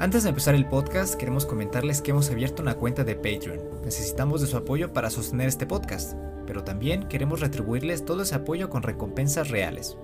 Antes 0.00 0.22
de 0.22 0.28
empezar 0.28 0.54
el 0.54 0.68
podcast, 0.68 1.16
queremos 1.16 1.44
comentarles 1.44 2.00
que 2.00 2.12
hemos 2.12 2.30
abierto 2.30 2.62
una 2.62 2.76
cuenta 2.76 3.02
de 3.02 3.16
Patreon. 3.16 3.82
Necesitamos 3.84 4.40
de 4.40 4.46
su 4.46 4.56
apoyo 4.56 4.92
para 4.92 5.10
sostener 5.10 5.48
este 5.48 5.66
podcast, 5.66 6.16
pero 6.46 6.62
también 6.62 7.08
queremos 7.08 7.40
retribuirles 7.40 8.04
todo 8.04 8.22
ese 8.22 8.36
apoyo 8.36 8.70
con 8.70 8.84
recompensas 8.84 9.50
reales. 9.50 9.98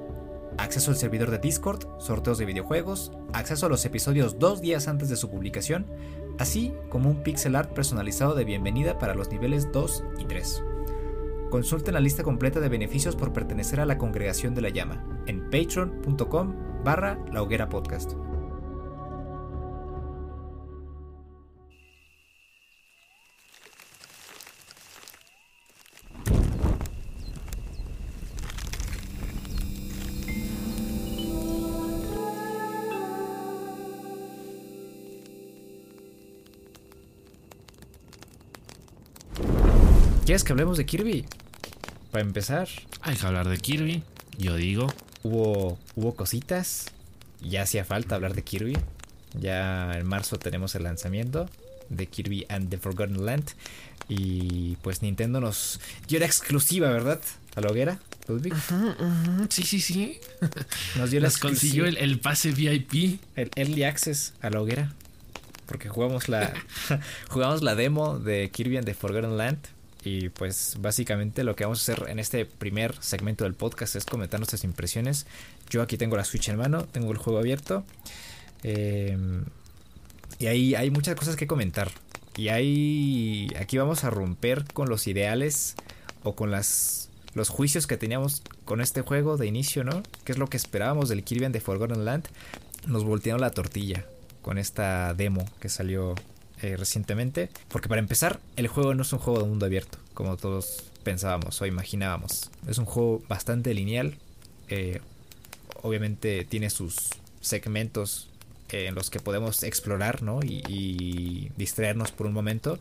Acceso 0.58 0.90
al 0.90 0.96
servidor 0.96 1.30
de 1.30 1.38
Discord, 1.38 1.86
sorteos 2.00 2.38
de 2.38 2.44
videojuegos, 2.44 3.12
acceso 3.32 3.66
a 3.66 3.68
los 3.68 3.84
episodios 3.84 4.40
dos 4.40 4.60
días 4.60 4.88
antes 4.88 5.08
de 5.08 5.16
su 5.16 5.30
publicación, 5.30 5.86
así 6.40 6.74
como 6.88 7.08
un 7.08 7.22
pixel 7.22 7.54
art 7.54 7.72
personalizado 7.72 8.34
de 8.34 8.44
bienvenida 8.44 8.98
para 8.98 9.14
los 9.14 9.30
niveles 9.30 9.70
2 9.70 10.04
y 10.18 10.24
3. 10.24 10.64
Consulten 11.50 11.94
la 11.94 12.00
lista 12.00 12.24
completa 12.24 12.58
de 12.58 12.68
beneficios 12.68 13.14
por 13.14 13.32
pertenecer 13.32 13.78
a 13.78 13.86
la 13.86 13.96
congregación 13.96 14.56
de 14.56 14.62
la 14.62 14.70
llama 14.70 15.04
en 15.28 15.48
patreon.com 15.50 16.52
barra 16.82 17.16
la 17.32 17.42
hoguera 17.42 17.68
podcast. 17.68 18.14
¿Quieres 40.34 40.42
que 40.42 40.52
hablemos 40.52 40.76
de 40.78 40.84
Kirby? 40.84 41.26
Para 42.10 42.24
empezar. 42.24 42.68
Hay 43.02 43.14
que 43.14 43.24
hablar 43.24 43.46
de 43.46 43.56
Kirby, 43.56 44.02
yo 44.36 44.56
digo. 44.56 44.92
Hubo, 45.22 45.78
hubo 45.94 46.16
cositas. 46.16 46.86
Ya 47.40 47.62
hacía 47.62 47.84
falta 47.84 48.16
hablar 48.16 48.34
de 48.34 48.42
Kirby. 48.42 48.76
Ya 49.38 49.96
en 49.96 50.04
marzo 50.04 50.36
tenemos 50.36 50.74
el 50.74 50.82
lanzamiento 50.82 51.48
de 51.88 52.06
Kirby 52.06 52.46
and 52.48 52.68
the 52.68 52.78
Forgotten 52.78 53.24
Land. 53.24 53.52
Y 54.08 54.74
pues 54.82 55.02
Nintendo 55.02 55.40
nos 55.40 55.78
dio 56.08 56.18
la 56.18 56.26
exclusiva, 56.26 56.88
¿verdad? 56.88 57.20
A 57.54 57.60
la 57.60 57.68
hoguera, 57.70 58.00
Ludwig. 58.26 58.54
Sí, 59.50 59.62
sí, 59.62 59.78
sí. 59.78 60.18
Nos 60.96 61.12
dio 61.12 61.20
la 61.20 61.28
Nos 61.28 61.38
consiguió 61.38 61.86
el, 61.86 61.96
el 61.96 62.18
pase 62.18 62.50
VIP. 62.50 63.20
el 63.36 63.52
Early 63.54 63.84
Access 63.84 64.34
a 64.42 64.50
la 64.50 64.60
hoguera. 64.60 64.92
Porque 65.66 65.88
jugamos 65.88 66.28
la, 66.28 66.52
jugamos 67.28 67.62
la 67.62 67.76
demo 67.76 68.18
de 68.18 68.50
Kirby 68.50 68.78
and 68.78 68.86
the 68.86 68.94
Forgotten 68.94 69.36
Land. 69.36 69.58
Y 70.04 70.28
pues 70.28 70.76
básicamente 70.80 71.44
lo 71.44 71.56
que 71.56 71.64
vamos 71.64 71.80
a 71.80 71.92
hacer 71.92 72.10
en 72.10 72.18
este 72.18 72.44
primer 72.44 72.94
segmento 73.00 73.44
del 73.44 73.54
podcast 73.54 73.96
es 73.96 74.04
comentar 74.04 74.38
nuestras 74.38 74.62
impresiones. 74.64 75.26
Yo 75.70 75.80
aquí 75.82 75.96
tengo 75.96 76.16
la 76.16 76.24
Switch 76.24 76.48
en 76.50 76.58
mano, 76.58 76.84
tengo 76.84 77.10
el 77.10 77.18
juego 77.18 77.38
abierto. 77.38 77.84
eh, 78.62 79.16
y 80.38 80.46
ahí 80.46 80.74
hay 80.74 80.90
muchas 80.90 81.14
cosas 81.14 81.36
que 81.36 81.46
comentar. 81.46 81.90
Y 82.36 82.48
ahí 82.48 83.48
aquí 83.58 83.78
vamos 83.78 84.04
a 84.04 84.10
romper 84.10 84.64
con 84.72 84.88
los 84.88 85.06
ideales 85.06 85.76
o 86.22 86.34
con 86.34 86.50
las 86.50 87.08
los 87.34 87.48
juicios 87.48 87.86
que 87.86 87.96
teníamos 87.96 88.42
con 88.64 88.80
este 88.80 89.02
juego 89.02 89.36
de 89.36 89.46
inicio, 89.46 89.84
¿no? 89.84 90.02
¿Qué 90.24 90.32
es 90.32 90.38
lo 90.38 90.46
que 90.46 90.56
esperábamos 90.56 91.08
del 91.08 91.24
Kirby 91.24 91.46
and 91.46 91.52
the 91.52 91.60
Forgotten 91.60 92.04
Land? 92.04 92.28
Nos 92.86 93.04
voltearon 93.04 93.40
la 93.40 93.50
tortilla 93.50 94.04
con 94.40 94.56
esta 94.58 95.14
demo 95.14 95.44
que 95.60 95.68
salió 95.68 96.14
eh, 96.64 96.78
recientemente. 96.78 97.50
Porque 97.68 97.90
para 97.90 98.00
empezar, 98.00 98.40
el 98.56 98.68
juego 98.68 98.94
no 98.94 99.02
es 99.02 99.12
un 99.12 99.18
juego 99.18 99.40
de 99.40 99.46
mundo 99.46 99.66
abierto, 99.66 99.98
como 100.14 100.38
todos 100.38 100.84
pensábamos 101.02 101.60
o 101.60 101.66
imaginábamos. 101.66 102.50
Es 102.66 102.78
un 102.78 102.86
juego 102.86 103.22
bastante 103.28 103.74
lineal. 103.74 104.16
eh, 104.68 105.00
obviamente 105.82 106.46
tiene 106.46 106.70
sus 106.70 107.10
segmentos 107.42 108.30
eh, 108.70 108.86
en 108.86 108.94
los 108.94 109.10
que 109.10 109.20
podemos 109.20 109.62
explorar, 109.62 110.22
¿no? 110.22 110.40
Y, 110.42 111.50
distraernos 111.58 112.12
por 112.12 112.26
un 112.26 112.32
momento. 112.32 112.78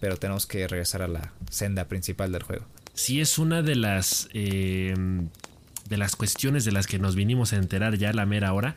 Pero 0.00 0.16
tenemos 0.16 0.46
que 0.46 0.66
regresar 0.66 1.02
a 1.02 1.06
la 1.06 1.32
senda 1.50 1.84
principal 1.84 2.32
del 2.32 2.42
juego. 2.42 2.64
Sí 2.94 3.20
es 3.20 3.38
una 3.38 3.62
de 3.62 3.76
las 3.76 4.28
de 4.32 5.96
las 5.96 6.16
cuestiones 6.16 6.64
de 6.64 6.72
las 6.72 6.86
que 6.88 6.98
nos 6.98 7.14
vinimos 7.14 7.52
a 7.52 7.56
enterar 7.56 7.96
ya 7.96 8.10
a 8.10 8.12
la 8.12 8.26
mera 8.26 8.52
hora. 8.54 8.74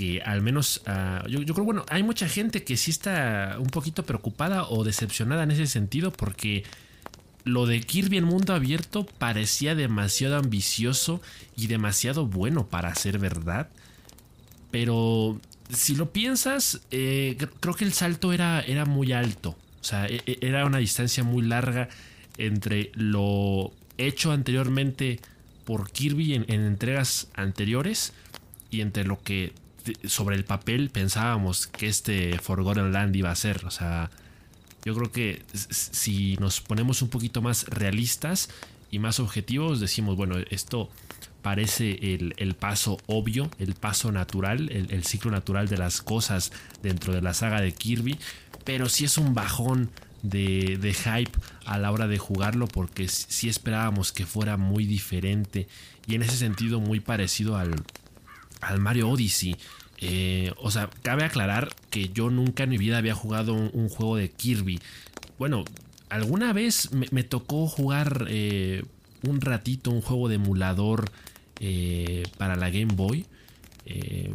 Que 0.00 0.22
al 0.22 0.40
menos 0.40 0.80
ah, 0.86 1.22
yo, 1.28 1.42
yo 1.42 1.52
creo, 1.52 1.66
bueno, 1.66 1.84
hay 1.90 2.02
mucha 2.02 2.26
gente 2.26 2.64
que 2.64 2.78
sí 2.78 2.90
está 2.90 3.56
un 3.58 3.66
poquito 3.66 4.06
preocupada 4.06 4.64
o 4.66 4.82
decepcionada 4.82 5.42
en 5.42 5.50
ese 5.50 5.66
sentido 5.66 6.10
porque 6.10 6.64
lo 7.44 7.66
de 7.66 7.82
Kirby 7.82 8.16
en 8.16 8.24
mundo 8.24 8.54
abierto 8.54 9.04
parecía 9.04 9.74
demasiado 9.74 10.36
ambicioso 10.38 11.20
y 11.54 11.66
demasiado 11.66 12.24
bueno 12.26 12.66
para 12.66 12.94
ser 12.94 13.18
verdad. 13.18 13.68
Pero 14.70 15.38
si 15.68 15.94
lo 15.96 16.12
piensas, 16.12 16.80
eh, 16.90 17.36
cr- 17.38 17.50
creo 17.60 17.74
que 17.74 17.84
el 17.84 17.92
salto 17.92 18.32
era, 18.32 18.60
era 18.62 18.86
muy 18.86 19.12
alto. 19.12 19.50
O 19.80 19.84
sea, 19.84 20.06
e- 20.06 20.22
e- 20.26 20.38
era 20.40 20.64
una 20.64 20.78
distancia 20.78 21.24
muy 21.24 21.42
larga 21.42 21.88
entre 22.38 22.90
lo 22.94 23.70
hecho 23.98 24.32
anteriormente 24.32 25.20
por 25.66 25.90
Kirby 25.90 26.34
en, 26.34 26.44
en 26.48 26.62
entregas 26.62 27.28
anteriores 27.34 28.12
y 28.70 28.80
entre 28.80 29.04
lo 29.04 29.20
que 29.22 29.52
sobre 30.04 30.36
el 30.36 30.44
papel 30.44 30.90
pensábamos 30.90 31.66
que 31.66 31.88
este 31.88 32.38
Forgotten 32.38 32.92
Land 32.92 33.16
iba 33.16 33.30
a 33.30 33.36
ser. 33.36 33.64
O 33.66 33.70
sea, 33.70 34.10
yo 34.84 34.94
creo 34.94 35.12
que 35.12 35.42
si 35.52 36.36
nos 36.38 36.60
ponemos 36.60 37.02
un 37.02 37.08
poquito 37.08 37.42
más 37.42 37.64
realistas 37.68 38.48
y 38.90 38.98
más 38.98 39.20
objetivos, 39.20 39.80
decimos, 39.80 40.16
bueno, 40.16 40.36
esto 40.50 40.90
parece 41.42 42.14
el, 42.14 42.34
el 42.36 42.54
paso 42.54 42.98
obvio, 43.06 43.50
el 43.58 43.74
paso 43.74 44.12
natural, 44.12 44.68
el, 44.70 45.04
ciclo 45.04 45.30
natural 45.30 45.68
de 45.68 45.78
las 45.78 46.02
cosas 46.02 46.52
dentro 46.82 47.14
de 47.14 47.22
la 47.22 47.32
saga 47.34 47.60
de 47.60 47.72
Kirby, 47.72 48.18
pero 48.64 48.88
sí 48.90 49.04
es 49.06 49.16
un 49.16 49.32
bajón 49.32 49.90
de, 50.22 50.76
de 50.78 50.92
hype 50.92 51.32
a 51.64 51.78
la 51.78 51.92
hora 51.92 52.06
de 52.06 52.18
jugarlo 52.18 52.66
porque 52.66 53.04
s- 53.04 53.24
sí 53.30 53.48
esperábamos 53.48 54.12
que 54.12 54.26
fuera 54.26 54.58
muy 54.58 54.84
diferente 54.84 55.66
y 56.06 56.14
en 56.14 56.22
ese 56.22 56.36
sentido 56.36 56.78
muy 56.78 57.00
parecido 57.00 57.56
al, 57.56 57.74
al 58.60 58.80
Mario 58.80 59.08
Odyssey. 59.08 59.56
Eh, 60.00 60.52
o 60.56 60.70
sea, 60.70 60.88
cabe 61.02 61.24
aclarar 61.24 61.68
que 61.90 62.08
yo 62.08 62.30
nunca 62.30 62.64
en 62.64 62.70
mi 62.70 62.78
vida 62.78 62.98
había 62.98 63.14
jugado 63.14 63.54
un, 63.54 63.88
juego 63.88 64.16
de 64.16 64.30
Kirby. 64.30 64.80
Bueno, 65.38 65.64
alguna 66.08 66.52
vez 66.52 66.90
me, 66.92 67.22
tocó 67.22 67.66
jugar 67.66 68.26
eh, 68.28 68.84
un 69.26 69.40
ratito 69.40 69.90
un 69.90 70.00
juego 70.00 70.28
de 70.28 70.36
emulador 70.36 71.10
eh, 71.60 72.22
para 72.38 72.56
la 72.56 72.70
Game 72.70 72.94
Boy. 72.94 73.26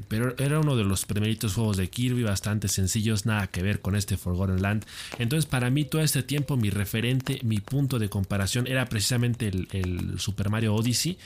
Pero 0.09 0.35
era 0.37 0.59
uno 0.59 0.75
de 0.75 0.83
los 0.83 1.05
primeritos 1.05 1.53
juegos 1.53 1.77
de 1.77 1.89
Kirby, 1.89 2.23
bastante 2.23 2.67
sencillos, 2.67 3.25
nada 3.25 3.47
que 3.47 3.63
ver 3.63 3.79
con 3.79 3.95
este 3.95 4.17
Forgotten 4.17 4.61
Land. 4.61 4.85
Entonces, 5.17 5.45
para 5.45 5.69
mí, 5.69 5.85
todo 5.85 6.01
este 6.01 6.23
tiempo, 6.23 6.57
mi 6.57 6.69
referente, 6.69 7.39
mi 7.41 7.59
punto 7.59 7.97
de 7.97 8.09
comparación 8.09 8.67
era 8.67 8.85
precisamente 8.87 9.47
el 9.47 10.19
Super 10.19 10.49
Mario 10.49 10.75
Odyssey. 10.75 11.17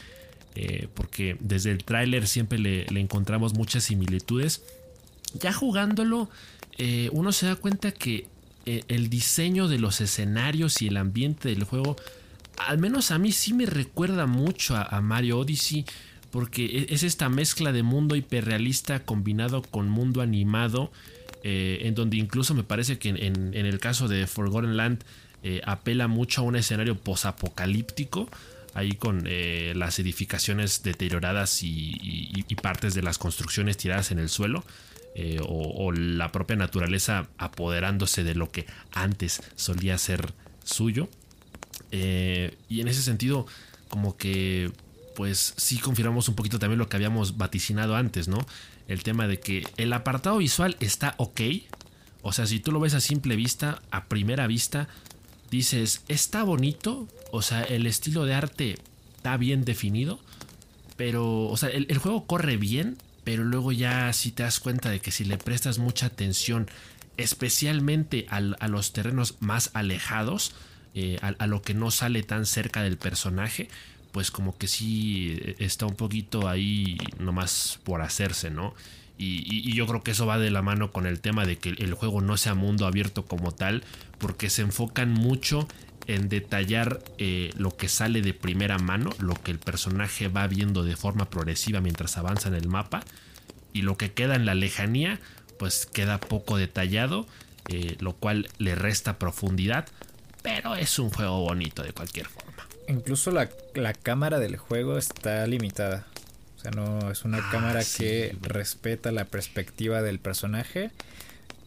Eh, 0.55 0.87
porque 0.93 1.37
desde 1.39 1.71
el 1.71 1.83
tráiler 1.83 2.27
siempre 2.27 2.57
le, 2.57 2.85
encontramos 2.99 3.53
muchas 3.53 3.83
similitudes. 3.83 4.63
Ya 5.39 5.53
jugándolo, 5.53 6.29
eh, 6.77 7.09
uno 7.13 7.31
se 7.31 7.45
da 7.45 7.55
cuenta 7.55 7.91
que 7.91 8.27
eh, 8.65 8.83
el 8.87 9.09
diseño 9.09 9.67
de 9.67 9.79
los 9.79 10.01
escenarios 10.01 10.81
y 10.81 10.87
el 10.87 10.97
ambiente 10.97 11.49
del 11.49 11.63
juego, 11.63 11.95
al 12.57 12.77
menos 12.77 13.11
a 13.11 13.19
mí 13.19 13.31
sí 13.31 13.53
me 13.53 13.67
recuerda 13.67 14.25
mucho 14.25 14.75
a, 14.75 14.99
Mario 15.01 15.39
Odyssey, 15.39 15.85
porque 16.31 16.65
e- 16.65 16.93
es 16.93 17.03
esta 17.03 17.29
mezcla 17.29 17.71
de 17.71 17.83
mundo 17.83 18.15
hiperrealista 18.15 19.05
combinado 19.05 19.61
con 19.61 19.89
mundo 19.89 20.21
animado, 20.21 20.91
en 21.41 21.95
donde 21.95 22.17
incluso 22.17 22.53
me 22.53 22.63
parece 22.63 22.97
que 22.97 23.07
en, 23.07 23.53
el 23.53 23.79
caso 23.79 24.09
de 24.09 24.27
Forgotten 24.27 24.75
Land 24.75 25.05
apela 25.65 26.09
mucho 26.09 26.41
a 26.41 26.43
un 26.43 26.57
escenario 26.57 26.97
posapocalíptico, 26.97 28.29
ahí 28.73 28.93
con 28.93 29.23
eh, 29.25 29.73
las 29.75 29.99
edificaciones 29.99 30.83
deterioradas 30.83 31.63
y, 31.63 32.45
partes 32.61 32.93
de 32.93 33.01
las 33.01 33.17
construcciones 33.17 33.77
tiradas 33.77 34.11
en 34.11 34.19
el 34.19 34.29
suelo. 34.29 34.63
eh, 35.15 35.39
o, 35.41 35.85
o 35.85 35.91
la 35.91 36.31
propia 36.31 36.55
naturaleza 36.55 37.27
apoderándose 37.37 38.23
de 38.23 38.35
lo 38.35 38.51
que 38.51 38.67
antes 38.91 39.41
solía 39.55 39.97
ser 39.97 40.33
suyo. 40.63 41.09
Eh, 41.91 42.55
y 42.69 42.81
en 42.81 42.87
ese 42.87 43.01
sentido, 43.01 43.47
como 43.89 44.17
que, 44.17 44.71
pues 45.15 45.53
sí 45.57 45.77
confirmamos 45.77 46.29
un 46.29 46.35
poquito 46.35 46.59
también 46.59 46.79
lo 46.79 46.89
que 46.89 46.95
habíamos 46.95 47.37
vaticinado 47.37 47.95
antes, 47.95 48.27
¿no? 48.27 48.45
El 48.87 49.03
tema 49.03 49.27
de 49.27 49.39
que 49.39 49.67
el 49.77 49.93
apartado 49.93 50.37
visual 50.37 50.77
está 50.79 51.15
ok. 51.17 51.41
O 52.21 52.31
sea, 52.31 52.45
si 52.45 52.59
tú 52.59 52.71
lo 52.71 52.79
ves 52.79 52.93
a 52.93 53.01
simple 53.01 53.35
vista, 53.35 53.81
a 53.91 54.05
primera 54.05 54.47
vista, 54.47 54.87
dices, 55.51 56.01
está 56.07 56.43
bonito. 56.43 57.07
O 57.31 57.41
sea, 57.41 57.61
el 57.63 57.85
estilo 57.85 58.25
de 58.25 58.33
arte 58.33 58.77
está 59.17 59.37
bien 59.37 59.65
definido. 59.65 60.19
Pero, 60.97 61.45
o 61.47 61.55
sea, 61.57 61.69
el, 61.69 61.85
el 61.89 61.97
juego 61.97 62.25
corre 62.25 62.57
bien, 62.57 62.97
pero 63.23 63.43
luego 63.43 63.71
ya 63.71 64.11
si 64.13 64.31
te 64.31 64.43
das 64.43 64.59
cuenta 64.59 64.89
de 64.89 64.99
que 64.99 65.11
si 65.11 65.23
le 65.23 65.37
prestas 65.37 65.77
mucha 65.77 66.07
atención, 66.07 66.67
especialmente 67.17 68.25
al- 68.29 68.57
a 68.59 68.67
los 68.67 68.91
terrenos 68.91 69.35
más 69.39 69.69
alejados, 69.73 70.53
eh, 70.95 71.17
a, 71.21 71.27
a 71.37 71.47
lo 71.47 71.61
que 71.61 71.73
no 71.73 71.91
sale 71.91 72.23
tan 72.23 72.45
cerca 72.45 72.81
del 72.83 72.97
personaje, 72.97 73.69
pues 74.11 74.31
como 74.31 74.57
que 74.57 74.67
sí 74.67 75.39
está 75.59 75.85
un 75.85 75.95
poquito 75.95 76.47
ahí 76.49 76.97
nomás 77.19 77.79
por 77.83 78.01
hacerse, 78.01 78.49
¿no? 78.49 78.73
Y, 79.21 79.73
yo 79.73 79.85
creo 79.85 80.01
que 80.01 80.11
eso 80.11 80.25
va 80.25 80.39
de 80.39 80.49
la 80.49 80.61
mano 80.61 80.91
con 80.93 81.05
el 81.05 81.19
tema 81.19 81.45
de 81.45 81.57
que 81.57 81.69
el 81.69 81.93
juego 81.93 82.21
no 82.21 82.37
sea 82.37 82.55
mundo 82.55 82.87
abierto 82.87 83.25
como 83.25 83.51
tal, 83.51 83.83
porque 84.17 84.49
se 84.49 84.61
enfocan 84.61 85.11
mucho 85.11 85.67
en 86.07 86.29
detallar 86.29 87.01
eh, 87.17 87.51
lo 87.57 87.75
que 87.75 87.89
sale 87.89 88.21
de 88.21 88.33
primera 88.33 88.77
mano, 88.77 89.11
lo 89.19 89.35
que 89.35 89.51
el 89.51 89.59
personaje 89.59 90.29
va 90.29 90.47
viendo 90.47 90.83
de 90.83 90.95
forma 90.95 91.29
progresiva 91.29 91.81
mientras 91.81 92.17
avanza 92.17 92.47
en 92.47 92.55
el 92.55 92.67
mapa, 92.67 93.03
y 93.73 93.81
lo 93.81 93.97
que 93.97 94.13
queda 94.13 94.35
en 94.35 94.45
la 94.45 94.55
lejanía, 94.55 95.19
pues 95.59 95.85
queda 95.85 96.19
poco 96.19 96.57
detallado, 96.57 97.27
eh, 97.67 97.97
lo 97.99 98.13
cual 98.13 98.47
le 98.57 98.73
resta 98.73 99.19
profundidad, 99.19 99.85
pero 100.41 100.75
es 100.75 100.97
un 100.97 101.09
juego 101.09 101.41
bonito 101.41 101.83
de 101.83 101.91
cualquier 101.91 102.25
forma. 102.25 102.65
Incluso 102.87 103.29
la, 103.31 103.49
cámara 103.93 104.39
del 104.39 104.57
juego 104.57 104.97
está 104.97 105.45
limitada. 105.45 106.07
O 106.59 106.61
sea, 106.61 106.71
no 106.71 107.09
es 107.09 107.23
una 107.23 107.37
ah, 107.37 107.49
cámara 107.53 107.81
que 107.97 108.35
respeta 108.41 109.13
la 109.13 109.23
perspectiva 109.23 110.01
del 110.01 110.19
personaje 110.19 110.91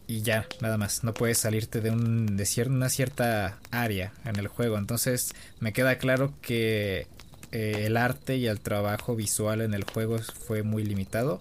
y 0.06 0.20
ya, 0.20 0.46
nada 0.60 0.76
más. 0.76 1.02
No 1.02 1.14
puedes 1.14 1.38
salirte 1.38 1.80
de, 1.80 1.90
un, 1.90 2.36
de 2.36 2.64
una 2.66 2.90
cierta 2.90 3.58
área 3.70 4.12
en 4.26 4.36
el 4.36 4.48
juego. 4.48 4.76
Entonces 4.76 5.32
me 5.60 5.72
queda 5.72 5.96
claro 5.96 6.34
que 6.42 7.06
eh, 7.52 7.84
el 7.86 7.96
arte 7.96 8.36
y 8.36 8.48
el 8.48 8.60
trabajo 8.60 9.16
visual 9.16 9.62
en 9.62 9.72
el 9.72 9.84
juego 9.84 10.18
fue 10.18 10.62
muy 10.62 10.84
limitado. 10.84 11.40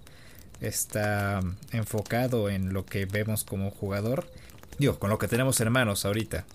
Está 0.62 1.42
enfocado 1.74 2.50
en 2.50 2.72
lo 2.72 2.86
que 2.86 3.06
vemos 3.06 3.44
como 3.44 3.70
jugador. 3.70 4.32
Digo, 4.78 4.98
con 4.98 5.10
lo 5.10 5.18
que 5.18 5.28
tenemos 5.28 5.60
hermanos 5.60 6.06
ahorita 6.06 6.46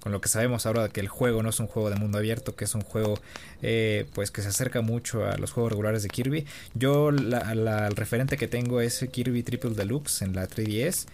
con 0.00 0.12
lo 0.12 0.20
que 0.20 0.28
sabemos 0.28 0.66
ahora 0.66 0.84
de 0.84 0.88
que 0.90 1.00
el 1.00 1.08
juego 1.08 1.42
no 1.42 1.50
es 1.50 1.60
un 1.60 1.66
juego 1.66 1.90
de 1.90 1.96
mundo 1.96 2.18
abierto, 2.18 2.54
que 2.56 2.64
es 2.64 2.74
un 2.74 2.82
juego 2.82 3.18
eh, 3.62 4.06
pues 4.14 4.30
que 4.30 4.42
se 4.42 4.48
acerca 4.48 4.80
mucho 4.80 5.24
a 5.26 5.36
los 5.36 5.52
juegos 5.52 5.72
regulares 5.72 6.02
de 6.02 6.08
Kirby. 6.08 6.46
Yo 6.74 7.10
el 7.10 7.96
referente 7.96 8.36
que 8.36 8.48
tengo 8.48 8.80
es 8.80 9.06
Kirby 9.10 9.42
Triple 9.42 9.70
Deluxe 9.70 10.22
en 10.22 10.34
la 10.34 10.48
3DS. 10.48 11.06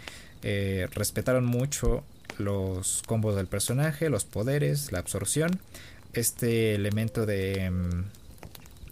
Eh, 0.42 0.88
respetaron 0.92 1.46
mucho 1.46 2.04
los 2.38 3.02
combos 3.06 3.36
del 3.36 3.46
personaje, 3.46 4.08
los 4.10 4.24
poderes, 4.24 4.92
la 4.92 4.98
absorción. 4.98 5.60
Este 6.12 6.74
elemento 6.74 7.26
de 7.26 7.70
mm, 7.70 8.04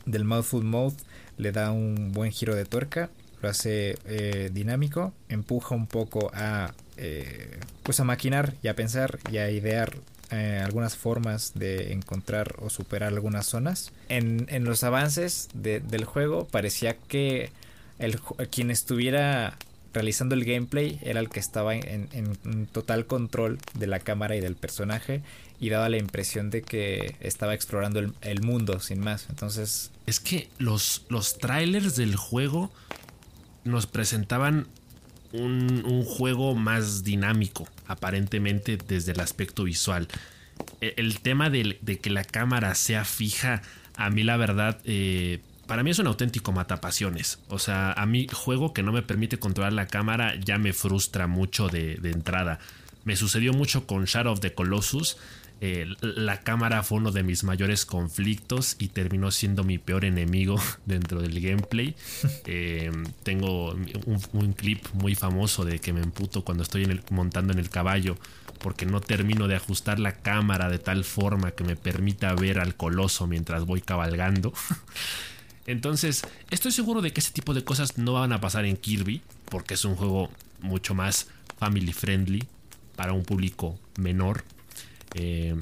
del 0.06 0.24
Mouthful 0.24 0.64
Mode 0.64 0.96
le 1.36 1.52
da 1.52 1.72
un 1.72 2.12
buen 2.12 2.32
giro 2.32 2.54
de 2.54 2.64
tuerca, 2.64 3.10
lo 3.40 3.48
hace 3.48 3.98
eh, 4.06 4.50
dinámico, 4.52 5.12
empuja 5.28 5.74
un 5.74 5.86
poco 5.86 6.30
a 6.34 6.72
eh, 6.96 7.58
pues 7.82 8.00
a 8.00 8.04
maquinar 8.04 8.54
y 8.62 8.68
a 8.68 8.76
pensar 8.76 9.18
y 9.30 9.38
a 9.38 9.50
idear 9.50 9.96
eh, 10.30 10.62
algunas 10.64 10.96
formas 10.96 11.52
de 11.54 11.92
encontrar 11.92 12.56
o 12.58 12.70
superar 12.70 13.12
algunas 13.12 13.46
zonas. 13.46 13.92
En, 14.08 14.46
los 14.64 14.82
avances 14.82 15.48
del 15.52 16.04
juego 16.04 16.46
parecía 16.46 16.96
que 16.96 17.50
el, 17.98 18.18
quien 18.50 18.70
estuviera 18.70 19.58
realizando 19.92 20.34
el 20.34 20.46
gameplay 20.46 20.98
era 21.02 21.20
el 21.20 21.28
que 21.28 21.38
estaba 21.38 21.74
en, 21.74 22.08
total 22.72 23.04
control 23.06 23.58
de 23.74 23.86
la 23.86 24.00
cámara 24.00 24.34
y 24.34 24.40
del 24.40 24.56
personaje 24.56 25.20
y 25.60 25.68
daba 25.68 25.90
la 25.90 25.98
impresión 25.98 26.48
de 26.48 26.62
que 26.62 27.14
estaba 27.20 27.52
explorando 27.52 28.00
el, 28.00 28.42
mundo 28.42 28.80
sin 28.80 29.00
más. 29.00 29.26
Entonces... 29.28 29.90
Es 30.06 30.18
que 30.18 30.48
los, 30.56 31.04
los 31.10 31.38
trailers 31.38 31.94
del 31.96 32.16
juego 32.16 32.70
nos 33.64 33.86
presentaban 33.86 34.66
un, 35.32 36.04
juego 36.04 36.54
más 36.54 37.04
dinámico, 37.04 37.68
aparentemente 37.86 38.76
desde 38.76 39.12
el 39.12 39.20
aspecto 39.20 39.64
visual. 39.64 40.08
E, 40.80 40.94
el, 40.96 41.20
tema 41.20 41.50
de, 41.50 41.78
que 42.00 42.10
la 42.10 42.24
cámara 42.24 42.74
sea 42.74 43.04
fija, 43.04 43.62
a 43.96 44.10
mí 44.10 44.22
la 44.22 44.36
verdad, 44.36 44.78
eh, 44.84 45.40
para 45.66 45.82
mí 45.82 45.90
es 45.90 45.98
un 45.98 46.06
auténtico 46.06 46.52
matapasiones. 46.52 47.40
O 47.48 47.58
sea, 47.58 47.92
a 47.92 48.06
mí 48.06 48.26
juego 48.32 48.72
que 48.72 48.82
no 48.82 48.92
me 48.92 49.02
permite 49.02 49.38
controlar 49.38 49.72
la 49.72 49.86
cámara 49.86 50.34
ya 50.36 50.58
me 50.58 50.72
frustra 50.72 51.26
mucho 51.26 51.68
de, 51.68 51.96
de 51.96 52.10
entrada. 52.10 52.58
Me 53.04 53.16
sucedió 53.16 53.52
mucho 53.52 53.86
con 53.86 54.04
Shadow 54.04 54.32
of 54.32 54.40
the 54.40 54.54
Colossus 54.54 55.16
eh, 55.64 55.86
la 56.00 56.40
cámara 56.40 56.82
fue 56.82 56.98
uno 56.98 57.12
de 57.12 57.22
mis 57.22 57.44
mayores 57.44 57.86
conflictos 57.86 58.74
y 58.80 58.88
terminó 58.88 59.30
siendo 59.30 59.62
mi 59.62 59.78
peor 59.78 60.04
enemigo 60.04 60.60
dentro 60.86 61.22
del 61.22 61.40
gameplay. 61.40 61.94
Eh, 62.44 62.90
tengo 63.22 63.72
un, 63.72 64.52
clip 64.54 64.84
muy 64.94 65.14
famoso 65.14 65.64
de 65.64 65.78
que 65.78 65.92
me 65.92 66.00
emputo 66.00 66.42
cuando 66.42 66.64
estoy 66.64 67.00
montando 67.10 67.52
en 67.52 67.58
el 67.60 67.70
caballo 67.70 68.16
porque 68.58 68.84
no 68.84 69.00
termino 69.00 69.46
de 69.46 69.54
ajustar 69.54 70.00
la 70.00 70.12
cámara 70.12 70.68
de 70.68 70.78
tal 70.78 71.04
forma 71.04 71.52
que 71.52 71.62
me 71.62 71.76
permita 71.76 72.34
ver 72.34 72.58
al 72.58 72.74
coloso 72.74 73.26
mientras 73.26 73.64
voy 73.64 73.80
cabalgando. 73.80 74.52
Entonces, 75.66 76.22
estoy 76.50 76.72
seguro 76.72 77.00
de 77.00 77.12
que 77.12 77.20
ese 77.20 77.32
tipo 77.32 77.54
de 77.54 77.64
cosas 77.64 77.96
no 77.96 78.14
van 78.14 78.32
a 78.32 78.40
pasar 78.40 78.64
en 78.64 78.76
Kirby, 78.76 79.22
porque 79.44 79.74
es 79.74 79.84
un 79.84 79.94
juego 79.94 80.30
mucho 80.60 80.94
más 80.94 81.28
family 81.58 81.92
friendly 81.92 82.44
para 82.96 83.12
un 83.12 83.22
público 83.22 83.78
menor 83.96 84.44
eh, 85.14 85.56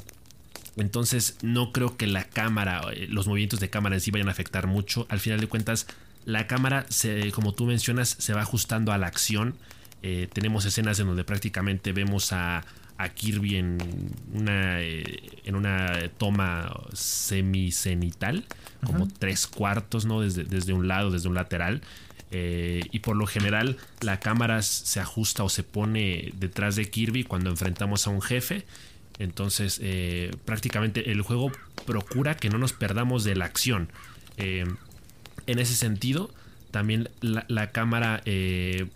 entonces 0.76 1.36
no 1.42 1.72
creo 1.72 1.96
que 1.96 2.06
la 2.06 2.24
cámara, 2.24 2.82
eh, 2.92 3.06
los 3.08 3.26
movimientos 3.26 3.60
de 3.60 3.70
cámara 3.70 3.96
en 3.96 4.00
sí 4.00 4.10
vayan 4.10 4.28
a 4.28 4.32
afectar 4.32 4.66
mucho. 4.66 5.06
Al 5.08 5.20
final 5.20 5.40
de 5.40 5.46
cuentas, 5.46 5.86
la 6.24 6.46
cámara, 6.46 6.86
se, 6.88 7.32
como 7.32 7.52
tú 7.52 7.66
mencionas, 7.66 8.16
se 8.18 8.32
va 8.32 8.42
ajustando 8.42 8.92
a 8.92 8.98
la 8.98 9.06
acción. 9.06 9.54
Eh, 10.02 10.28
tenemos 10.32 10.64
escenas 10.64 10.98
en 11.00 11.06
donde 11.06 11.24
prácticamente 11.24 11.92
vemos 11.92 12.32
a, 12.32 12.64
Kirby 13.14 13.56
en 13.56 13.78
una, 14.34 14.82
en 14.82 15.54
una 15.54 16.10
toma 16.18 16.70
semicenital, 16.92 18.44
como 18.84 19.08
tres 19.08 19.46
cuartos, 19.46 20.04
¿no? 20.04 20.20
Desde, 20.20 20.44
desde, 20.44 20.74
un 20.74 20.86
lado, 20.86 21.10
desde 21.10 21.26
un 21.26 21.34
lateral. 21.34 21.80
y 22.30 22.98
por 22.98 23.16
lo 23.16 23.26
general 23.26 23.78
la 24.02 24.20
cámara 24.20 24.60
se 24.60 25.00
ajusta 25.00 25.44
o 25.44 25.48
se 25.48 25.62
pone 25.62 26.34
detrás 26.36 26.76
de 26.76 26.90
Kirby 26.90 27.24
cuando 27.24 27.48
enfrentamos 27.48 28.06
a 28.06 28.10
un 28.10 28.20
jefe 28.20 28.66
entonces, 29.18 29.78
eh, 29.82 30.30
prácticamente 30.46 31.10
el 31.12 31.20
juego 31.20 31.52
procura 31.84 32.36
que 32.36 32.48
no 32.48 32.58
nos 32.58 32.72
perdamos 32.72 33.22
de 33.22 33.36
la 33.36 33.44
acción. 33.44 33.90
Eh, 34.38 34.64
en 35.46 35.58
ese 35.58 35.74
sentido, 35.74 36.30
también 36.70 37.10
la, 37.20 37.70
cámara, 37.70 38.22
eh, 38.24 38.86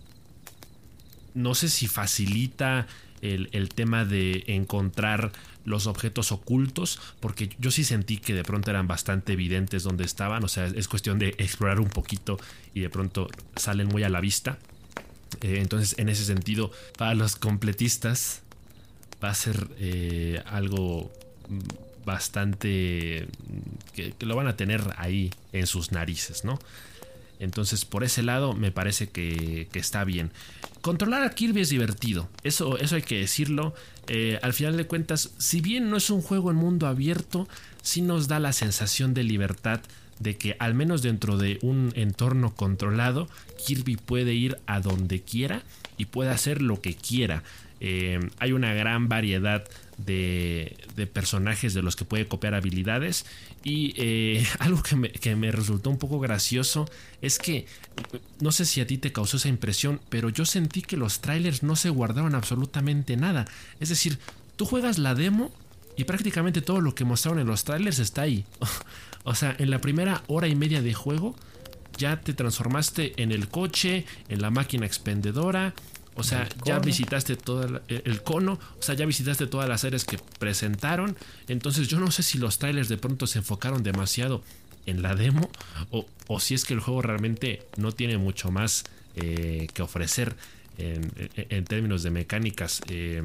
no 1.35 1.53
sé 1.53 1.69
si 1.69 1.87
facilita 1.87 2.87
el, 3.21 3.69
tema 3.69 4.05
de 4.05 4.43
encontrar 4.47 5.31
los 5.63 5.87
objetos 5.87 6.31
ocultos, 6.31 6.99
porque 7.19 7.49
yo 7.59 7.69
sí 7.69 7.83
sentí 7.83 8.17
que 8.17 8.33
de 8.33 8.43
pronto 8.43 8.69
eran 8.71 8.87
bastante 8.87 9.33
evidentes 9.33 9.83
donde 9.83 10.05
estaban, 10.05 10.43
o 10.43 10.47
sea, 10.47 10.65
es 10.65 10.87
cuestión 10.87 11.19
de 11.19 11.29
explorar 11.37 11.79
un 11.79 11.89
poquito 11.89 12.39
y 12.73 12.81
de 12.81 12.89
pronto 12.89 13.29
salen 13.55 13.87
muy 13.87 14.03
a 14.03 14.09
la 14.09 14.21
vista. 14.21 14.57
entonces, 15.41 15.95
en 15.99 16.09
ese 16.09 16.23
sentido, 16.23 16.71
para 16.97 17.13
los 17.13 17.35
completistas, 17.35 18.43
va 19.23 19.29
a 19.29 19.35
ser 19.35 19.67
eh, 19.79 20.41
algo 20.45 21.11
bastante 22.05 23.27
que, 23.93 24.13
lo 24.19 24.35
van 24.35 24.47
a 24.47 24.55
tener 24.55 24.81
ahí 24.97 25.31
en 25.53 25.67
sus 25.67 25.91
narices, 25.91 26.43
¿no? 26.45 26.59
Entonces, 27.39 27.83
por 27.83 28.03
ese 28.03 28.23
lado, 28.23 28.53
me 28.53 28.71
parece 28.71 29.09
que, 29.09 29.67
está 29.73 30.03
bien. 30.03 30.31
Controlar 30.81 31.23
a 31.23 31.31
Kirby 31.31 31.61
es 31.61 31.69
divertido, 31.69 32.29
eso, 32.43 32.77
eso 32.77 32.95
hay 32.95 33.01
que 33.01 33.19
decirlo. 33.19 33.73
Eh, 34.07 34.39
al 34.41 34.53
final 34.53 34.77
de 34.77 34.85
cuentas, 34.85 35.31
si 35.37 35.59
bien 35.59 35.89
no 35.89 35.97
es 35.97 36.09
un 36.09 36.21
juego 36.21 36.51
en 36.51 36.57
mundo 36.57 36.87
abierto, 36.87 37.47
sí 37.81 38.01
nos 38.01 38.27
da 38.27 38.39
la 38.39 38.53
sensación 38.53 39.13
de 39.13 39.23
libertad 39.23 39.81
de 40.19 40.37
que 40.37 40.55
al 40.59 40.73
menos 40.73 41.01
dentro 41.01 41.37
de 41.37 41.59
un 41.61 41.91
entorno 41.95 42.55
controlado, 42.55 43.27
Kirby 43.65 43.97
puede 43.97 44.33
ir 44.33 44.57
a 44.65 44.79
donde 44.79 45.21
quiera 45.21 45.63
y 45.97 46.05
puede 46.05 46.29
hacer 46.29 46.61
lo 46.61 46.81
que 46.81 46.95
quiera. 46.95 47.43
Eh, 47.79 48.19
hay 48.39 48.51
una 48.51 48.73
gran 48.73 49.09
variedad 49.09 49.67
de, 49.97 50.75
personajes 51.13 51.73
de 51.73 51.81
los 51.81 51.95
que 51.95 52.05
puede 52.05 52.27
copiar 52.27 52.53
habilidades. 52.53 53.25
Y 53.63 53.93
eh, 53.97 54.45
algo 54.59 54.81
que 54.83 54.95
me, 54.95 55.11
que 55.11 55.35
me, 55.35 55.51
resultó 55.51 55.89
un 55.89 55.97
poco 55.97 56.19
gracioso 56.19 56.89
es 57.21 57.37
que, 57.39 57.65
no 58.39 58.51
sé 58.51 58.65
si 58.65 58.81
a 58.81 58.87
ti 58.87 58.97
te 58.97 59.11
causó 59.11 59.37
esa 59.37 59.49
impresión, 59.49 59.99
pero 60.09 60.29
yo 60.29 60.45
sentí 60.45 60.81
que 60.81 60.97
los 60.97 61.21
trailers 61.21 61.63
no 61.63 61.75
se 61.75 61.89
guardaban 61.89 62.35
absolutamente 62.35 63.17
nada. 63.17 63.45
Es 63.79 63.89
decir, 63.89 64.19
tú 64.55 64.65
juegas 64.65 64.97
la 64.97 65.15
demo 65.15 65.51
y 65.97 66.03
prácticamente 66.03 66.61
todo 66.61 66.81
lo 66.81 66.95
que 66.95 67.05
mostraron 67.05 67.39
en 67.39 67.47
los 67.47 67.63
trailers 67.63 67.99
está 67.99 68.23
ahí. 68.23 68.45
o 69.23 69.35
sea, 69.35 69.55
en 69.57 69.69
la 69.69 69.79
primera 69.79 70.23
hora 70.27 70.47
y 70.47 70.55
media 70.55 70.81
de 70.81 70.93
juego 70.93 71.35
ya 71.97 72.19
te 72.19 72.33
transformaste 72.33 73.21
en 73.21 73.31
el 73.31 73.47
coche, 73.47 74.05
en 74.27 74.41
la 74.41 74.49
máquina 74.49 74.85
expendedora, 74.85 75.73
o 76.15 76.23
sea, 76.23 76.47
ya 76.63 76.79
visitaste 76.79 77.35
todo 77.35 77.81
el, 77.87 78.23
cono, 78.23 78.59
o 78.79 78.81
sea, 78.81 78.95
ya 78.95 79.05
visitaste 79.05 79.47
todas 79.47 79.67
las 79.67 79.83
áreas 79.83 80.05
que 80.05 80.17
presentaron. 80.39 81.17
Entonces 81.47 81.87
yo 81.87 81.99
no 81.99 82.09
sé 82.09 82.23
si 82.23 82.37
los 82.37 82.57
trailers 82.57 82.87
de 82.87 82.97
pronto 82.97 83.27
se 83.27 83.39
enfocaron 83.39 83.83
demasiado 83.83 84.41
en 84.85 85.01
la 85.01 85.15
demo 85.15 85.49
o, 85.89 86.39
si 86.39 86.53
es 86.53 86.63
que 86.63 86.73
el 86.73 86.79
juego 86.79 87.01
realmente 87.01 87.63
no 87.77 87.91
tiene 87.91 88.17
mucho 88.17 88.49
más 88.49 88.83
eh, 89.15 89.67
que 89.73 89.81
ofrecer 89.81 90.35
en, 90.77 91.65
términos 91.65 92.01
de 92.03 92.11
mecánicas. 92.11 92.81
Eh, 92.87 93.23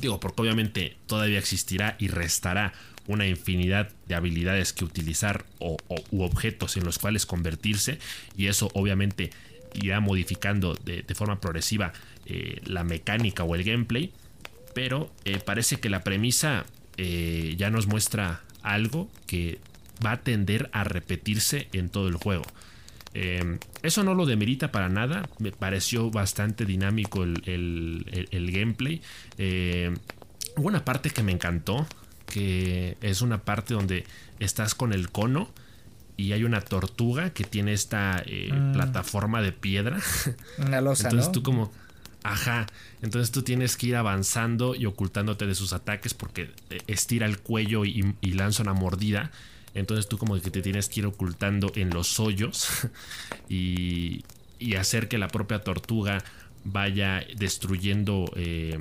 digo, 0.00 0.20
porque 0.20 0.42
obviamente 0.42 0.96
todavía 1.06 1.38
existirá 1.38 1.96
y 1.98 2.08
restará 2.08 2.72
una 3.08 3.26
infinidad 3.26 3.90
de 4.06 4.14
habilidades 4.14 4.72
que 4.72 4.84
utilizar 4.84 5.44
o, 5.58 5.76
u 6.10 6.22
objetos 6.22 6.76
en 6.76 6.84
los 6.84 6.98
cuales 6.98 7.26
convertirse 7.26 7.98
y 8.36 8.46
eso 8.46 8.70
obviamente 8.74 9.30
irá 9.74 10.00
modificando 10.00 10.74
de, 10.74 11.04
forma 11.14 11.40
progresiva 11.40 11.92
eh, 12.32 12.60
la 12.64 12.84
mecánica 12.84 13.44
o 13.44 13.54
el 13.54 13.64
gameplay. 13.64 14.12
Pero 14.74 15.12
eh, 15.24 15.38
parece 15.44 15.80
que 15.80 15.90
la 15.90 16.02
premisa 16.02 16.64
ya 17.56 17.68
nos 17.70 17.88
muestra 17.88 18.42
algo 18.62 19.10
que 19.26 19.58
va 20.04 20.12
a 20.12 20.20
tender 20.20 20.70
a 20.72 20.84
repetirse 20.84 21.66
en 21.72 21.88
todo 21.88 22.06
el 22.06 22.14
juego. 22.14 22.44
eso 23.82 24.04
no 24.04 24.14
lo 24.14 24.24
demerita 24.24 24.70
para 24.70 24.88
nada. 24.88 25.28
Me 25.40 25.50
pareció 25.50 26.10
bastante 26.12 26.64
dinámico 26.64 27.24
el, 27.24 28.50
gameplay. 28.52 29.02
una 30.56 30.84
parte 30.84 31.10
que 31.10 31.24
me 31.24 31.32
encantó, 31.32 31.86
que 32.26 32.96
es 33.00 33.20
una 33.20 33.42
parte 33.42 33.74
donde 33.74 34.04
estás 34.38 34.76
con 34.76 34.92
el 34.92 35.10
cono 35.10 35.50
y 36.16 36.32
hay 36.32 36.44
una 36.44 36.60
tortuga 36.60 37.30
que 37.30 37.44
tiene 37.44 37.72
esta 37.72 38.22
eh, 38.26 38.52
mm. 38.52 38.72
plataforma 38.72 39.42
de 39.42 39.52
piedra. 39.52 39.98
Una 40.58 40.80
losa, 40.80 41.04
Entonces 41.08 41.32
tú 41.32 41.42
como... 41.42 41.72
Ajá, 42.24 42.66
entonces 43.02 43.32
tú 43.32 43.42
tienes 43.42 43.76
que 43.76 43.88
ir 43.88 43.96
avanzando 43.96 44.74
y 44.74 44.86
ocultándote 44.86 45.46
de 45.46 45.54
sus 45.54 45.72
ataques 45.72 46.14
porque 46.14 46.50
eh, 46.70 46.80
estira 46.86 47.26
el 47.26 47.38
cuello 47.38 47.84
y, 47.84 48.14
lanza 48.22 48.62
una 48.62 48.74
mordida. 48.74 49.30
Entonces 49.74 50.08
tú 50.08 50.18
como 50.18 50.38
que 50.40 50.50
te 50.50 50.62
tienes 50.62 50.88
que 50.88 51.00
ir 51.00 51.06
ocultando 51.06 51.72
en 51.74 51.90
los 51.90 52.20
hoyos 52.20 52.68
y, 53.48 54.24
hacer 54.78 55.08
que 55.08 55.18
la 55.18 55.28
propia 55.28 55.58
tortuga 55.64 56.22
vaya 56.64 57.26
destruyendo 57.36 58.30
eh, 58.36 58.78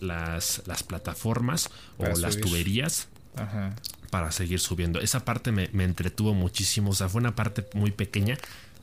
las, 0.00 0.62
las, 0.66 0.82
plataformas 0.82 1.70
o 1.96 2.04
las 2.18 2.36
tuberías. 2.38 3.08
Ajá 3.36 3.74
para 4.12 4.30
seguir 4.30 4.60
subiendo. 4.60 5.00
Esa 5.00 5.24
parte 5.24 5.52
me, 5.52 5.70
entretuvo 5.84 6.34
muchísimo. 6.34 6.90
O 6.90 6.92
sea, 6.92 7.08
fue 7.08 7.22
una 7.22 7.34
parte 7.34 7.64
muy 7.72 7.92
pequeña, 7.92 8.36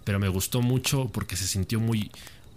pero 0.03 0.17
me 0.17 0.27
gustó 0.27 0.63
mucho 0.63 1.07
porque 1.13 1.35
se 1.35 1.45
sintió 1.45 1.79
muy, 1.79 2.09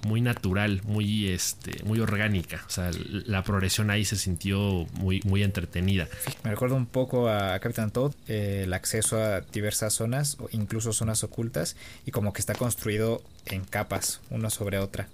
muy 0.07 0.21
natural, 0.21 0.83
muy, 0.85 1.29
este, 1.29 1.83
muy 1.85 2.01
orgánica. 2.01 2.65
O 2.67 2.71
sea, 2.71 2.91
la 2.93 3.43
progresión 3.45 3.91
ahí 3.91 4.05
se 4.05 4.17
sintió 4.17 4.87
muy, 4.95 5.21
muy 5.25 5.43
entretenida. 5.43 6.09
Me 6.43 6.51
recuerda 6.51 6.77
un 6.77 6.87
poco 6.87 7.29
a 7.29 7.59
Capitán 7.61 7.91
Todd, 7.91 8.15
eh, 8.29 8.63
el 8.65 8.73
acceso 8.73 9.23
a 9.23 9.41
diversas 9.41 9.95
zonas, 9.95 10.37
incluso 10.51 10.93
zonas 10.93 11.23
ocultas, 11.25 11.77
y 12.05 12.11
como 12.11 12.33
que 12.33 12.41
está 12.41 12.55
construido 12.55 13.23
en 13.47 13.65
capas, 13.65 14.21
una 14.31 14.51
sobre 14.51 14.79
otra. 14.79 15.09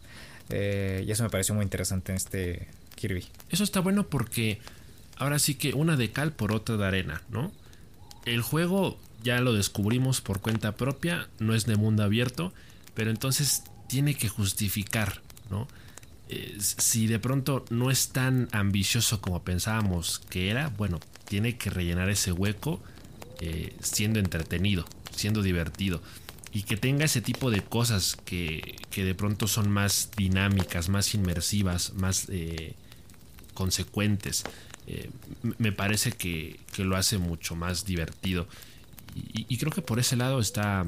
Eh, 0.51 1.05
y 1.07 1.11
eso 1.11 1.23
me 1.23 1.31
pareció 1.31 1.55
muy 1.55 1.65
interesante 1.65 2.13
en 2.13 2.17
este 2.17 2.69
Kirby. 2.95 3.27
Eso 3.51 3.65
está 3.65 3.81
bueno 3.81 4.07
porque 4.07 4.59
ahora 5.17 5.39
sí 5.39 5.55
que 5.55 5.75
una 5.75 5.97
de 5.97 6.11
cal 6.11 6.33
por 6.33 6.53
otra 6.53 6.77
de 6.77 6.87
arena, 6.87 7.23
¿no? 7.31 7.53
El 8.25 8.43
juego 8.43 8.99
ya 9.23 9.41
lo 9.41 9.53
descubrimos 9.53 10.21
por 10.21 10.41
cuenta 10.41 10.77
propia, 10.77 11.29
no 11.39 11.55
es 11.55 11.67
de 11.67 11.77
mundo 11.77 12.03
abierto, 12.03 12.53
pero 12.95 13.11
entonces 13.11 13.63
tiene 13.89 14.15
que 14.15 14.29
justificar, 14.29 15.21
¿no? 15.51 15.67
Eh, 16.31 16.59
si 16.61 17.07
de 17.07 17.19
pronto 17.19 17.65
no 17.71 17.91
es 17.91 18.11
tan 18.11 18.49
ambicioso 18.53 19.23
como 19.23 19.43
pensábamos 19.43 20.19
que 20.29 20.51
era, 20.51 20.69
bueno, 20.69 21.01
tiene 21.27 21.57
que 21.57 21.71
rellenar 21.71 22.11
ese 22.11 22.33
hueco 22.33 22.83
eh, 23.41 23.75
siendo 23.81 24.21
entretenido, 24.21 24.85
siendo 25.11 25.43
divertido. 25.43 26.03
Y 26.53 26.63
que 26.63 26.77
tenga 26.77 27.05
ese 27.07 27.23
tipo 27.23 27.51
de 27.51 27.63
cosas 27.63 28.17
que, 28.25 28.77
que 28.91 29.05
de 29.05 29.15
pronto 29.15 29.47
son 29.49 29.71
más 29.71 30.11
dinámicas, 30.17 30.89
más 30.89 31.15
inmersivas, 31.15 31.95
más 31.95 32.27
eh, 32.29 32.75
consecuentes. 33.55 34.45
Me 35.59 35.73
parece 35.73 36.13
que, 36.13 36.59
lo 36.79 36.97
hace 36.97 37.19
mucho 37.19 37.55
más 37.55 37.85
divertido. 37.85 38.49
Y, 39.15 39.57
creo 39.59 39.71
que 39.71 39.83
por 39.83 39.99
ese 39.99 40.17
lado 40.17 40.41
está, 40.41 40.87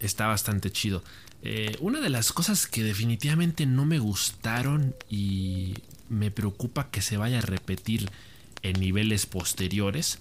está 0.00 0.26
bastante 0.26 0.72
chido. 0.72 1.04
Eh, 1.42 1.76
una 1.80 2.00
de 2.00 2.08
las 2.08 2.32
cosas 2.32 2.66
que 2.66 2.84
definitivamente 2.84 3.66
no 3.66 3.84
me 3.84 3.98
gustaron 3.98 4.94
y 5.08 5.74
me 6.08 6.30
preocupa 6.30 6.90
que 6.90 7.02
se 7.02 7.16
vaya 7.16 7.38
a 7.38 7.42
repetir 7.42 8.10
en 8.62 8.78
niveles 8.78 9.26
posteriores 9.26 10.18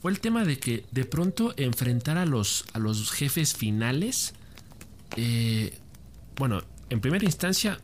fue 0.00 0.10
el 0.10 0.20
tema 0.20 0.44
de 0.44 0.58
que 0.58 0.84
de 0.92 1.04
pronto 1.04 1.52
enfrentar 1.56 2.16
a 2.16 2.26
los, 2.26 2.64
a 2.72 2.78
los 2.78 3.10
jefes 3.10 3.54
finales, 3.54 4.34
eh, 5.16 5.76
bueno, 6.36 6.62
en 6.90 7.00
primera 7.00 7.24
instancia, 7.24 7.80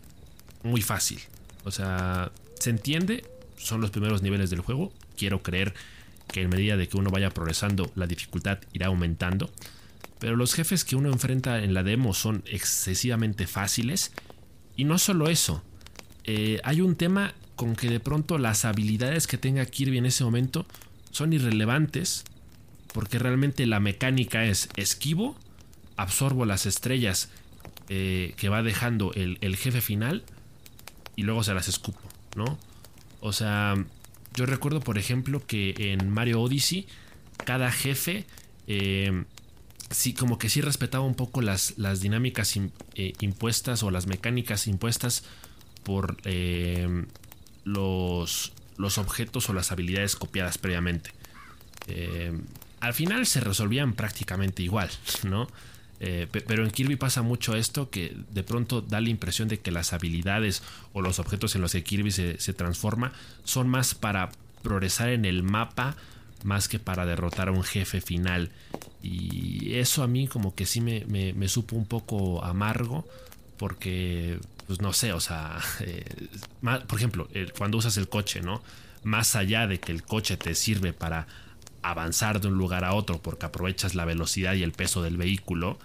muy 0.62 0.82
fácil. 0.82 1.20
O 1.64 1.70
sea, 1.70 2.30
se 2.58 2.70
entiende, 2.70 3.24
son 3.56 3.80
los 3.80 3.90
primeros 3.90 4.22
niveles 4.22 4.50
del 4.50 4.60
juego. 4.60 4.92
Quiero 5.16 5.42
creer 5.42 5.74
que 6.28 6.42
en 6.42 6.50
medida 6.50 6.76
de 6.76 6.88
que 6.88 6.96
uno 6.96 7.10
vaya 7.10 7.30
progresando, 7.30 7.90
la 7.94 8.06
dificultad 8.06 8.58
irá 8.72 8.86
aumentando. 8.86 9.50
Pero 10.22 10.36
los 10.36 10.54
jefes 10.54 10.84
que 10.84 10.94
uno 10.94 11.10
enfrenta 11.10 11.64
en 11.64 11.74
la 11.74 11.82
demo 11.82 12.14
son 12.14 12.44
excesivamente 12.46 13.48
fáciles. 13.48 14.12
Y 14.76 14.84
no 14.84 14.98
solo 14.98 15.28
eso, 15.28 15.64
eh, 16.22 16.60
hay 16.62 16.80
un 16.80 16.94
tema 16.94 17.34
con 17.56 17.74
que 17.74 17.90
de 17.90 17.98
pronto 17.98 18.38
las 18.38 18.64
habilidades 18.64 19.26
que 19.26 19.36
tenga 19.36 19.66
Kirby 19.66 19.98
en 19.98 20.06
ese 20.06 20.22
momento 20.22 20.64
son 21.10 21.32
irrelevantes. 21.32 22.22
Porque 22.94 23.18
realmente 23.18 23.66
la 23.66 23.80
mecánica 23.80 24.44
es 24.44 24.68
esquivo, 24.76 25.36
absorbo 25.96 26.44
las 26.44 26.66
estrellas 26.66 27.28
eh, 27.88 28.34
que 28.36 28.48
va 28.48 28.62
dejando 28.62 29.12
el, 29.14 29.38
el 29.40 29.56
jefe 29.56 29.80
final 29.80 30.22
y 31.16 31.24
luego 31.24 31.42
se 31.42 31.52
las 31.52 31.66
escupo, 31.66 32.00
¿no? 32.36 32.60
O 33.20 33.32
sea, 33.32 33.74
yo 34.34 34.46
recuerdo, 34.46 34.78
por 34.78 34.98
ejemplo, 34.98 35.44
que 35.44 35.74
en 35.78 36.10
Mario 36.10 36.42
Odyssey, 36.42 36.86
cada 37.44 37.72
jefe, 37.72 38.24
eh, 38.68 39.24
sí, 39.92 40.14
como 40.14 40.38
que 40.38 40.48
sí 40.48 40.60
respetaba 40.60 41.04
un 41.04 41.14
poco 41.14 41.42
las, 41.42 41.74
las 41.78 42.00
dinámicas 42.00 42.56
eh, 42.94 43.12
impuestas 43.20 43.82
o 43.82 43.90
las 43.90 44.06
mecánicas 44.06 44.66
impuestas 44.66 45.24
por 45.82 46.16
eh, 46.24 47.06
los, 47.64 48.52
los 48.76 48.98
objetos 48.98 49.48
o 49.48 49.52
las 49.52 49.72
habilidades 49.72 50.16
copiadas 50.16 50.58
previamente. 50.58 51.10
al 52.80 52.94
final 52.94 53.26
se 53.26 53.40
resolvían 53.40 53.94
prácticamente 53.94 54.62
igual, 54.62 54.90
¿no? 55.24 55.48
Eh, 56.04 56.26
pero 56.48 56.64
en 56.64 56.72
Kirby 56.72 56.96
pasa 56.96 57.22
mucho 57.22 57.54
esto 57.54 57.88
que 57.88 58.16
de 58.32 58.42
pronto 58.42 58.80
da 58.80 59.00
la 59.00 59.08
impresión 59.08 59.46
de 59.46 59.60
que 59.60 59.70
las 59.70 59.92
habilidades 59.92 60.64
o 60.92 61.00
los 61.00 61.20
objetos 61.20 61.54
en 61.54 61.62
los 61.62 61.70
que 61.70 61.84
Kirby 61.84 62.10
se, 62.10 62.34
transforma 62.54 63.12
son 63.44 63.68
más 63.68 63.94
para 63.94 64.32
progresar 64.64 65.10
en 65.10 65.24
el 65.24 65.44
mapa 65.44 65.94
más 66.44 66.68
que 66.68 66.78
para 66.78 67.06
derrotar 67.06 67.48
a 67.48 67.52
un 67.52 67.62
jefe 67.62 68.00
final. 68.00 68.50
Y 69.02 69.74
eso 69.74 70.02
a 70.02 70.06
mí 70.06 70.28
como 70.28 70.54
que 70.54 70.66
sí 70.66 70.80
me, 70.80 71.48
supo 71.48 71.76
un 71.76 71.86
poco 71.86 72.44
amargo 72.44 73.06
porque, 73.56 74.38
pues 74.66 74.80
no 74.80 74.92
sé, 74.92 75.12
o 75.12 75.20
sea, 75.20 75.58
eh, 75.80 76.04
por 76.86 76.98
ejemplo, 76.98 77.28
cuando 77.56 77.78
usas 77.78 77.96
el 77.96 78.08
coche, 78.08 78.40
¿no? 78.40 78.62
Más 79.04 79.34
allá 79.36 79.66
de 79.66 79.80
que 79.80 79.92
el 79.92 80.02
coche 80.02 80.36
te 80.36 80.54
sirve 80.54 80.92
para 80.92 81.26
avanzar 81.82 82.40
de 82.40 82.48
un 82.48 82.54
lugar 82.54 82.84
a 82.84 82.94
otro 82.94 83.20
porque 83.20 83.46
aprovechas 83.46 83.94
la 83.94 84.04
velocidad 84.04 84.54
y 84.54 84.62
el 84.62 84.72
peso 84.72 85.02
del 85.02 85.16
vehículo, 85.16 85.78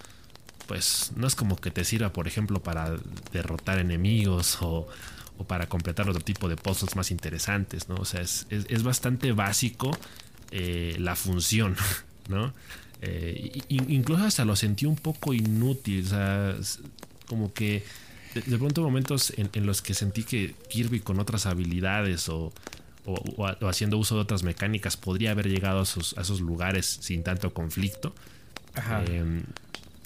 pues 0.68 1.12
no 1.16 1.28
es 1.28 1.36
como 1.36 1.56
que 1.56 1.72
te 1.72 1.84
sirva, 1.84 2.14
por 2.14 2.28
ejemplo, 2.28 2.62
para 2.62 2.96
derrotar 3.32 3.80
enemigos 3.80 4.58
o, 4.62 4.88
para 5.48 5.68
completar 5.68 6.10
otro 6.10 6.22
tipo 6.22 6.50
de 6.50 6.58
puzzles 6.58 6.96
más 6.96 7.12
interesantes, 7.12 7.90
¿no? 7.90 7.96
O 7.96 8.06
sea, 8.06 8.22
es, 8.22 8.84
bastante 8.84 9.32
básico 9.32 9.98
eh, 10.52 10.96
la 11.00 11.16
función, 11.16 11.76
¿no? 12.30 12.54
Eh, 13.02 13.62
incluso 13.70 14.24
hasta 14.24 14.44
lo 14.44 14.56
sentí 14.56 14.86
un 14.86 14.96
poco 14.96 15.34
inútil, 15.34 16.06
o 16.06 16.10
sea, 16.10 16.56
como 17.28 17.54
que 17.54 17.84
de, 18.34 18.58
pronto 18.58 18.82
momentos 18.82 19.34
en, 19.38 19.66
los 19.66 19.82
que 19.82 19.94
sentí 19.94 20.24
que 20.24 20.56
Kirby 20.70 21.02
con 21.02 21.20
otras 21.20 21.46
habilidades 21.46 22.28
o, 22.30 22.52
o, 23.06 23.68
haciendo 23.68 23.98
uso 23.98 24.16
de 24.16 24.22
otras 24.22 24.44
mecánicas 24.44 24.98
podría 24.98 25.32
haber 25.32 25.48
llegado 25.48 25.80
a 25.80 25.84
esos, 25.84 26.42
lugares 26.42 26.86
sin 26.86 27.24
tanto 27.24 27.54
conflicto. 27.54 28.14
Em, 29.08 29.44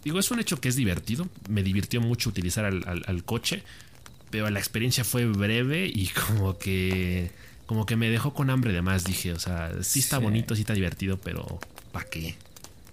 digo, 0.04 0.20
es 0.20 0.30
un 0.32 0.40
hecho 0.40 0.62
que 0.62 0.70
es 0.70 0.76
divertido. 0.76 1.28
Me 1.50 1.64
divirtió 1.64 2.00
mucho 2.00 2.30
utilizar 2.30 2.66
al, 2.66 3.24
coche, 3.24 3.64
pero 4.30 4.50
la 4.50 4.60
experiencia 4.60 5.04
fue 5.04 5.26
breve 5.26 5.88
y 5.88 6.08
como 6.28 6.58
que 6.58 7.32
como 7.72 7.86
que 7.86 7.96
me 7.96 8.10
dejó 8.10 8.34
con 8.34 8.50
hambre 8.50 8.74
de 8.74 8.82
más. 8.82 9.06
Dije, 9.06 9.32
o 9.32 9.40
sea, 9.40 9.72
sí 9.82 10.00
está 10.00 10.18
bonito, 10.18 10.56
sí 10.56 10.63
está 10.63 10.74
divertido, 10.74 11.18
pero 11.24 11.58
¿para 11.94 12.04
qué? 12.04 12.36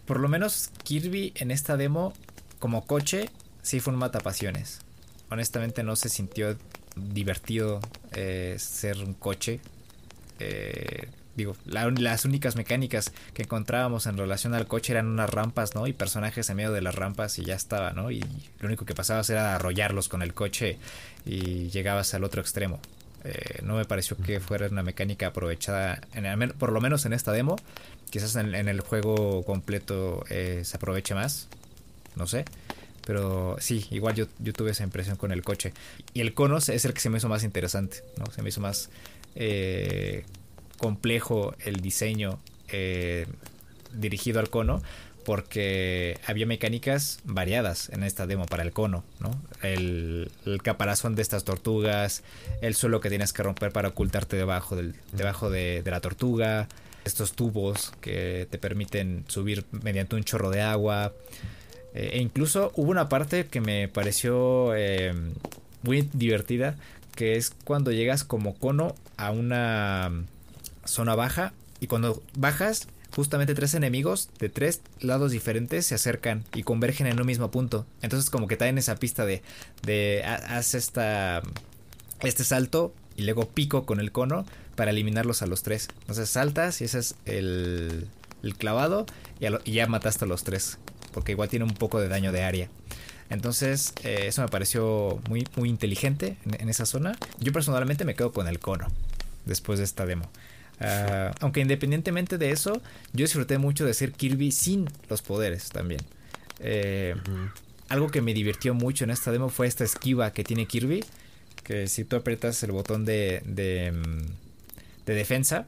Por 0.06 0.20
lo 0.20 0.28
menos 0.28 0.70
Kirby 0.84 1.32
en 1.34 1.50
esta 1.50 1.76
demo, 1.76 2.12
como 2.60 2.86
coche, 2.86 3.28
sí 3.60 3.80
fue 3.80 3.92
un 3.92 3.98
matapasiones. 3.98 4.82
Honestamente 5.30 5.82
no 5.82 5.96
se 5.96 6.08
sintió 6.08 6.56
divertido 6.94 7.80
eh, 8.12 8.54
ser 8.60 8.98
un 8.98 9.14
coche 9.14 9.58
eh, 10.38 11.08
digo, 11.34 11.56
las 11.66 12.24
únicas 12.24 12.54
mecánicas 12.54 13.12
que 13.34 13.42
encontrábamos 13.42 14.06
en 14.06 14.16
relación 14.16 14.54
al 14.54 14.68
coche 14.68 14.92
eran 14.92 15.06
unas 15.06 15.28
rampas, 15.28 15.74
¿no? 15.74 15.88
Y 15.88 15.92
personajes 15.92 16.50
en 16.50 16.56
medio 16.56 16.72
de 16.72 16.82
las 16.82 16.94
rampas 16.94 17.38
y 17.40 17.44
ya 17.44 17.54
estaba, 17.54 17.92
¿no? 17.92 18.12
Y 18.12 18.20
lo 18.60 18.66
único 18.66 18.84
que 18.84 18.94
pasabas 18.94 19.28
era 19.30 19.56
arrollarlos 19.56 20.08
con 20.08 20.22
el 20.22 20.34
coche 20.34 20.78
y 21.26 21.68
llegabas 21.70 22.14
al 22.14 22.22
otro 22.22 22.40
extremo. 22.40 22.80
Eh, 23.24 23.60
no 23.62 23.76
me 23.76 23.84
pareció 23.84 24.16
que 24.16 24.40
fuera 24.40 24.68
una 24.68 24.82
mecánica 24.82 25.28
aprovechada, 25.28 26.00
en 26.14 26.50
por 26.50 26.72
lo 26.72 26.80
menos 26.80 27.04
en 27.06 27.12
esta 27.12 27.32
demo. 27.32 27.56
Quizás 28.10 28.36
en, 28.36 28.54
el 28.54 28.80
juego 28.80 29.44
completo 29.44 30.24
eh, 30.30 30.62
se 30.64 30.76
aproveche 30.76 31.14
más, 31.14 31.48
no 32.16 32.26
sé. 32.26 32.44
Pero 33.06 33.56
sí, 33.60 33.86
igual 33.90 34.14
yo, 34.14 34.26
yo 34.38 34.52
tuve 34.52 34.70
esa 34.70 34.84
impresión 34.84 35.16
con 35.16 35.32
el 35.32 35.42
coche. 35.42 35.72
Y 36.14 36.20
el 36.20 36.34
cono 36.34 36.58
es 36.58 36.84
el 36.84 36.92
que 36.92 37.00
se 37.00 37.10
me 37.10 37.18
hizo 37.18 37.28
más 37.28 37.42
interesante, 37.42 38.02
¿no? 38.18 38.30
Se 38.32 38.42
me 38.42 38.50
hizo 38.50 38.60
más 38.60 38.90
eh, 39.34 40.24
complejo 40.78 41.54
el 41.64 41.76
diseño 41.80 42.38
dirigido 43.94 44.40
al 44.40 44.50
cono 44.50 44.82
porque 45.28 46.18
había 46.26 46.46
mecánicas 46.46 47.20
variadas 47.22 47.90
en 47.90 48.02
esta 48.02 48.26
demo 48.26 48.46
para 48.46 48.62
el 48.62 48.72
cono, 48.72 49.04
¿no? 49.20 49.30
El, 49.62 50.30
caparazón 50.62 51.16
de 51.16 51.20
estas 51.20 51.44
tortugas, 51.44 52.22
el 52.62 52.74
suelo 52.74 53.02
que 53.02 53.10
tienes 53.10 53.34
que 53.34 53.42
romper 53.42 53.70
para 53.70 53.88
ocultarte 53.88 54.38
debajo 54.38 54.74
de, 55.50 55.82
la 55.84 56.00
tortuga, 56.00 56.66
estos 57.04 57.34
tubos 57.34 57.92
que 58.00 58.48
te 58.50 58.56
permiten 58.56 59.26
subir 59.28 59.66
mediante 59.70 60.16
un 60.16 60.24
chorro 60.24 60.48
de 60.48 60.62
agua. 60.62 61.12
Eh, 61.92 62.12
e 62.14 62.20
incluso 62.20 62.72
hubo 62.74 62.90
una 62.90 63.10
parte 63.10 63.48
que 63.48 63.60
me 63.60 63.86
pareció 63.86 64.74
eh, 64.74 65.12
muy 65.82 66.08
divertida, 66.14 66.76
que 67.14 67.36
es 67.36 67.52
cuando 67.64 67.92
llegas 67.92 68.24
como 68.24 68.54
cono 68.54 68.94
a 69.18 69.30
una 69.30 70.10
zona 70.86 71.14
baja 71.14 71.52
y 71.80 71.86
cuando 71.86 72.22
bajas 72.34 72.88
justamente 73.18 73.56
tres 73.56 73.74
enemigos 73.74 74.28
de 74.38 74.48
tres 74.48 74.80
lados 75.00 75.32
diferentes 75.32 75.84
se 75.84 75.96
acercan 75.96 76.44
y 76.54 76.62
convergen 76.62 77.08
en 77.08 77.18
un 77.18 77.26
mismo 77.26 77.50
punto. 77.50 77.84
Entonces 78.00 78.30
como 78.30 78.46
que 78.46 78.54
está 78.54 78.68
en 78.68 78.78
esa 78.78 78.94
pista 78.94 79.26
de, 79.26 79.42
de 79.82 80.22
haz 80.24 80.74
esta, 80.76 81.42
este 82.20 82.44
salto 82.44 82.94
y 83.16 83.22
luego 83.22 83.48
pico 83.48 83.86
con 83.86 83.98
el 83.98 84.12
cono 84.12 84.46
para 84.76 84.92
eliminarlos 84.92 85.42
a 85.42 85.48
los 85.48 85.64
tres. 85.64 85.88
Entonces 86.02 86.30
saltas 86.30 86.80
y 86.80 86.84
ese 86.84 87.00
es 87.00 87.16
el, 87.24 88.06
el 88.44 88.54
clavado 88.54 89.04
y, 89.40 89.72
ya 89.72 89.88
mataste 89.88 90.24
a 90.24 90.28
los 90.28 90.44
tres. 90.44 90.78
Porque 91.10 91.32
igual 91.32 91.48
tiene 91.48 91.64
un 91.64 91.74
poco 91.74 91.98
de 91.98 92.06
daño 92.06 92.30
de 92.30 92.44
área. 92.44 92.68
Entonces, 93.30 93.94
eh, 94.04 94.26
eso 94.28 94.42
me 94.42 94.48
pareció 94.48 95.20
muy, 95.28 95.44
muy 95.56 95.68
inteligente 95.68 96.36
en, 96.46 96.60
en, 96.60 96.68
esa 96.68 96.86
zona. 96.86 97.18
Yo 97.40 97.52
personalmente 97.52 98.04
me 98.04 98.14
quedo 98.14 98.30
con 98.30 98.46
el 98.46 98.60
cono 98.60 98.86
después 99.44 99.80
de 99.80 99.86
esta 99.86 100.06
demo. 100.06 100.30
Ah, 100.80 101.34
aunque 101.40 101.60
independientemente 101.60 102.38
de 102.38 102.50
eso, 102.50 102.80
yo 103.12 103.24
disfruté 103.24 103.58
mucho 103.58 103.84
de 103.84 103.94
ser 103.94 104.12
Kirby 104.12 104.52
sin 104.52 104.88
los 105.08 105.22
poderes 105.22 105.70
también. 105.70 106.00
Eh, 106.60 107.14
algo 107.88 108.08
que 108.08 108.20
me 108.20 108.34
divirtió 108.34 108.74
mucho 108.74 109.04
en 109.04 109.10
esta 109.10 109.32
demo 109.32 109.48
fue 109.48 109.66
esta 109.66 109.84
esquiva 109.84 110.32
que 110.32 110.44
tiene 110.44 110.66
Kirby. 110.66 111.04
Que 111.64 111.86
si 111.88 112.04
tú 112.04 112.16
aprietas 112.16 112.62
el 112.62 112.72
botón 112.72 113.04
de, 113.04 113.42
de, 113.44 113.92
mm, 113.92 114.26
defensa 115.06 115.66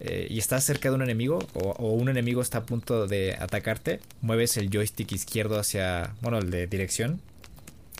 eh, 0.00 0.26
y 0.30 0.38
estás 0.38 0.64
cerca 0.64 0.88
de 0.88 0.94
un 0.94 1.02
enemigo 1.02 1.38
o, 1.54 1.92
un 1.92 2.08
enemigo 2.08 2.40
está 2.40 2.58
a 2.58 2.62
punto 2.64 3.06
de 3.06 3.36
atacarte, 3.38 4.00
mueves 4.22 4.56
el 4.56 4.70
joystick 4.70 5.12
izquierdo 5.12 5.58
hacia, 5.58 6.14
bueno, 6.22 6.38
el 6.38 6.50
de 6.50 6.66
dirección, 6.66 7.20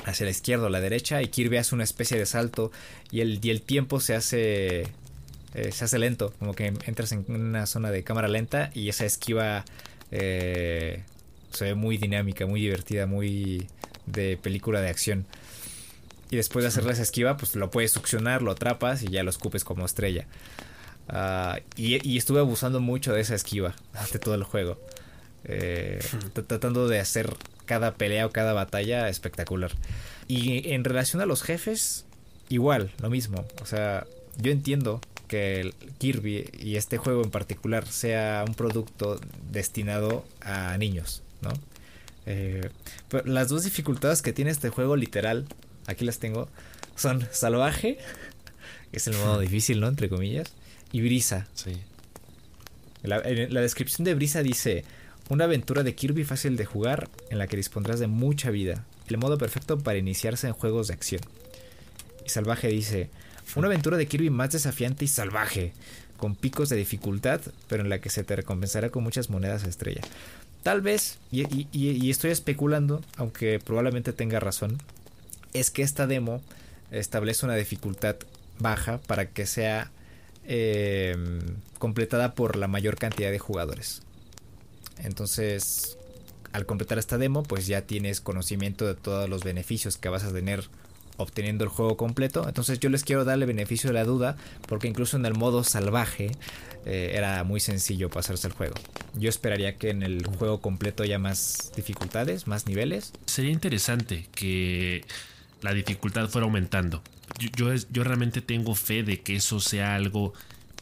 hacia 0.05 0.25
la 0.25 0.31
izquierda 0.31 0.67
o 0.67 0.69
la 0.71 0.81
derecha 0.81 1.21
y 1.23 1.29
Kirby 1.29 1.59
hace 1.59 1.75
una 1.75 1.85
especie 1.85 2.19
de 2.19 2.25
salto 2.25 2.73
y 3.11 3.21
el, 3.21 3.39
y 3.43 3.51
el 3.51 3.61
tiempo 3.61 4.01
se 4.01 4.15
hace 4.15 4.89
eh, 5.55 5.73
se 5.73 5.85
hace 5.85 5.99
lento, 5.99 6.33
como 6.39 6.55
que 6.55 6.67
entras 6.67 7.13
en 7.13 7.25
una 7.29 7.67
zona 7.67 7.91
de 7.91 8.05
cámara 8.05 8.29
lenta 8.29 8.71
y 8.73 8.89
esa 8.89 9.05
esquiva 9.05 9.65
eh, 10.13 11.03
se 11.51 11.65
ve 11.65 11.75
muy 11.75 11.97
dinámica, 11.99 12.47
muy 12.47 12.61
divertida, 12.61 13.07
muy 13.07 13.67
de 14.07 14.37
película 14.37 14.81
de 14.81 14.89
acción. 14.89 15.27
Y 16.31 16.37
después 16.37 16.63
de 16.63 16.69
hacerle 16.69 16.93
esa 16.93 17.03
esquiva, 17.03 17.37
pues 17.37 17.57
lo 17.57 17.71
puedes 17.71 17.91
succionar, 17.91 18.43
lo 18.43 18.53
atrapas 18.53 19.03
y 19.03 19.09
ya 19.09 19.25
lo 19.25 19.31
escupes 19.31 19.65
como 19.65 19.85
estrella. 19.85 20.27
Ah, 21.09 21.59
y, 21.77 22.17
estuve 22.17 22.39
abusando 22.39 22.79
mucho 22.79 23.13
de 23.13 23.21
esa 23.21 23.35
esquiva 23.35 23.75
durante 23.93 24.21
todo 24.21 24.37
el 24.37 24.45
juego. 24.45 24.79
Eh, 25.45 25.99
tratando 26.47 26.87
de 26.87 27.01
hacer 27.01 27.35
cada 27.67 27.95
pelea 27.95 28.27
o 28.27 28.31
cada 28.31 28.53
batalla 28.53 29.09
espectacular. 29.09 29.73
Y 30.29 30.73
en 30.73 30.85
relación 30.85 31.21
a 31.21 31.27
los 31.27 31.43
jefes, 31.43 32.05
igual, 32.49 32.93
lo 33.03 33.11
mismo. 33.11 33.45
O 33.61 33.67
sea, 33.67 34.07
yo 34.39 34.53
entiendo 34.53 35.01
que 35.31 35.73
Kirby 35.99 36.51
y 36.59 36.75
este 36.75 36.99
juego 36.99 37.23
en 37.23 37.31
particular 37.31 37.87
sea 37.87 38.45
un 38.45 38.55
producto 38.55 39.21
destinado 39.53 40.25
a 40.41 40.77
niños, 40.77 41.23
¿no? 41.41 41.51
Eh, 42.27 42.69
las 43.25 43.49
dos 43.49 43.63
dificultades 43.63 44.23
que 44.23 44.33
tiene 44.33 44.51
este 44.51 44.71
juego, 44.71 44.97
literal, 44.97 45.47
aquí 45.87 46.05
las 46.05 46.19
tengo, 46.19 46.49
son 46.97 47.29
salvaje, 47.31 47.99
que 48.91 48.97
es 48.97 49.07
el 49.07 49.15
modo 49.19 49.39
difícil, 49.41 49.79
¿no? 49.79 49.87
Entre 49.87 50.09
comillas, 50.09 50.53
y 50.91 51.01
brisa. 51.01 51.47
Sí. 51.55 51.81
La, 53.05 53.19
la 53.19 53.61
descripción 53.61 54.05
de 54.05 54.17
brisa 54.17 54.43
dice, 54.43 54.85
una 55.29 55.45
aventura 55.45 55.85
de 55.85 55.95
Kirby 55.95 56.25
fácil 56.25 56.57
de 56.57 56.65
jugar 56.65 57.09
en 57.31 57.39
la 57.39 57.47
que 57.47 57.57
dispondrás 57.57 58.01
de 58.01 58.09
mucha 58.09 58.51
vida, 58.51 58.85
el 59.07 59.19
modo 59.19 59.39
perfecto 59.39 59.79
para 59.79 59.97
iniciarse 59.97 60.49
en 60.49 60.55
juegos 60.55 60.89
de 60.89 60.95
acción. 60.95 61.23
Y 62.27 62.31
salvaje 62.31 62.67
dice, 62.67 63.11
una 63.57 63.69
aventura 63.69 63.97
de 63.97 64.07
Kirby 64.07 64.31
más 64.31 64.53
desafiante 64.53 65.05
y 65.05 65.09
salvaje, 65.09 65.73
con 66.17 66.37
picos 66.37 66.69
de 66.69 66.77
dificultad, 66.77 67.41
pero 67.69 67.83
en 67.83 67.89
la 67.89 68.01
que 68.01 68.11
se 68.11 68.25
te 68.25 68.37
recompensará 68.37 68.91
con 68.91 69.03
muchas 69.03 69.31
monedas 69.31 69.65
estrella. 69.65 70.03
Tal 70.63 70.83
vez, 70.83 71.19
y, 71.33 72.11
estoy 72.11 72.31
especulando, 72.31 73.03
aunque 73.17 73.59
probablemente 73.59 74.13
tenga 74.13 74.41
razón, 74.41 74.79
es 75.55 75.71
que 75.71 75.83
esta 75.83 76.07
demo 76.07 76.43
establece 76.91 77.47
una 77.47 77.55
dificultad 77.55 78.17
baja 78.59 78.99
para 78.99 79.31
que 79.31 79.47
sea 79.47 79.91
em, 80.45 81.41
completada 81.79 82.35
por 82.35 82.57
la 82.57 82.69
mayor 82.69 82.97
cantidad 82.97 83.31
de 83.31 83.39
jugadores. 83.39 84.03
Entonces, 84.99 85.97
al 86.53 86.67
completar 86.67 86.99
esta 86.99 87.17
demo, 87.17 87.43
pues 87.43 87.67
ya 87.67 87.83
tienes 87.83 88.21
conocimiento 88.21 88.87
de 88.87 88.95
todos 88.95 89.31
los 89.31 89.45
beneficios 89.45 89.97
que 89.97 90.11
vas 90.11 90.25
a 90.25 90.33
tener 90.33 90.69
obteniendo 91.21 91.65
el 91.65 91.71
juego 91.71 91.97
completo. 91.97 92.47
Entonces 92.47 92.81
yo 92.81 92.89
les 92.91 93.05
quiero 93.05 93.25
darle 93.25 93.47
beneficio 93.47 93.91
de 93.91 93.95
la 93.95 94.05
duda 94.05 94.37
porque 94.67 94.89
incluso 94.89 95.17
en 95.17 95.27
el 95.27 95.35
modo 95.35 95.65
salvaje 95.65 96.33
eh, 96.87 97.13
era 97.15 97.45
muy 97.45 97.61
sencillo 97.61 98.09
pasarse 98.09 98.47
el 98.47 98.53
juego. 98.55 98.75
Yo 99.15 99.29
esperaría 99.29 99.77
que 99.77 99.91
en 99.91 100.03
el 100.03 100.27
juego 100.27 100.61
completo 100.61 101.03
haya 101.03 101.19
más 101.19 101.73
dificultades, 101.77 102.47
más 102.47 102.67
niveles. 102.67 103.13
Sería 103.27 103.51
interesante 103.51 104.27
que 104.35 105.05
la 105.61 105.75
dificultad 105.75 106.29
fuera 106.29 106.47
aumentando. 106.47 107.03
Yo, 107.57 108.05
realmente 108.05 108.41
tengo 108.41 108.75
fe 108.75 109.03
de 109.03 109.21
que 109.21 109.37
eso 109.37 109.61
sea 109.61 109.95
algo 109.95 110.33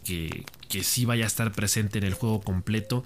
que, 0.04 0.44
sí 0.82 1.04
vaya 1.04 1.24
a 1.24 1.26
estar 1.26 1.52
presente 1.52 1.98
en 1.98 2.04
el 2.04 2.14
juego 2.14 2.40
completo. 2.40 3.04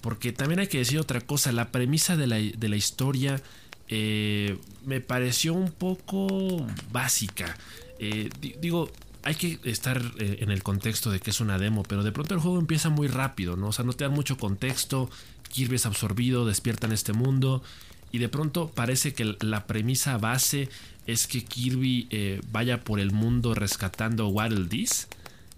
Porque 0.00 0.32
también 0.32 0.60
hay 0.60 0.66
que 0.66 0.78
decir 0.78 0.98
otra 0.98 1.22
cosa, 1.22 1.50
la 1.50 1.70
premisa 1.72 2.16
de 2.16 2.26
la 2.26 2.76
historia 2.76 3.40
eh, 3.88 4.58
me 4.84 5.00
pareció 5.00 5.54
un 5.54 5.70
poco 5.70 6.66
básica. 6.90 7.56
Eh, 7.98 8.30
digo, 8.60 8.90
hay 9.22 9.34
que 9.34 9.58
estar 9.64 10.02
eh, 10.18 10.38
en 10.40 10.50
el 10.50 10.62
contexto 10.62 11.10
de 11.10 11.20
que 11.20 11.30
es 11.30 11.40
una 11.40 11.58
demo, 11.58 11.82
pero 11.82 12.02
de 12.02 12.12
pronto 12.12 12.34
el 12.34 12.40
juego 12.40 12.58
empieza 12.58 12.88
muy 12.88 13.08
rápido, 13.08 13.56
¿no? 13.56 13.68
O 13.68 13.72
sea, 13.72 13.84
no 13.84 13.92
te 13.92 14.04
dan 14.04 14.12
mucho 14.12 14.36
contexto, 14.36 15.10
Kirby 15.50 15.76
es 15.76 15.86
absorbido, 15.86 16.46
despierta 16.46 16.86
en 16.86 16.92
este 16.92 17.12
mundo, 17.12 17.62
y 18.10 18.18
de 18.18 18.28
pronto 18.28 18.70
parece 18.70 19.12
que 19.12 19.36
la 19.40 19.66
premisa 19.66 20.18
base 20.18 20.68
es 21.06 21.26
que 21.26 21.44
Kirby 21.44 22.40
vaya 22.52 22.84
por 22.84 23.00
el 23.00 23.10
mundo 23.10 23.54
rescatando 23.54 24.28
Waddle 24.28 24.66
Dees. 24.68 25.08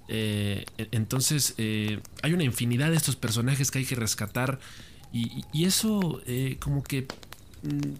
E-, 0.09 0.65
entonces, 0.91 1.55
hay 1.59 2.33
una 2.33 2.45
infinidad 2.45 2.91
de 2.91 2.97
estos 2.97 3.17
personajes 3.17 3.71
que 3.71 3.81
hay 3.81 3.85
que 3.85 3.95
rescatar, 3.95 4.59
y, 5.12 5.45
y 5.53 5.65
eso 5.67 6.23
como 6.61 6.83
que 6.83 7.07
mm, 7.62 7.93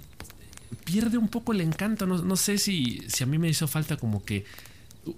pierde 0.85 1.19
un 1.19 1.29
poco 1.29 1.53
el 1.53 1.61
encanto. 1.61 2.07
No, 2.07 2.37
sé 2.37 2.59
si, 2.59 3.03
si, 3.09 3.25
a 3.25 3.27
mí 3.27 3.39
me 3.39 3.49
hizo 3.49 3.69
falta 3.69 3.97
como 3.97 4.25
que 4.25 4.45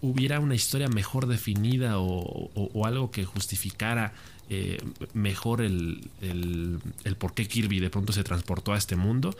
hubiera 0.02 0.40
una 0.40 0.54
historia 0.54 0.88
mejor 0.88 1.26
definida 1.26 1.98
o, 1.98 2.86
algo 2.86 3.10
que 3.10 3.24
justificara 3.24 4.12
eh, 4.50 4.78
mejor 5.14 5.60
el, 5.60 6.08
el, 6.20 6.80
por 7.16 7.34
qué 7.34 7.46
Kirby 7.46 7.80
de 7.80 7.90
pronto 7.90 8.12
se 8.12 8.24
transportó 8.24 8.72
a 8.72 8.78
este 8.78 8.96
mundo. 8.96 9.36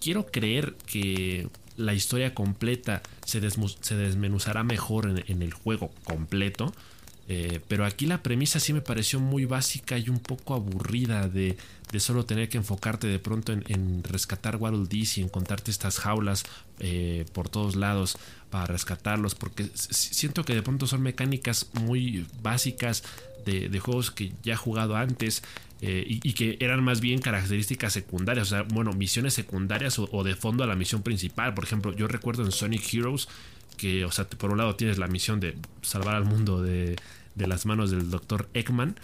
Quiero 0.00 0.26
creer 0.26 0.74
que 0.86 1.48
la 1.76 1.94
historia 1.94 2.34
completa 2.34 3.02
se, 3.24 3.40
se 3.80 3.96
desmenuzará 3.96 4.62
mejor 4.62 5.22
en, 5.26 5.42
el 5.42 5.52
juego 5.52 5.90
completo. 6.04 6.72
Eh, 7.34 7.60
pero 7.66 7.86
aquí 7.86 8.04
la 8.04 8.22
premisa 8.22 8.60
sí 8.60 8.72
me 8.72 8.82
pareció 8.82 9.18
muy 9.18 9.46
básica 9.46 9.96
y 9.96 10.10
un 10.10 10.18
poco 10.18 10.54
aburrida 10.54 11.28
de 11.28 11.56
de 11.92 12.00
solo 12.00 12.24
tener 12.24 12.48
que 12.48 12.56
enfocarte 12.56 13.06
de 13.06 13.18
pronto 13.18 13.52
en, 13.52 14.02
rescatar 14.02 14.56
Waddle 14.56 14.86
Dees 14.88 15.18
y 15.18 15.20
encontrarte 15.20 15.70
estas 15.70 15.98
jaulas 15.98 16.44
eh, 16.80 17.26
por 17.34 17.50
todos 17.50 17.76
lados 17.76 18.16
para 18.50 18.66
rescatarlos, 18.66 19.34
porque 19.34 19.68
siento 19.74 20.44
que 20.44 20.54
de 20.54 20.62
pronto 20.62 20.86
son 20.86 21.02
mecánicas 21.02 21.70
muy 21.74 22.26
básicas 22.42 23.04
de, 23.44 23.78
juegos 23.78 24.10
que 24.10 24.32
ya 24.42 24.54
he 24.54 24.56
jugado 24.56 24.96
antes 24.96 25.42
eh, 25.82 26.04
y, 26.06 26.32
que 26.32 26.56
eran 26.60 26.82
más 26.82 27.00
bien 27.00 27.20
características 27.20 27.92
secundarias, 27.92 28.46
o 28.46 28.50
sea, 28.50 28.62
bueno, 28.62 28.92
misiones 28.92 29.34
secundarias 29.34 29.98
o, 29.98 30.24
de 30.24 30.34
fondo 30.34 30.64
a 30.64 30.66
la 30.66 30.76
misión 30.76 31.02
principal. 31.02 31.52
Por 31.52 31.64
ejemplo, 31.64 31.92
yo 31.92 32.08
recuerdo 32.08 32.44
en 32.44 32.52
Sonic 32.52 32.94
Heroes 32.94 33.28
que, 33.76 34.04
o 34.06 34.12
sea, 34.12 34.26
por 34.26 34.50
un 34.50 34.58
lado 34.58 34.76
tienes 34.76 34.96
la 34.96 35.08
misión 35.08 35.40
de 35.40 35.56
salvar 35.82 36.14
al 36.14 36.24
mundo 36.24 36.62
de, 36.62 36.96
de 37.34 37.46
las 37.46 37.66
manos 37.66 37.90
del 37.90 38.10
Dr. 38.10 38.48
Eggman, 38.54 38.96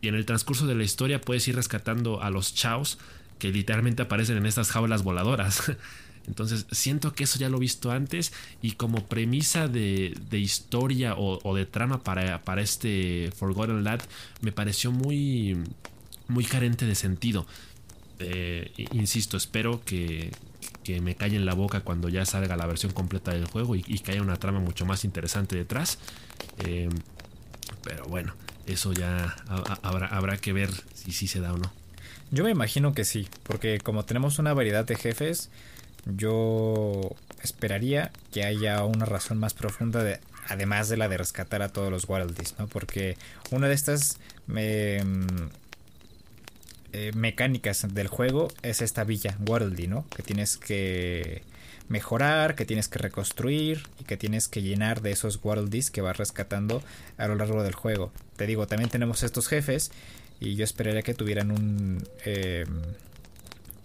y 0.00 0.08
en 0.08 0.14
el 0.14 0.26
transcurso 0.26 0.66
de 0.66 0.74
la 0.74 0.84
historia 0.84 1.20
puedes 1.20 1.46
ir 1.48 1.56
rescatando 1.56 2.22
a 2.22 2.30
los 2.30 2.54
chaos 2.54 2.98
que 3.38 3.50
literalmente 3.50 4.02
aparecen 4.02 4.36
en 4.36 4.46
estas 4.46 4.70
jaulas 4.70 5.02
voladoras. 5.02 5.72
Entonces 6.26 6.66
siento 6.72 7.12
que 7.12 7.24
eso 7.24 7.38
ya 7.38 7.48
lo 7.48 7.58
he 7.58 7.60
visto 7.60 7.92
antes 7.92 8.32
y 8.60 8.72
como 8.72 9.06
premisa 9.06 9.68
de, 9.68 10.12
historia 10.32 11.14
o, 11.16 11.54
de 11.54 11.66
trama 11.66 12.02
para, 12.02 12.42
para 12.42 12.62
este 12.62 13.30
Forgotten 13.36 13.84
Lad 13.84 14.00
me 14.40 14.50
pareció 14.50 14.90
muy, 14.90 15.56
muy 16.26 16.44
carente 16.44 16.84
de 16.84 16.96
sentido. 16.96 17.46
Eh, 18.18 18.72
insisto, 18.92 19.36
espero 19.36 19.82
que, 19.84 20.32
que 20.82 21.00
me 21.00 21.16
calle 21.16 21.36
en 21.36 21.46
la 21.46 21.54
boca 21.54 21.80
cuando 21.80 22.08
ya 22.08 22.24
salga 22.24 22.56
la 22.56 22.66
versión 22.66 22.92
completa 22.92 23.32
del 23.32 23.46
juego 23.46 23.76
y, 23.76 23.82
que 23.82 24.12
haya 24.12 24.22
una 24.22 24.36
trama 24.36 24.60
mucho 24.60 24.86
más 24.86 25.04
interesante 25.04 25.56
detrás. 25.56 25.98
Eh, 26.58 26.88
pero 27.82 28.04
bueno, 28.06 28.34
eso 28.66 28.92
ya 28.92 29.36
habrá, 29.82 30.06
habrá 30.06 30.36
que 30.36 30.52
ver 30.52 30.70
si 30.94 31.12
sí 31.12 31.28
se 31.28 31.40
da 31.40 31.52
o 31.52 31.58
no. 31.58 31.72
Yo 32.30 32.44
me 32.44 32.50
imagino 32.50 32.92
que 32.92 33.04
sí, 33.04 33.28
porque 33.44 33.78
como 33.78 34.04
tenemos 34.04 34.38
una 34.38 34.52
variedad 34.52 34.84
de 34.84 34.96
jefes, 34.96 35.50
yo 36.04 37.14
esperaría 37.42 38.10
que 38.32 38.44
haya 38.44 38.84
una 38.84 39.04
razón 39.06 39.38
más 39.38 39.54
profunda 39.54 40.02
de, 40.02 40.20
además 40.48 40.88
de 40.88 40.96
la 40.96 41.08
de 41.08 41.18
rescatar 41.18 41.62
a 41.62 41.68
todos 41.68 41.90
los 41.90 42.08
Wildys, 42.08 42.54
¿no? 42.58 42.66
Porque 42.66 43.16
una 43.50 43.68
de 43.68 43.74
estas 43.74 44.18
eh, 44.56 45.02
mecánicas 47.14 47.86
del 47.94 48.08
juego 48.08 48.48
es 48.62 48.82
esta 48.82 49.04
villa 49.04 49.36
Worldy, 49.46 49.86
¿no? 49.86 50.06
Que 50.14 50.22
tienes 50.22 50.56
que 50.56 51.42
mejorar, 51.88 52.54
que 52.54 52.64
tienes 52.64 52.88
que 52.88 52.98
reconstruir 52.98 53.82
y 54.00 54.04
que 54.04 54.16
tienes 54.16 54.48
que 54.48 54.62
llenar 54.62 55.02
de 55.02 55.12
esos 55.12 55.40
Worldies 55.42 55.90
que 55.90 56.00
vas 56.00 56.16
rescatando 56.16 56.82
a 57.16 57.28
lo 57.28 57.36
largo 57.36 57.62
del 57.62 57.74
juego. 57.74 58.12
Te 58.36 58.46
digo, 58.46 58.66
también 58.66 58.90
tenemos 58.90 59.22
estos 59.22 59.48
jefes 59.48 59.92
y 60.40 60.56
yo 60.56 60.64
esperaría 60.64 61.02
que 61.02 61.14
tuvieran 61.14 61.50
un... 61.50 62.06
Eh, 62.24 62.64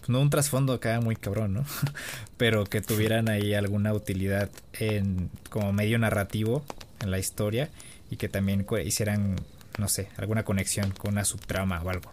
no 0.08 0.20
un 0.20 0.32
trasfondo 0.32 0.74
acá 0.74 1.00
muy 1.00 1.16
cabrón, 1.16 1.54
¿no? 1.54 1.66
Pero 2.38 2.66
que 2.66 2.82
tuvieran 2.82 3.30
ahí 3.30 3.54
alguna 3.54 3.94
utilidad 3.94 4.50
en 4.74 5.30
como 5.50 5.72
medio 5.74 6.00
narrativo 6.00 6.66
en 7.02 7.12
la 7.12 7.20
historia 7.20 7.70
y 8.10 8.18
que 8.18 8.28
también 8.28 8.66
hicieran, 8.84 9.36
no 9.78 9.88
sé, 9.88 10.10
alguna 10.18 10.44
conexión 10.44 10.92
con 10.92 11.14
una 11.14 11.24
subtrama 11.24 11.82
o 11.82 11.90
algo. 11.90 12.12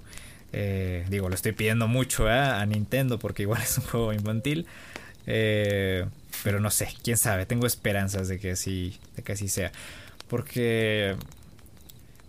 Eh, 0.53 1.05
digo, 1.11 1.29
lo 1.29 1.35
estoy 1.35 1.53
pidiendo 1.53 1.89
mucho 1.89 2.29
¿eh? 2.29 2.33
a 2.33 2.65
Nintendo 2.67 3.19
porque 3.19 3.43
igual 3.43 3.63
es 3.65 3.79
un 3.79 3.85
juego 3.85 4.13
infantil. 4.13 4.67
Eh, 5.31 6.07
pero 6.43 6.59
no 6.59 6.71
sé, 6.71 6.89
quién 7.05 7.19
sabe, 7.19 7.45
tengo 7.45 7.67
esperanzas 7.67 8.29
de 8.29 8.39
que 8.39 8.53
así, 8.53 8.99
de 9.15 9.23
que 9.23 9.33
así 9.33 9.49
sea. 9.49 9.71
Porque, 10.27 11.15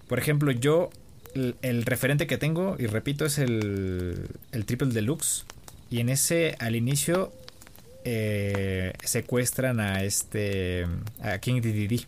por 0.07 0.19
ejemplo, 0.19 0.51
yo 0.51 0.89
el, 1.33 1.85
referente 1.85 2.27
que 2.27 2.37
tengo, 2.37 2.75
y 2.77 2.87
repito, 2.87 3.25
es 3.25 3.37
el, 3.37 4.27
el 4.51 4.65
Triple 4.65 4.89
Deluxe. 4.89 5.45
Y 5.89 6.01
en 6.01 6.09
ese, 6.09 6.55
al 6.59 6.75
inicio, 6.75 7.31
eh, 8.03 8.93
secuestran 9.03 9.79
a 9.79 10.03
este. 10.03 10.87
a 11.21 11.39
King 11.39 11.61
Dedede. 11.61 12.05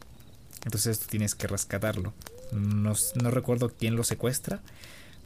Entonces 0.66 1.00
tú 1.00 1.08
tienes 1.08 1.36
que 1.36 1.48
rescatarlo. 1.48 2.14
No, 2.52 2.94
no, 3.22 3.32
recuerdo 3.32 3.72
quién 3.78 3.96
lo 3.96 4.04
secuestra, 4.04 4.62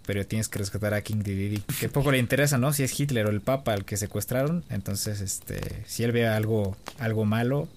pero 0.06 0.26
tienes 0.26 0.50
que 0.50 0.60
rescatar 0.60 0.94
a 0.94 1.02
King 1.02 1.24
Dedede. 1.24 1.62
Que 1.80 1.90
poco 1.90 2.12
le 2.12 2.18
interesa, 2.18 2.58
¿no? 2.58 2.74
Si 2.74 2.84
es 2.84 3.00
Hitler 3.00 3.26
o 3.26 3.30
el 3.30 3.42
Papa 3.42 3.74
al 3.74 3.86
que 3.86 3.98
secuestraron. 3.98 4.64
Entonces, 4.70 5.22
este, 5.22 5.84
si 5.86 6.04
él 6.04 6.12
ve 6.12 6.28
algo, 6.28 6.76
algo 7.00 7.26
malo, 7.26 7.68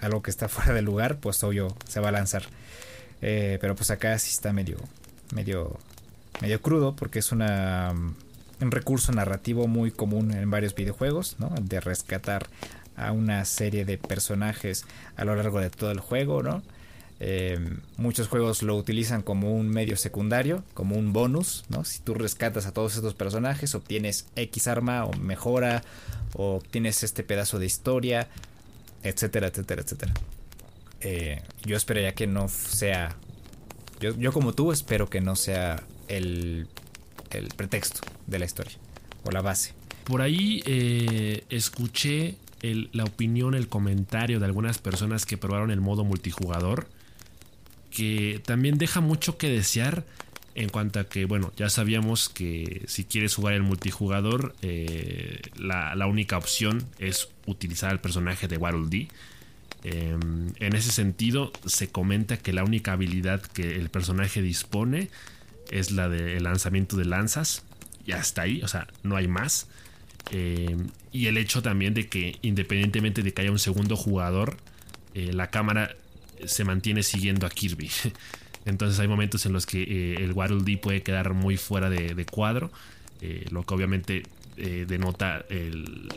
algo 0.00 0.22
que 0.22 0.30
está 0.30 0.48
fuera 0.48 0.74
de 0.74 0.82
lugar, 0.82 1.18
pues 1.18 1.42
obvio 1.44 1.74
se 1.88 2.00
va 2.00 2.08
a 2.08 2.12
lanzar. 2.12 2.44
Eh, 3.22 3.58
pero 3.60 3.74
pues 3.74 3.90
acá 3.90 4.18
sí 4.18 4.30
está 4.30 4.52
medio, 4.52 4.76
medio, 5.34 5.78
medio 6.42 6.60
crudo 6.60 6.94
porque 6.94 7.20
es 7.20 7.32
una, 7.32 7.94
un 8.60 8.70
recurso 8.70 9.12
narrativo 9.12 9.66
muy 9.66 9.90
común 9.90 10.32
en 10.32 10.50
varios 10.50 10.74
videojuegos, 10.74 11.36
¿no? 11.38 11.54
De 11.60 11.80
rescatar 11.80 12.48
a 12.96 13.12
una 13.12 13.44
serie 13.44 13.84
de 13.84 13.98
personajes 13.98 14.84
a 15.16 15.24
lo 15.24 15.34
largo 15.34 15.60
de 15.60 15.70
todo 15.70 15.90
el 15.90 16.00
juego, 16.00 16.42
¿no? 16.42 16.62
Eh, 17.20 17.58
muchos 17.96 18.28
juegos 18.28 18.62
lo 18.62 18.76
utilizan 18.76 19.22
como 19.22 19.54
un 19.54 19.68
medio 19.68 19.96
secundario, 19.96 20.64
como 20.74 20.96
un 20.96 21.12
bonus, 21.12 21.64
¿no? 21.68 21.84
Si 21.84 22.00
tú 22.00 22.14
rescatas 22.14 22.66
a 22.66 22.72
todos 22.72 22.96
estos 22.96 23.14
personajes, 23.14 23.74
obtienes 23.74 24.26
X 24.36 24.66
arma 24.66 25.04
o 25.04 25.12
mejora, 25.16 25.82
o 26.34 26.56
obtienes 26.56 27.02
este 27.02 27.22
pedazo 27.22 27.58
de 27.58 27.66
historia, 27.66 28.28
etcétera, 29.02 29.48
etcétera, 29.48 29.82
etcétera. 29.82 30.14
Eh, 31.00 31.42
yo 31.64 31.76
esperaría 31.76 32.14
que 32.14 32.26
no 32.26 32.48
sea 32.48 33.16
yo, 34.00 34.32
como 34.32 34.52
tú 34.52 34.72
espero 34.72 35.08
que 35.08 35.20
no 35.20 35.36
sea 35.36 35.82
el, 36.08 36.68
el 37.30 37.48
pretexto 37.48 38.00
de 38.26 38.38
la 38.38 38.44
historia 38.44 38.76
o 39.24 39.30
la 39.30 39.40
base. 39.40 39.72
Por 40.04 40.20
ahí 40.20 40.62
eh, 40.66 41.44
escuché 41.48 42.36
la 42.92 43.04
opinión, 43.04 43.54
el 43.54 43.68
comentario 43.68 44.40
de 44.40 44.46
algunas 44.46 44.78
personas 44.78 45.26
que 45.26 45.36
probaron 45.36 45.70
el 45.70 45.80
modo 45.80 46.04
multijugador, 46.04 46.88
que 47.94 48.40
también 48.44 48.78
deja 48.78 49.00
mucho 49.00 49.38
que 49.38 49.48
desear 49.48 50.04
en 50.54 50.68
cuanto 50.68 51.00
a 51.00 51.04
que, 51.04 51.24
bueno, 51.24 51.52
ya 51.56 51.68
sabíamos 51.68 52.28
que 52.28 52.82
si 52.86 53.04
quieres 53.04 53.34
jugar 53.34 53.54
el 53.54 53.62
multijugador, 53.62 54.54
eh, 54.62 55.40
la, 55.56 55.94
la, 55.94 56.06
única 56.06 56.38
opción 56.38 56.84
es 56.98 57.28
utilizar 57.46 57.90
el 57.92 57.98
personaje 57.98 58.46
de 58.46 58.56
Waddle 58.56 58.88
Dee 58.88 59.08
Em, 59.84 60.54
en 60.60 60.74
ese 60.74 60.90
sentido, 60.90 61.52
se 61.66 61.88
comenta 61.88 62.38
que 62.38 62.54
la 62.54 62.64
única 62.64 62.92
habilidad 62.92 63.42
que 63.42 63.76
el 63.76 63.90
personaje 63.90 64.40
dispone 64.40 65.10
es 65.70 65.90
la 65.90 66.08
del 66.08 66.42
lanzamiento 66.42 66.96
de 66.96 67.04
lanzas. 67.04 67.62
Y 68.06 68.12
hasta 68.12 68.42
ahí, 68.42 68.62
o 68.62 68.68
sea, 68.68 68.88
no 69.02 69.16
hay 69.16 69.28
más. 69.28 69.68
Em, 70.30 70.88
y 71.12 71.26
el 71.26 71.36
hecho 71.36 71.62
también 71.62 71.92
de 71.92 72.08
que 72.08 72.38
independientemente 72.40 73.22
de 73.22 73.32
que 73.34 73.42
haya 73.42 73.50
un 73.50 73.58
segundo 73.58 73.94
jugador, 73.94 74.56
eh, 75.14 75.32
la 75.34 75.50
cámara 75.50 75.96
se 76.44 76.64
mantiene 76.64 77.02
siguiendo 77.02 77.46
a 77.46 77.50
Kirby. 77.50 77.90
Entonces 78.64 78.98
hay 78.98 79.08
momentos 79.08 79.44
en 79.46 79.52
los 79.52 79.66
que 79.66 79.82
eh, 79.82 80.24
el 80.24 80.32
Waddle 80.32 80.62
Dee 80.64 80.78
puede 80.78 81.02
quedar 81.02 81.34
muy 81.34 81.56
fuera 81.56 81.90
de, 81.90 82.26
cuadro, 82.26 82.70
eh, 83.20 83.46
lo 83.50 83.62
que 83.64 83.74
obviamente 83.74 84.22
denota 84.56 85.44
el, 85.50 86.08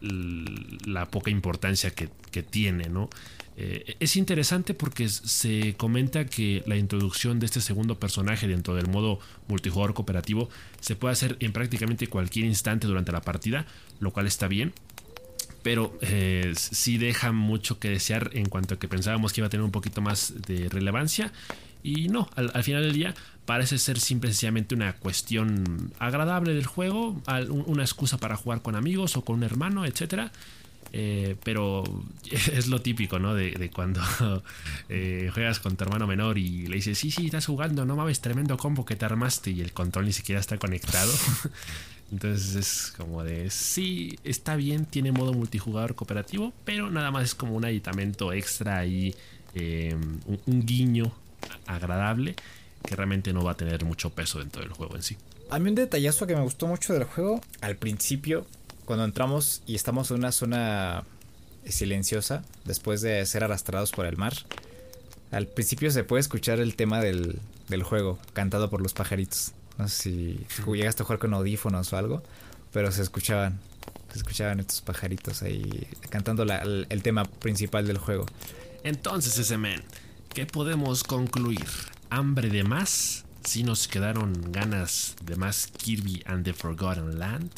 la 0.00 1.06
poca 1.10 1.30
importancia 1.30 1.90
que, 1.90 2.08
tiene, 2.42 2.88
¿no? 2.88 3.10
Eh, 3.56 3.96
es 4.00 4.16
interesante 4.16 4.72
porque 4.72 5.08
se 5.08 5.74
comenta 5.76 6.24
que 6.24 6.62
la 6.66 6.76
introducción 6.76 7.38
de 7.38 7.46
este 7.46 7.60
segundo 7.60 7.98
personaje 7.98 8.48
dentro 8.48 8.74
del 8.74 8.86
modo 8.86 9.18
multijugador 9.48 9.92
cooperativo 9.92 10.48
se 10.80 10.96
puede 10.96 11.12
hacer 11.12 11.36
en 11.40 11.52
prácticamente 11.52 12.06
cualquier 12.06 12.46
instante 12.46 12.86
durante 12.86 13.12
la 13.12 13.20
partida, 13.20 13.66
lo 13.98 14.12
cual 14.12 14.26
está 14.26 14.48
bien. 14.48 14.72
Pero 15.62 15.96
eh, 16.00 16.52
sí 16.56 16.98
deja 16.98 17.32
mucho 17.32 17.78
que 17.78 17.90
desear 17.90 18.30
en 18.34 18.48
cuanto 18.48 18.74
a 18.74 18.78
que 18.78 18.88
pensábamos 18.88 19.32
que 19.32 19.40
iba 19.40 19.46
a 19.46 19.50
tener 19.50 19.64
un 19.64 19.72
poquito 19.72 20.00
más 20.00 20.34
de 20.46 20.68
relevancia. 20.68 21.32
Y 21.82 22.08
no, 22.08 22.28
al, 22.34 22.62
final 22.62 22.82
del 22.82 22.92
día 22.92 23.14
parece 23.46 23.78
ser 23.78 23.98
simplemente 23.98 24.74
una 24.74 24.94
cuestión 24.94 25.92
agradable 25.98 26.54
del 26.54 26.66
juego, 26.66 27.20
una 27.48 27.82
excusa 27.82 28.18
para 28.18 28.36
jugar 28.36 28.62
con 28.62 28.76
amigos 28.76 29.16
o 29.16 29.24
con 29.24 29.36
un 29.36 29.42
hermano, 29.42 29.84
etc. 29.84 30.30
Eh, 30.92 31.36
pero 31.44 31.84
es 32.30 32.66
lo 32.68 32.82
típico, 32.82 33.18
¿no? 33.18 33.34
De, 33.34 33.70
cuando 33.70 34.02
eh, 34.88 35.30
juegas 35.32 35.60
con 35.60 35.76
tu 35.76 35.84
hermano 35.84 36.06
menor 36.06 36.38
y 36.38 36.66
le 36.66 36.76
dices, 36.76 36.98
sí, 36.98 37.10
sí, 37.10 37.26
estás 37.26 37.46
jugando, 37.46 37.84
no 37.84 37.96
mames, 37.96 38.20
tremendo 38.20 38.56
combo 38.56 38.84
que 38.84 38.96
te 38.96 39.04
armaste 39.04 39.50
y 39.50 39.60
el 39.60 39.72
control 39.72 40.06
ni 40.06 40.12
siquiera 40.12 40.40
está 40.40 40.58
conectado. 40.58 41.12
Entonces 42.12 42.56
es 42.56 42.92
como 42.96 43.22
de, 43.22 43.50
sí, 43.50 44.18
está 44.24 44.56
bien, 44.56 44.84
tiene 44.84 45.12
modo 45.12 45.32
multijugador 45.32 45.94
cooperativo, 45.94 46.52
pero 46.64 46.90
nada 46.90 47.10
más 47.10 47.24
es 47.24 47.34
como 47.34 47.54
un 47.54 47.64
aditamento 47.64 48.32
extra 48.32 48.84
y 48.84 49.14
eh, 49.54 49.94
un 50.46 50.66
guiño 50.66 51.12
agradable 51.66 52.34
que 52.84 52.96
realmente 52.96 53.32
no 53.32 53.44
va 53.44 53.52
a 53.52 53.56
tener 53.56 53.84
mucho 53.84 54.10
peso 54.10 54.38
dentro 54.38 54.62
del 54.62 54.72
juego 54.72 54.96
en 54.96 55.02
sí. 55.02 55.16
A 55.50 55.58
mí 55.58 55.68
un 55.68 55.74
detallazo 55.74 56.26
que 56.26 56.34
me 56.34 56.42
gustó 56.42 56.66
mucho 56.66 56.92
del 56.92 57.04
juego, 57.04 57.40
al 57.60 57.76
principio, 57.76 58.46
cuando 58.84 59.04
entramos 59.04 59.62
y 59.66 59.74
estamos 59.74 60.10
en 60.10 60.18
una 60.18 60.32
zona 60.32 61.04
silenciosa, 61.66 62.44
después 62.64 63.00
de 63.02 63.24
ser 63.26 63.44
arrastrados 63.44 63.90
por 63.90 64.06
el 64.06 64.16
mar, 64.16 64.34
al 65.30 65.46
principio 65.46 65.90
se 65.90 66.04
puede 66.04 66.20
escuchar 66.20 66.60
el 66.60 66.74
tema 66.74 67.00
del, 67.00 67.38
juego, 67.82 68.18
cantado 68.32 68.70
por 68.70 68.80
los 68.80 68.92
pajaritos. 68.92 69.52
No 69.80 69.88
sé 69.88 70.02
si 70.02 70.46
llegaste 70.74 71.02
a 71.02 71.06
jugar 71.06 71.18
con 71.18 71.34
audífonos 71.34 71.92
o 71.92 71.96
algo, 71.96 72.22
pero 72.72 72.92
se 72.92 73.02
escuchaban, 73.02 73.58
se 74.12 74.18
escuchaban 74.18 74.60
estos 74.60 74.80
pajaritos 74.82 75.42
ahí 75.42 75.88
cantando 76.10 76.42
el, 76.42 76.86
el 76.88 77.02
tema 77.02 77.24
principal 77.24 77.86
del 77.86 77.98
juego. 77.98 78.26
Entonces, 78.84 79.38
ese 79.38 79.58
men, 79.58 79.82
¿qué 80.34 80.46
podemos 80.46 81.02
concluir? 81.04 81.66
hambre 82.10 82.50
de 82.50 82.64
más, 82.64 83.24
si 83.44 83.62
nos 83.62 83.88
quedaron 83.88 84.52
ganas 84.52 85.16
de 85.22 85.36
más 85.36 85.68
Kirby 85.68 86.22
and 86.26 86.44
the 86.44 86.52
Forgotten 86.52 87.18
Land 87.18 87.50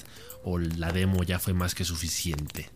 o 0.45 0.59
la 0.59 0.93
demo 0.93 1.23
ya 1.25 1.39
fue 1.39 1.55
más 1.55 1.75
que 1.75 1.85
suficiente. 1.85 2.71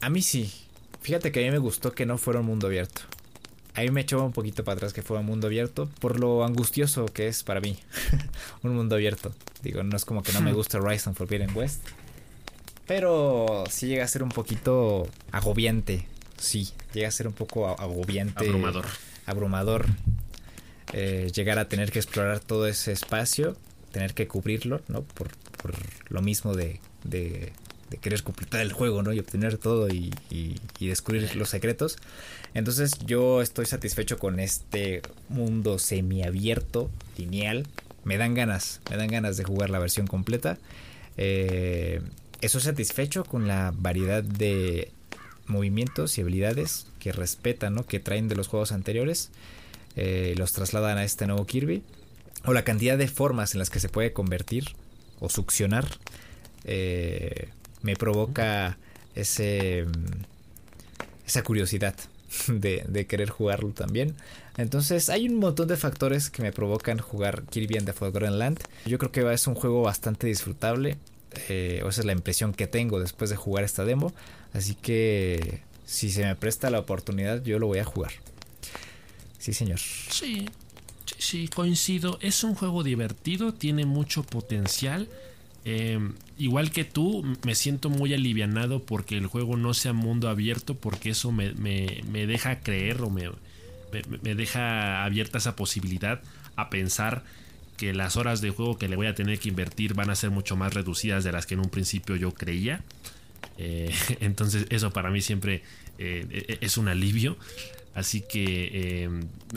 A 0.00 0.10
mí 0.10 0.22
sí. 0.22 0.52
Fíjate 1.00 1.32
que 1.32 1.40
a 1.40 1.42
mí 1.44 1.50
me 1.50 1.58
gustó 1.58 1.92
que 1.92 2.06
no 2.06 2.18
fuera 2.18 2.40
un 2.40 2.46
mundo 2.46 2.68
abierto. 2.68 3.02
A 3.74 3.80
mí 3.80 3.90
me 3.90 4.02
echó 4.02 4.22
un 4.22 4.32
poquito 4.32 4.64
para 4.64 4.76
atrás 4.76 4.92
que 4.92 5.02
fuera 5.02 5.20
un 5.20 5.26
mundo 5.26 5.46
abierto 5.46 5.88
por 5.98 6.20
lo 6.20 6.44
angustioso 6.44 7.06
que 7.06 7.28
es 7.28 7.42
para 7.42 7.60
mí 7.60 7.78
un 8.62 8.74
mundo 8.74 8.96
abierto. 8.96 9.32
Digo, 9.62 9.82
no 9.82 9.96
es 9.96 10.04
como 10.04 10.22
que 10.22 10.32
no 10.32 10.40
me 10.42 10.52
gusta 10.52 10.78
Rise 10.78 11.08
of 11.08 11.16
Forbidden 11.16 11.56
West. 11.56 11.82
Pero 12.86 13.64
sí 13.70 13.86
llega 13.86 14.04
a 14.04 14.08
ser 14.08 14.22
un 14.22 14.28
poquito 14.28 15.08
agobiante. 15.30 16.06
Sí, 16.36 16.68
llega 16.92 17.08
a 17.08 17.12
ser 17.12 17.28
un 17.28 17.32
poco 17.32 17.68
agobiante. 17.68 18.44
Abrumador. 18.44 18.86
Abrumador. 19.24 19.86
Eh, 20.92 21.30
llegar 21.34 21.58
a 21.58 21.68
tener 21.68 21.90
que 21.90 22.00
explorar 22.00 22.40
todo 22.40 22.66
ese 22.66 22.92
espacio, 22.92 23.56
tener 23.92 24.12
que 24.12 24.26
cubrirlo, 24.26 24.82
¿no? 24.88 25.02
Por, 25.02 25.30
por 25.56 25.74
lo 26.10 26.20
mismo 26.20 26.54
de, 26.54 26.80
de, 27.04 27.52
querer 27.98 28.22
completar 28.22 28.60
el 28.60 28.72
juego, 28.72 29.02
¿no? 29.02 29.12
Y 29.12 29.18
obtener 29.18 29.58
todo 29.58 29.88
y, 29.88 30.12
y, 30.30 30.86
descubrir 30.86 31.34
los 31.36 31.48
secretos. 31.48 31.98
Entonces 32.54 32.98
yo 33.06 33.42
estoy 33.42 33.66
satisfecho 33.66 34.18
con 34.18 34.40
este 34.40 35.02
mundo 35.28 35.78
semiabierto, 35.78 36.90
lineal. 37.16 37.66
Me 38.04 38.16
dan 38.18 38.34
ganas, 38.34 38.80
me 38.90 38.96
dan 38.96 39.08
ganas 39.08 39.36
de 39.36 39.44
jugar 39.44 39.70
la 39.70 39.78
versión 39.78 40.06
completa. 40.06 40.58
Eh, 41.16 42.00
estoy 42.40 42.60
satisfecho 42.60 43.24
con 43.24 43.46
la 43.46 43.72
variedad 43.76 44.22
de 44.22 44.90
movimientos 45.46 46.18
y 46.18 46.22
habilidades 46.22 46.86
que 46.98 47.12
respetan, 47.12 47.74
¿no? 47.74 47.86
Que 47.86 48.00
traen 48.00 48.28
de 48.28 48.36
los 48.36 48.48
juegos 48.48 48.72
anteriores. 48.72 49.30
Eh, 49.96 50.34
los 50.36 50.52
trasladan 50.52 50.98
a 50.98 51.04
este 51.04 51.26
nuevo 51.26 51.46
Kirby. 51.46 51.82
O 52.44 52.52
la 52.52 52.64
cantidad 52.64 52.98
de 52.98 53.08
formas 53.08 53.54
en 53.54 53.60
las 53.60 53.70
que 53.70 53.80
se 53.80 53.88
puede 53.88 54.12
convertir 54.12 54.74
o 55.20 55.28
succionar. 55.28 55.86
Eh, 56.64 57.48
me 57.82 57.96
provoca 57.96 58.78
ese 59.14 59.86
esa 61.26 61.42
curiosidad 61.42 61.94
de, 62.48 63.06
querer 63.06 63.30
jugarlo 63.30 63.70
también. 63.70 64.14
Entonces 64.56 65.08
hay 65.08 65.28
un 65.28 65.36
montón 65.36 65.68
de 65.68 65.76
factores 65.76 66.30
que 66.30 66.42
me 66.42 66.52
provocan 66.52 66.98
jugar 66.98 67.44
Kirby 67.44 67.78
and 67.78 67.86
the 67.86 67.92
Forgotten 67.92 68.38
Land. 68.38 68.60
Yo 68.86 68.98
creo 68.98 69.12
que 69.12 69.32
es 69.32 69.46
un 69.46 69.54
juego 69.54 69.82
bastante 69.82 70.26
disfrutable. 70.26 70.98
Eh, 71.48 71.82
esa 71.88 72.00
es 72.02 72.04
la 72.04 72.12
impresión 72.12 72.52
que 72.52 72.66
tengo 72.66 73.00
después 73.00 73.30
de 73.30 73.36
jugar 73.36 73.64
esta 73.64 73.84
demo. 73.84 74.12
Así 74.52 74.74
que 74.74 75.60
si 75.86 76.10
se 76.10 76.24
me 76.24 76.36
presta 76.36 76.70
la 76.70 76.78
oportunidad 76.78 77.42
yo 77.42 77.58
lo 77.58 77.66
voy 77.66 77.78
a 77.78 77.84
jugar. 77.84 78.12
Sí, 79.38 79.52
señor. 79.52 79.78
Sí, 79.78 80.46
sí, 81.18 81.48
coincido. 81.48 82.18
Es 82.20 82.44
un 82.44 82.54
juego 82.54 82.82
divertido, 82.82 83.52
tiene 83.52 83.86
mucho 83.86 84.22
potencial. 84.22 85.08
Eh, 85.64 85.98
igual 86.38 86.70
que 86.72 86.84
tú, 86.84 87.24
me 87.44 87.54
siento 87.54 87.88
muy 87.88 88.12
alivianado 88.14 88.82
porque 88.82 89.16
el 89.16 89.26
juego 89.26 89.56
no 89.56 89.74
sea 89.74 89.92
mundo 89.92 90.28
abierto, 90.28 90.76
porque 90.76 91.10
eso 91.10 91.30
me, 91.30 91.52
deja 91.52 92.60
creer 92.60 93.02
o 93.02 93.10
me, 93.10 93.30
me, 94.22 94.34
deja 94.34 95.04
abierta 95.04 95.38
esa 95.38 95.54
posibilidad 95.54 96.20
a 96.56 96.68
pensar 96.68 97.22
que 97.76 97.94
las 97.94 98.16
horas 98.16 98.40
de 98.40 98.50
juego 98.50 98.76
que 98.76 98.88
le 98.88 98.96
voy 98.96 99.06
a 99.06 99.14
tener 99.14 99.38
que 99.38 99.48
invertir 99.48 99.94
van 99.94 100.10
a 100.10 100.14
ser 100.16 100.30
mucho 100.30 100.56
más 100.56 100.74
reducidas 100.74 101.24
de 101.24 101.32
las 101.32 101.46
que 101.46 101.54
en 101.54 101.60
un 101.60 101.70
principio 101.70 102.16
yo 102.16 102.32
creía. 102.32 102.82
Eh, 103.58 103.94
entonces 104.20 104.66
eso 104.70 104.92
para 104.92 105.10
mí 105.10 105.20
siempre 105.20 105.62
eh, 105.98 106.58
es 106.60 106.76
un 106.76 106.88
alivio. 106.88 107.36
Así 107.94 108.22
que 108.22 109.04
eh, 109.04 109.10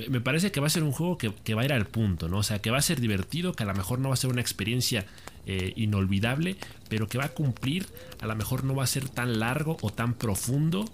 me 0.10 0.19
parece 0.19 0.52
que 0.52 0.60
va 0.60 0.67
a 0.67 0.69
ser 0.69 0.84
un 0.84 0.91
juego 0.91 1.17
que, 1.17 1.54
va 1.54 1.62
a 1.62 1.65
ir 1.65 1.71
al 1.71 1.86
punto, 1.88 2.28
¿no? 2.28 2.39
O 2.39 2.43
sea, 2.43 2.60
que 2.60 2.69
va 2.69 2.78
a 2.78 2.82
ser 2.82 3.00
divertido, 3.00 3.54
que 3.54 3.63
a 3.63 3.65
lo 3.65 3.74
mejor 3.74 4.00
no 4.00 4.10
va 4.10 4.15
a 4.15 4.17
ser 4.17 4.30
una 4.30 4.41
experiencia 4.41 5.06
eh, 5.45 5.71
inolvidable, 5.78 6.58
pero 6.89 7.08
que 7.08 7.17
va 7.17 7.26
a 7.26 7.30
cumplir, 7.30 7.88
a 8.19 8.28
lo 8.28 8.36
mejor 8.36 8.65
no 8.65 8.76
va 8.76 8.84
a 8.84 8.88
ser 8.88 9.08
tan 9.08 9.39
largo 9.39 9.78
o 9.82 9.89
tan 9.91 10.15
profundo, 10.15 10.86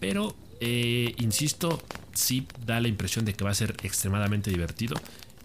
pero, 0.00 0.36
eh, 0.60 1.14
insisto, 1.16 1.82
sí 2.12 2.46
da 2.66 2.78
la 2.80 2.88
impresión 2.88 3.24
de 3.24 3.32
que 3.32 3.44
va 3.44 3.50
a 3.50 3.54
ser 3.54 3.74
extremadamente 3.82 4.50
divertido. 4.50 4.96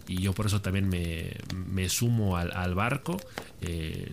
Y 0.08 0.20
yo 0.20 0.34
por 0.34 0.46
eso 0.46 0.60
también 0.60 0.88
me, 0.88 1.88
sumo 1.88 2.36
al, 2.36 2.74
barco. 2.74 3.18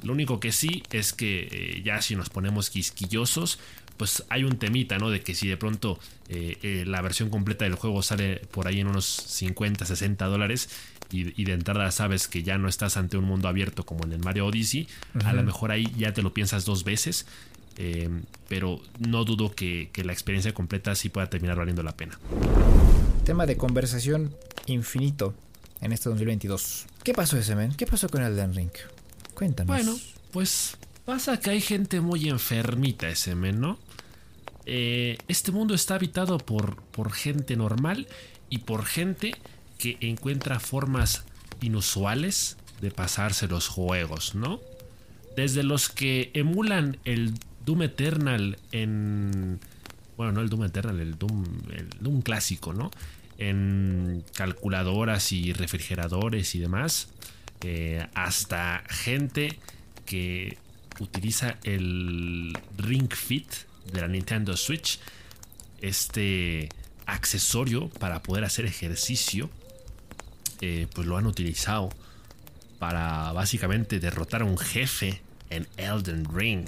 lo 0.03 0.13
único 0.13 0.39
que 0.39 0.51
sí 0.51 0.84
es 0.91 1.13
que 1.13 1.82
ya 1.84 1.99
si 2.01 2.15
nos 2.15 2.29
ponemos 2.29 2.69
quisquillosos, 2.69 3.60
pues 3.99 4.23
hay 4.29 4.45
un 4.45 4.57
temita, 4.57 4.97
¿no? 4.97 5.09
De 5.09 5.19
que 5.19 5.35
si 5.35 5.49
de 5.49 5.57
pronto 5.57 5.99
eh, 6.29 6.57
eh, 6.63 6.85
la 6.88 7.01
versión 7.01 7.29
completa 7.29 7.65
del 7.65 7.75
juego 7.75 8.01
sale 8.01 8.38
por 8.49 8.65
ahí 8.65 8.79
en 8.79 8.88
unos 8.88 9.05
50, 9.05 9.83
60 9.83 10.25
dólares 10.27 10.69
y, 11.12 11.43
de 11.43 11.51
entrada 11.51 11.91
sabes 11.91 12.29
que 12.29 12.41
ya 12.41 12.57
no 12.57 12.69
estás 12.69 12.95
ante 12.95 13.17
un 13.17 13.25
mundo 13.25 13.49
abierto 13.49 13.85
como 13.85 14.05
en 14.05 14.13
el 14.13 14.19
Mario 14.19 14.45
Odyssey, 14.45 14.88
a 15.25 15.33
lo 15.33 15.43
mejor 15.43 15.71
ahí 15.71 15.91
ya 15.97 16.13
te 16.13 16.21
lo 16.21 16.33
piensas 16.33 16.63
dos 16.63 16.85
veces. 16.85 17.25
Eh, 17.75 18.09
pero 18.47 18.79
no 18.99 19.25
dudo 19.25 19.53
que, 19.53 19.89
la 20.03 20.13
experiencia 20.13 20.53
completa 20.53 20.95
sí 20.95 21.09
pueda 21.09 21.29
terminar 21.29 21.57
valiendo 21.57 21.83
la 21.83 21.91
pena. 21.91 22.17
Tema 23.25 23.45
de 23.45 23.57
conversación 23.57 24.33
infinito 24.65 25.33
en 25.81 25.91
este 25.91 26.07
2022. 26.09 26.85
¿Qué 27.03 27.13
pasó 27.13 27.38
ese 27.38 27.55
men? 27.55 27.73
¿Qué 27.73 27.85
pasó 27.85 28.07
con 28.07 28.21
Elden 28.21 28.53
Ring? 28.53 28.71
Cuéntanos. 29.33 29.67
Bueno, 29.67 29.97
pues 30.31 30.77
pasa 31.05 31.39
que 31.39 31.49
hay 31.49 31.62
gente 31.62 31.99
muy 31.99 32.29
enfermita 32.29 33.09
ese 33.09 33.35
men, 33.35 33.59
¿no? 33.59 33.77
Eh, 34.71 35.17
este 35.27 35.51
mundo 35.51 35.73
está 35.73 35.95
habitado 35.95 36.38
por, 36.38 36.84
por 36.84 37.12
gente 37.12 37.55
normal 37.55 38.08
y 38.51 38.60
por 38.60 38.86
gente 38.86 39.34
que 39.79 39.97
encuentra 39.99 40.60
formas 40.60 41.25
inusuales 41.60 42.55
de 42.79 42.91
pasarse 42.91 43.47
los 43.47 43.67
juegos, 43.67 44.36
¿no? 44.36 44.62
Desde 45.36 45.63
los 45.63 45.89
que 45.89 46.29
emulan 46.36 46.97
el 47.03 47.34
Doom 47.65 47.82
Eternal 47.82 48.60
en... 48.71 49.60
Bueno, 50.17 50.34
no 50.34 50.41
el 50.41 50.49
Doom 50.49 50.65
Eternal, 50.65 50.99
el 50.99 51.17
Doom, 51.17 51.45
el 51.71 51.89
Doom 51.99 52.21
clásico, 52.21 52.71
¿no? 52.71 52.91
En 53.39 54.23
calculadoras 54.36 55.32
y 55.32 55.51
refrigeradores 55.51 56.53
y 56.53 56.60
demás. 56.60 57.10
Eh, 57.62 58.05
hasta 58.13 58.84
gente 58.88 59.58
que 60.05 60.60
utiliza 60.99 61.58
el 61.63 62.55
Ring 62.77 63.12
Fit 63.12 63.67
de 63.91 64.02
la 64.02 64.08
Nintendo 64.08 64.56
Switch, 64.56 64.99
este 65.82 66.69
accesorio 67.06 67.89
para 67.89 68.21
poder 68.21 68.43
hacer 68.43 68.65
ejercicio, 68.65 69.49
eh, 70.62 70.88
pues 70.93 71.08
lo 71.08 71.17
han 71.17 71.25
utilizado 71.25 71.89
para 72.80 73.32
básicamente 73.34 73.99
derrotar 73.99 74.41
a 74.41 74.45
un 74.45 74.58
jefe 74.58 75.21
en 75.49 75.67
Elden 75.78 76.25
Ring. 76.34 76.67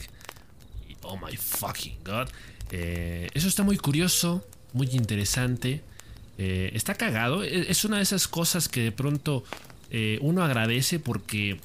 Oh 1.04 1.18
my 1.18 1.36
fucking 1.36 1.98
god. 2.04 2.30
Eh, 2.72 3.30
eso 3.34 3.48
está 3.48 3.64
muy 3.64 3.78
curioso, 3.78 4.46
muy 4.74 4.88
interesante. 4.92 5.82
Eh, 6.38 6.72
está 6.74 6.96
cagado. 6.96 7.44
E, 7.44 7.70
es 7.70 7.86
una 7.86 7.98
de 7.98 8.04
esas 8.04 8.28
cosas 8.28 8.70
que 8.70 8.82
de 8.82 8.92
pronto 8.92 9.44
uno 10.22 10.42
agradece 10.42 11.00
porque 11.00 11.60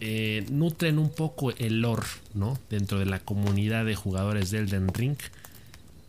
eh, 0.00 0.46
nutren 0.50 0.98
un 0.98 1.10
poco 1.10 1.50
el 1.50 1.80
lore, 1.80 2.06
¿no? 2.34 2.58
Dentro 2.70 3.00
de 3.00 3.06
la 3.06 3.18
comunidad 3.18 3.84
de 3.84 3.96
jugadores 3.96 4.50
de 4.50 4.58
Elden 4.58 4.94
Ring. 4.94 5.16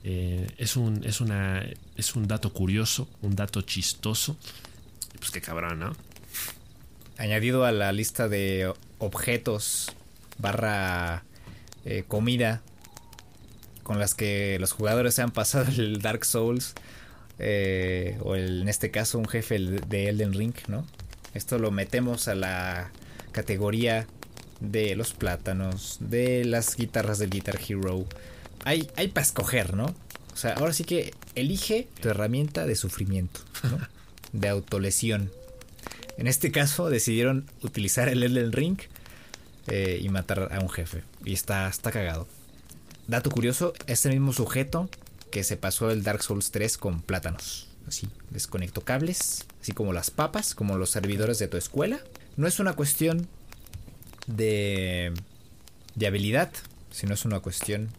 Eh, 0.04 0.48
es, 0.58 0.78
un, 0.78 1.04
es, 1.04 1.22
una, 1.22 1.66
es 1.96 2.16
un 2.16 2.28
dato 2.28 2.54
curioso, 2.54 3.10
un 3.22 3.36
dato 3.36 3.62
chistoso. 3.62 4.38
Pues 5.18 5.32
qué 5.32 5.42
cabrón, 5.42 5.80
¿no? 5.80 5.96
Añadido 7.18 7.66
a 7.66 7.72
la 7.72 7.92
lista 7.92 8.30
de 8.30 8.72
objetos 9.00 9.92
barra 10.38 11.24
eh, 11.84 12.04
comida 12.08 12.62
con 13.82 14.00
las 14.00 14.14
que 14.14 14.58
los 14.60 14.72
jugadores 14.72 15.16
se 15.16 15.24
han 15.24 15.32
pasado 15.32 15.72
el 15.78 16.00
Dark 16.00 16.26
Souls 16.26 16.76
o 17.40 18.36
en 18.36 18.70
este 18.70 18.92
caso 18.92 19.18
un 19.18 19.28
jefe 19.28 19.58
de 19.58 20.10
Elden 20.10 20.34
Ring, 20.34 20.54
¿no? 20.68 20.86
Esto 21.34 21.58
lo 21.58 21.72
metemos 21.72 22.28
a 22.28 22.36
la 22.36 22.92
categoría 23.32 24.08
de 24.60 24.96
los 24.96 25.14
plátanos, 25.14 25.98
de 26.00 26.46
las 26.46 26.76
guitarras 26.76 27.20
del 27.20 27.30
Guitar 27.30 27.60
Hero. 27.68 28.06
Hay, 28.66 28.90
hay 28.96 29.08
para 29.10 29.26
escoger, 29.26 29.74
¿no? 29.74 29.86
O 30.34 30.38
sea, 30.38 30.54
ahora 30.54 30.74
sí 30.74 30.84
que 30.84 31.14
elige 31.36 31.88
tu 32.02 32.10
herramienta 32.10 32.66
de 32.66 32.76
sufrimiento, 32.76 33.42
¿no? 33.64 33.80
de 34.40 34.50
autolesión. 34.50 35.32
En 36.18 36.28
este 36.28 36.52
caso 36.52 36.90
decidieron 36.90 37.46
utilizar 37.62 38.10
el 38.10 38.24
Elden 38.24 38.52
Ring 38.52 38.78
eh, 39.68 40.00
y 40.02 40.10
matar 40.10 40.50
a 40.52 40.60
un 40.60 40.70
jefe. 40.70 41.04
Y 41.24 41.34
está, 41.34 41.68
está 41.70 41.92
cagado. 41.92 42.28
Dato 43.08 43.32
curioso, 43.32 43.74
este 43.88 44.10
mismo 44.10 44.34
sujeto 44.34 44.90
que 45.32 45.44
se 45.44 45.58
pasó 45.58 45.92
el 45.92 46.04
Dark 46.04 46.22
Souls 46.22 46.52
3 46.52 46.78
con 46.78 47.02
plátanos. 47.02 47.68
Así, 47.88 48.08
desconectó 48.30 48.82
cables, 48.82 49.46
así 49.62 49.72
como 49.72 49.94
las 49.94 50.12
papas, 50.12 50.54
como 50.54 50.78
los 50.78 50.92
servidores 50.92 51.40
de 51.40 51.48
tu 51.48 51.58
escuela 51.58 52.00
no 52.40 52.48
es 52.48 52.62
una 52.62 52.72
cuestión 52.72 53.28
de, 54.26 55.12
de 55.96 56.08
habilidad, 56.08 56.50
sino 56.90 57.14
es 57.14 57.26
una 57.26 57.42
cuestión 57.42 57.90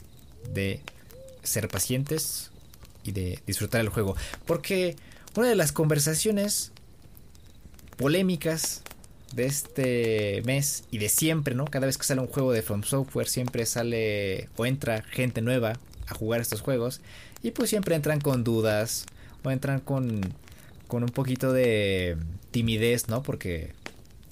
de 0.54 0.80
ser 1.42 1.68
pacientes 1.68 2.50
y 3.04 3.12
de 3.12 3.38
disfrutar 3.46 3.82
el 3.82 3.90
juego. 3.90 4.16
Porque 4.46 4.96
una 5.36 5.46
de 5.46 5.56
las 5.56 5.72
conversaciones 5.72 6.72
polémicas 7.98 8.80
de 9.34 9.44
este 9.44 10.42
mes 10.46 10.84
y 10.90 10.96
de 10.96 11.10
siempre, 11.10 11.54
¿no? 11.54 11.66
Cada 11.66 11.84
vez 11.84 11.98
que 11.98 12.04
sale 12.04 12.22
un 12.22 12.26
juego 12.26 12.52
de 12.52 12.62
From 12.62 12.82
Software 12.82 13.28
siempre 13.28 13.66
sale 13.66 14.48
o 14.56 14.64
entra 14.64 15.02
gente 15.02 15.42
nueva 15.42 15.74
a 16.06 16.14
jugar 16.14 16.40
estos 16.40 16.62
juegos 16.62 17.02
y 17.42 17.50
pues 17.50 17.68
siempre 17.68 17.94
entran 17.94 18.22
con 18.22 18.42
dudas 18.42 19.04
o 19.44 19.50
entran 19.50 19.80
con 19.80 20.34
con 20.88 21.04
un 21.04 21.10
poquito 21.10 21.52
de 21.52 22.16
timidez, 22.50 23.08
¿no? 23.08 23.22
Porque 23.22 23.74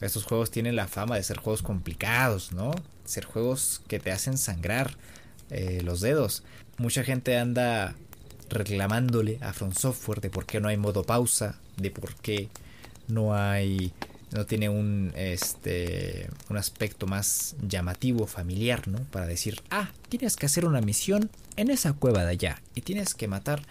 Estos 0.01 0.25
juegos 0.25 0.51
tienen 0.51 0.77
la 0.77 0.87
fama 0.87 1.17
de 1.17 1.23
ser 1.23 1.39
juegos 1.39 1.63
complicados, 1.63 2.53
¿no? 2.53 2.71
Ser 3.05 3.25
juegos 3.25 3.81
que 3.89 3.99
te 3.99 4.13
hacen 4.13 4.39
sangrar 4.39 4.97
eh, 5.51 5.81
los 5.83 6.01
dedos. 6.01 6.43
Mucha 6.77 7.03
gente 7.03 7.37
anda 7.37 7.95
reclamándole 8.49 9.39
a 9.41 9.53
From 9.53 9.73
Software 9.73 10.21
de 10.21 10.31
por 10.31 10.47
qué 10.47 10.61
no 10.61 10.69
hay 10.69 10.77
modo 10.77 11.05
pausa, 11.05 11.57
de 11.77 11.91
por 11.91 12.15
qué 12.15 12.49
no 13.09 13.35
hay 13.35 13.93
no 14.31 14.45
tiene 14.45 14.69
un 14.69 15.13
este 15.17 16.29
un 16.51 16.59
aspecto 16.59 17.07
más 17.07 17.57
llamativo, 17.63 18.27
familiar, 18.27 18.87
¿no? 18.87 18.99
Para 19.05 19.27
decir, 19.27 19.63
"Ah, 19.71 19.91
tienes 20.09 20.37
que 20.37 20.47
hacer 20.47 20.67
una 20.67 20.81
misión 20.81 21.31
en 21.57 21.71
esa 21.71 21.93
cueva 21.95 22.25
de 22.25 22.33
allá 22.33 22.63
y 22.75 22.83
tienes 22.83 23.15
que 23.15 23.27
matar 23.27 23.63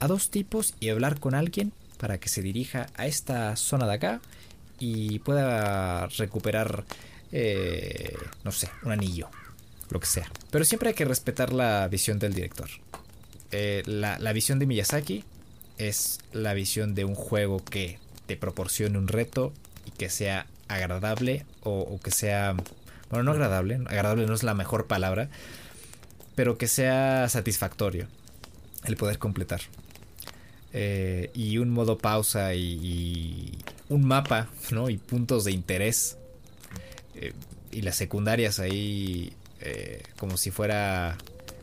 a 0.00 0.08
dos 0.08 0.30
tipos 0.30 0.74
y 0.80 0.88
hablar 0.88 1.20
con 1.20 1.34
alguien 1.34 1.72
para 1.98 2.18
que 2.18 2.28
se 2.28 2.42
dirija 2.42 2.86
a 2.96 3.06
esta 3.06 3.54
zona 3.56 3.86
de 3.86 3.94
acá 3.94 4.20
y 4.80 5.20
pueda 5.20 6.06
recuperar, 6.08 6.84
eh, 7.30 8.16
no 8.42 8.50
sé, 8.50 8.68
un 8.82 8.90
anillo, 8.90 9.28
lo 9.90 10.00
que 10.00 10.06
sea. 10.06 10.28
Pero 10.50 10.64
siempre 10.64 10.88
hay 10.88 10.94
que 10.96 11.04
respetar 11.04 11.52
la 11.52 11.86
visión 11.86 12.18
del 12.18 12.34
director. 12.34 12.68
Eh, 13.52 13.82
la, 13.86 14.18
la 14.18 14.32
visión 14.32 14.58
de 14.58 14.66
Miyazaki 14.66 15.24
es 15.78 16.18
la 16.32 16.54
visión 16.54 16.94
de 16.94 17.04
un 17.04 17.14
juego 17.14 17.64
que 17.64 17.98
te 18.26 18.36
proporcione 18.36 18.98
un 18.98 19.06
reto 19.06 19.52
y 19.86 19.90
que 19.92 20.08
sea 20.08 20.46
agradable 20.68 21.44
o, 21.62 21.80
o, 21.80 22.00
que 22.00 22.10
sea, 22.10 22.54
bueno, 23.10 23.24
no 23.24 23.32
agradable, 23.32 23.80
agradable 23.86 24.26
no 24.26 24.34
es 24.34 24.42
la 24.42 24.54
mejor 24.54 24.86
palabra, 24.86 25.28
pero 26.34 26.56
que 26.56 26.68
sea 26.68 27.28
satisfactorio 27.28 28.06
el 28.84 28.96
poder 28.96 29.18
completar. 29.18 29.60
Eh, 30.72 31.30
y 31.34 31.58
un 31.58 31.70
modo 31.70 31.98
pausa 31.98 32.54
y, 32.54 33.58
un 33.88 34.04
mapa, 34.04 34.48
¿no? 34.70 34.88
Y 34.88 34.98
puntos 34.98 35.44
de 35.44 35.52
interés. 35.52 36.16
Eh, 37.16 37.32
y 37.72 37.82
las 37.82 37.96
secundarias 37.96 38.58
ahí 38.60 39.32
eh, 39.60 40.02
como 40.16 40.36
si 40.36 40.50
fuera 40.50 41.16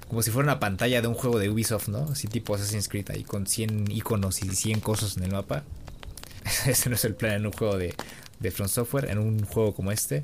como 0.07 0.21
si 0.21 0.31
fuera 0.31 0.45
una 0.45 0.59
pantalla 0.59 1.01
de 1.01 1.07
un 1.07 1.15
juego 1.15 1.37
de 1.37 1.49
Ubisoft, 1.49 1.89
¿no? 1.89 2.05
Así 2.11 2.27
tipo 2.27 2.55
Assassin's 2.55 2.87
Creed 2.87 3.11
ahí 3.11 3.23
con 3.23 3.45
100 3.45 3.91
iconos 3.91 4.41
y 4.41 4.49
100 4.49 4.79
cosas 4.79 5.17
en 5.17 5.23
el 5.23 5.31
mapa. 5.31 5.63
Ese 6.65 6.89
no 6.89 6.95
es 6.95 7.03
el 7.03 7.15
plan 7.15 7.33
en 7.33 7.45
un 7.45 7.51
juego 7.51 7.77
de, 7.77 7.93
de 8.39 8.51
From 8.51 8.69
Software, 8.69 9.09
en 9.09 9.17
un 9.17 9.43
juego 9.43 9.73
como 9.73 9.91
este. 9.91 10.23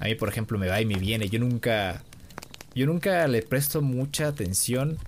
A 0.00 0.04
mí, 0.04 0.14
por 0.16 0.28
ejemplo, 0.28 0.58
me 0.58 0.68
va 0.68 0.82
y 0.82 0.84
me 0.84 0.96
viene. 0.96 1.30
Yo 1.30 1.38
nunca 1.38 2.02
yo 2.74 2.84
nunca 2.86 3.26
le 3.26 3.40
presto 3.40 3.80
mucha 3.80 4.28
atención 4.28 4.98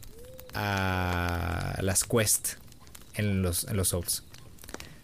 a 0.55 1.79
las 1.83 2.05
quests 2.05 2.57
en 3.19 3.43
los, 3.43 3.65
en 3.65 3.77
los 3.77 3.89
Souls. 3.89 4.23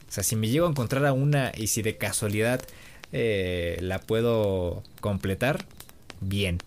O 0.08 0.12
sea, 0.14 0.24
si 0.24 0.36
me 0.36 0.48
llego 0.48 0.66
a 0.66 0.70
encontrar 0.70 1.04
a 1.04 1.12
una 1.12 1.52
y 1.54 1.66
si 1.66 1.82
de 1.82 1.96
casualidad 1.96 2.62
eh, 3.12 3.76
la 3.80 4.00
puedo 4.00 4.82
completar, 5.00 5.64
bien. 6.20 6.58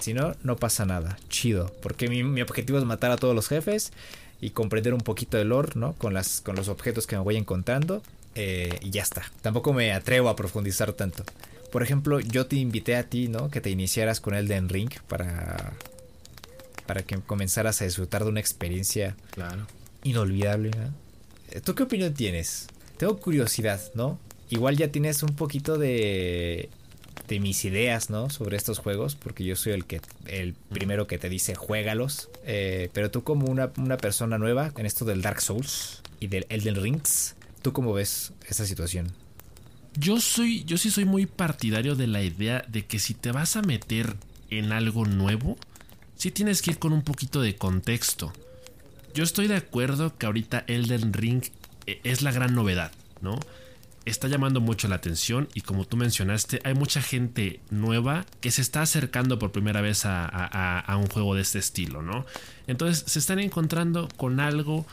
Si 0.00 0.14
no, 0.14 0.34
no 0.42 0.56
pasa 0.56 0.86
nada. 0.86 1.18
Chido. 1.28 1.72
Porque 1.82 2.08
mi, 2.08 2.22
mi, 2.22 2.40
objetivo 2.40 2.78
es 2.78 2.84
matar 2.84 3.10
a 3.10 3.16
todos 3.16 3.34
los 3.34 3.48
jefes 3.48 3.92
y 4.40 4.50
comprender 4.50 4.94
un 4.94 5.00
poquito 5.00 5.36
del 5.36 5.48
lore, 5.48 5.72
¿no? 5.74 5.92
Con, 5.94 6.14
las, 6.14 6.40
con 6.40 6.56
los 6.56 6.68
objetos 6.68 7.06
que 7.06 7.16
me 7.16 7.22
voy 7.22 7.36
encontrando. 7.36 8.02
Eh, 8.34 8.78
y 8.80 8.90
ya 8.90 9.02
está. 9.02 9.22
Tampoco 9.42 9.72
me 9.72 9.92
atrevo 9.92 10.28
a 10.28 10.36
profundizar 10.36 10.92
tanto. 10.92 11.24
Por 11.72 11.82
ejemplo, 11.82 12.20
yo 12.20 12.46
te 12.46 12.56
invité 12.56 12.96
a 12.96 13.04
ti, 13.04 13.28
¿no? 13.28 13.50
Que 13.50 13.60
te 13.60 13.70
iniciaras 13.70 14.20
con 14.20 14.34
Elden 14.34 14.68
Ring 14.68 14.90
para. 15.08 15.72
Para 16.86 17.02
que 17.02 17.18
comenzaras 17.20 17.80
a 17.82 17.84
disfrutar 17.84 18.24
de 18.24 18.30
una 18.30 18.40
experiencia 18.40 19.16
claro. 19.30 19.66
Inolvidable. 20.02 20.70
¿no? 20.70 21.60
¿Tú 21.62 21.74
qué 21.74 21.82
opinión 21.82 22.14
tienes? 22.14 22.66
Tengo 22.96 23.18
curiosidad, 23.18 23.80
¿no? 23.94 24.18
Igual 24.50 24.76
ya 24.76 24.90
tienes 24.90 25.22
un 25.22 25.34
poquito 25.36 25.78
de 25.78 26.68
de 27.30 27.38
mis 27.38 27.64
ideas, 27.64 28.10
¿no? 28.10 28.28
Sobre 28.28 28.56
estos 28.56 28.80
juegos, 28.80 29.14
porque 29.14 29.44
yo 29.44 29.54
soy 29.54 29.72
el 29.72 29.84
que 29.86 30.00
el 30.26 30.54
primero 30.54 31.06
que 31.06 31.16
te 31.16 31.28
dice 31.28 31.54
juégalos. 31.54 32.28
Eh, 32.44 32.90
pero 32.92 33.10
tú 33.10 33.22
como 33.22 33.46
una, 33.46 33.70
una, 33.78 33.96
persona 33.96 34.36
nueva 34.36 34.72
en 34.76 34.84
esto 34.84 35.04
del 35.04 35.22
Dark 35.22 35.40
Souls 35.40 36.02
y 36.18 36.26
del 36.26 36.44
Elden 36.48 36.74
Rings, 36.74 37.36
¿tú 37.62 37.72
cómo 37.72 37.92
ves 37.92 38.32
esa 38.48 38.66
situación? 38.66 39.12
Yo 39.96 40.20
soy, 40.20 40.64
yo 40.64 40.76
sí 40.76 40.90
soy 40.90 41.04
muy 41.04 41.26
partidario 41.26 41.94
de 41.94 42.08
la 42.08 42.22
idea 42.22 42.64
de 42.68 42.84
que 42.84 42.98
si 42.98 43.14
te 43.14 43.30
vas 43.30 43.54
a 43.54 43.62
meter 43.62 44.16
en 44.50 44.72
algo 44.72 45.06
nuevo, 45.06 45.56
sí 46.16 46.32
tienes 46.32 46.62
que 46.62 46.72
ir 46.72 46.78
con 46.78 46.92
un 46.92 47.02
poquito 47.02 47.40
de 47.40 47.54
contexto. 47.54 48.32
Yo 49.14 49.24
estoy 49.24 49.48
de 49.48 49.56
acuerdo 49.56 50.16
que 50.16 50.26
ahorita 50.26 50.64
Elden 50.66 51.12
Ring 51.12 51.42
es 51.86 52.22
la 52.22 52.32
gran 52.32 52.54
novedad, 52.54 52.92
¿no? 53.20 53.38
está 54.04 54.28
llamando 54.28 54.60
mucho 54.60 54.88
la 54.88 54.96
atención 54.96 55.48
y 55.54 55.60
como 55.60 55.84
tú 55.84 55.96
mencionaste, 55.96 56.60
hay 56.64 56.74
mucha 56.74 57.02
gente 57.02 57.60
nueva 57.70 58.24
que 58.40 58.50
se 58.50 58.62
está 58.62 58.82
acercando 58.82 59.38
por 59.38 59.52
primera 59.52 59.80
vez 59.80 60.02
a, 60.04 60.96
un 60.98 61.06
juego 61.06 61.34
de 61.34 61.42
este 61.42 61.58
estilo, 61.58 62.02
¿no? 62.02 62.24
Entonces 62.66 63.04
se 63.06 63.18
están 63.18 63.38
encontrando 63.38 64.08
con 64.16 64.40
algo 64.40 64.86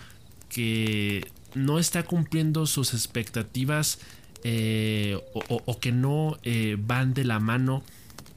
que 0.49 1.29
no 1.55 1.79
está 1.79 2.03
cumpliendo 2.03 2.65
sus 2.65 2.93
expectativas 2.93 3.99
eh, 4.43 5.19
o, 5.33 5.61
o, 5.65 5.79
que 5.79 5.91
no 5.91 6.37
eh, 6.43 6.77
van 6.79 7.13
de 7.13 7.23
la 7.23 7.39
mano 7.39 7.83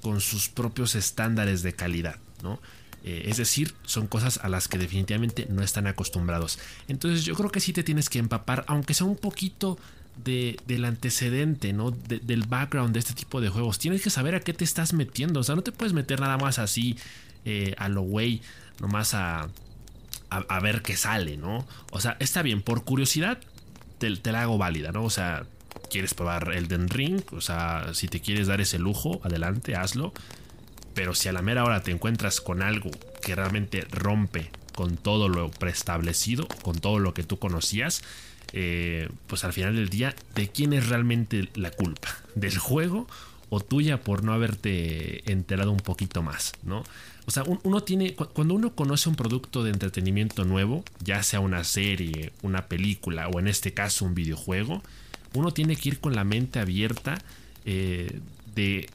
con 0.01 0.21
sus 0.21 0.49
propios 0.49 0.95
estándares 0.95 1.63
de 1.63 1.75
calidad, 1.75 2.17
¿no? 2.43 2.61
Eh, 3.05 3.25
es 3.27 3.39
decir, 3.39 3.75
son 3.85 4.07
cosas 4.07 4.41
a 4.43 4.49
las 4.49 4.69
que 4.69 4.79
definitivamente 4.79 5.47
no 5.49 5.63
están 5.63 5.87
acostumbrados. 5.87 6.59
Entonces 6.89 7.25
yo 7.25 7.35
creo 7.35 7.51
que 7.51 7.61
sí 7.61 7.73
te 7.73 7.83
tienes 7.83 8.09
que 8.09 8.19
empapar, 8.19 8.65
aunque 8.67 8.95
sea 8.95 9.07
un 9.07 9.17
poquito 9.17 9.79
de, 10.25 10.59
del 10.67 10.85
antecedente, 10.85 11.73
¿no? 11.73 11.91
De, 11.91 12.19
del 12.19 12.43
background 12.43 12.93
de 12.93 12.99
este 12.99 13.15
tipo 13.15 13.41
de 13.41 13.49
juegos. 13.49 13.79
Tienes 13.79 14.03
que 14.03 14.11
saber 14.11 14.35
a 14.35 14.41
qué 14.41 14.53
te 14.53 14.65
estás 14.65 14.93
metiendo. 14.93 15.41
O 15.41 15.43
sea, 15.43 15.55
no 15.55 15.63
te 15.63 15.73
puedes 15.73 15.93
meter 15.93 16.21
nada 16.21 16.37
más 16.37 16.59
así 16.59 16.97
eh, 17.45 17.75
a 17.79 17.89
lo 17.89 18.03
güey, 18.03 18.43
nomás 18.81 19.15
a, 19.15 19.49
a, 20.29 20.61
ver 20.61 20.83
qué 20.83 20.97
sale, 20.97 21.37
¿no? 21.37 21.67
O 21.91 22.01
sea, 22.01 22.17
está 22.21 22.43
bien, 22.43 22.63
por 22.63 22.85
curiosidad 22.85 23.39
te, 23.99 24.15
te, 24.17 24.33
la 24.33 24.43
hago 24.43 24.59
válida, 24.59 24.93
¿no? 24.93 25.05
O 25.05 25.11
sea, 25.11 25.47
quieres 25.91 26.15
probar 26.15 26.53
Elden 26.55 26.89
Ring, 26.89 27.23
o 27.33 27.41
sea, 27.41 27.95
si 27.95 28.09
te 28.09 28.21
quieres 28.21 28.47
dar 28.47 28.61
ese 28.61 28.79
lujo, 28.79 29.21
adelante, 29.25 29.75
hazlo. 29.75 30.13
Pero 31.01 31.15
si 31.15 31.31
a 31.31 31.33
la 31.33 31.41
mera 31.41 31.65
hora 31.65 31.83
te 31.83 31.93
encuentras 31.93 32.43
con 32.43 32.61
algo 32.61 32.91
que 33.23 33.35
realmente 33.35 33.87
rompe 33.91 34.51
con 34.75 34.99
todo 34.99 35.31
lo 35.31 35.51
preestablecido, 35.51 36.47
con 36.61 36.79
todo 36.79 36.99
lo 36.99 37.15
que 37.15 37.23
tú 37.23 37.39
conocías, 37.39 38.03
eh, 38.53 39.09
pues 39.27 39.45
al 39.45 39.55
final 39.55 39.77
del 39.77 39.89
día, 39.89 40.15
¿de 40.35 40.51
quién 40.51 40.75
es 40.75 40.91
realmente 40.91 41.49
la 41.55 41.71
culpa? 41.71 42.15
¿Del 42.35 42.59
juego 42.59 43.09
o 43.49 43.61
tuya 43.61 44.03
por 44.03 44.25
no 44.25 44.35
haberte 44.35 45.33
enterado 45.33 45.73
un 45.73 45.81
poquito 45.81 46.23
más? 46.23 46.53
¿no? 46.65 46.85
O 47.25 47.31
sea, 47.31 47.45
uno 47.45 47.83
tiene, 47.83 48.15
cuando 48.15 48.53
uno 48.53 48.75
conoce 48.75 49.09
un 49.09 49.17
producto 49.17 49.65
de 49.65 49.71
entretenimiento 49.71 50.45
nuevo, 50.45 50.85
ya 51.03 51.23
sea 51.23 51.41
una 51.41 51.65
serie, 51.65 52.35
una 52.43 52.67
película 52.67 53.27
o 53.29 53.41
en 53.41 53.49
este 53.49 53.73
caso 53.73 54.05
un 54.05 54.15
videojuego, 54.15 54.83
uno 55.33 55.51
tiene 55.53 55.77
que 55.77 55.89
ir 55.89 55.99
con 55.99 56.15
la 56.15 56.25
mente 56.25 56.59
abierta 56.59 57.17
eh, 57.65 58.21
de 58.55 58.87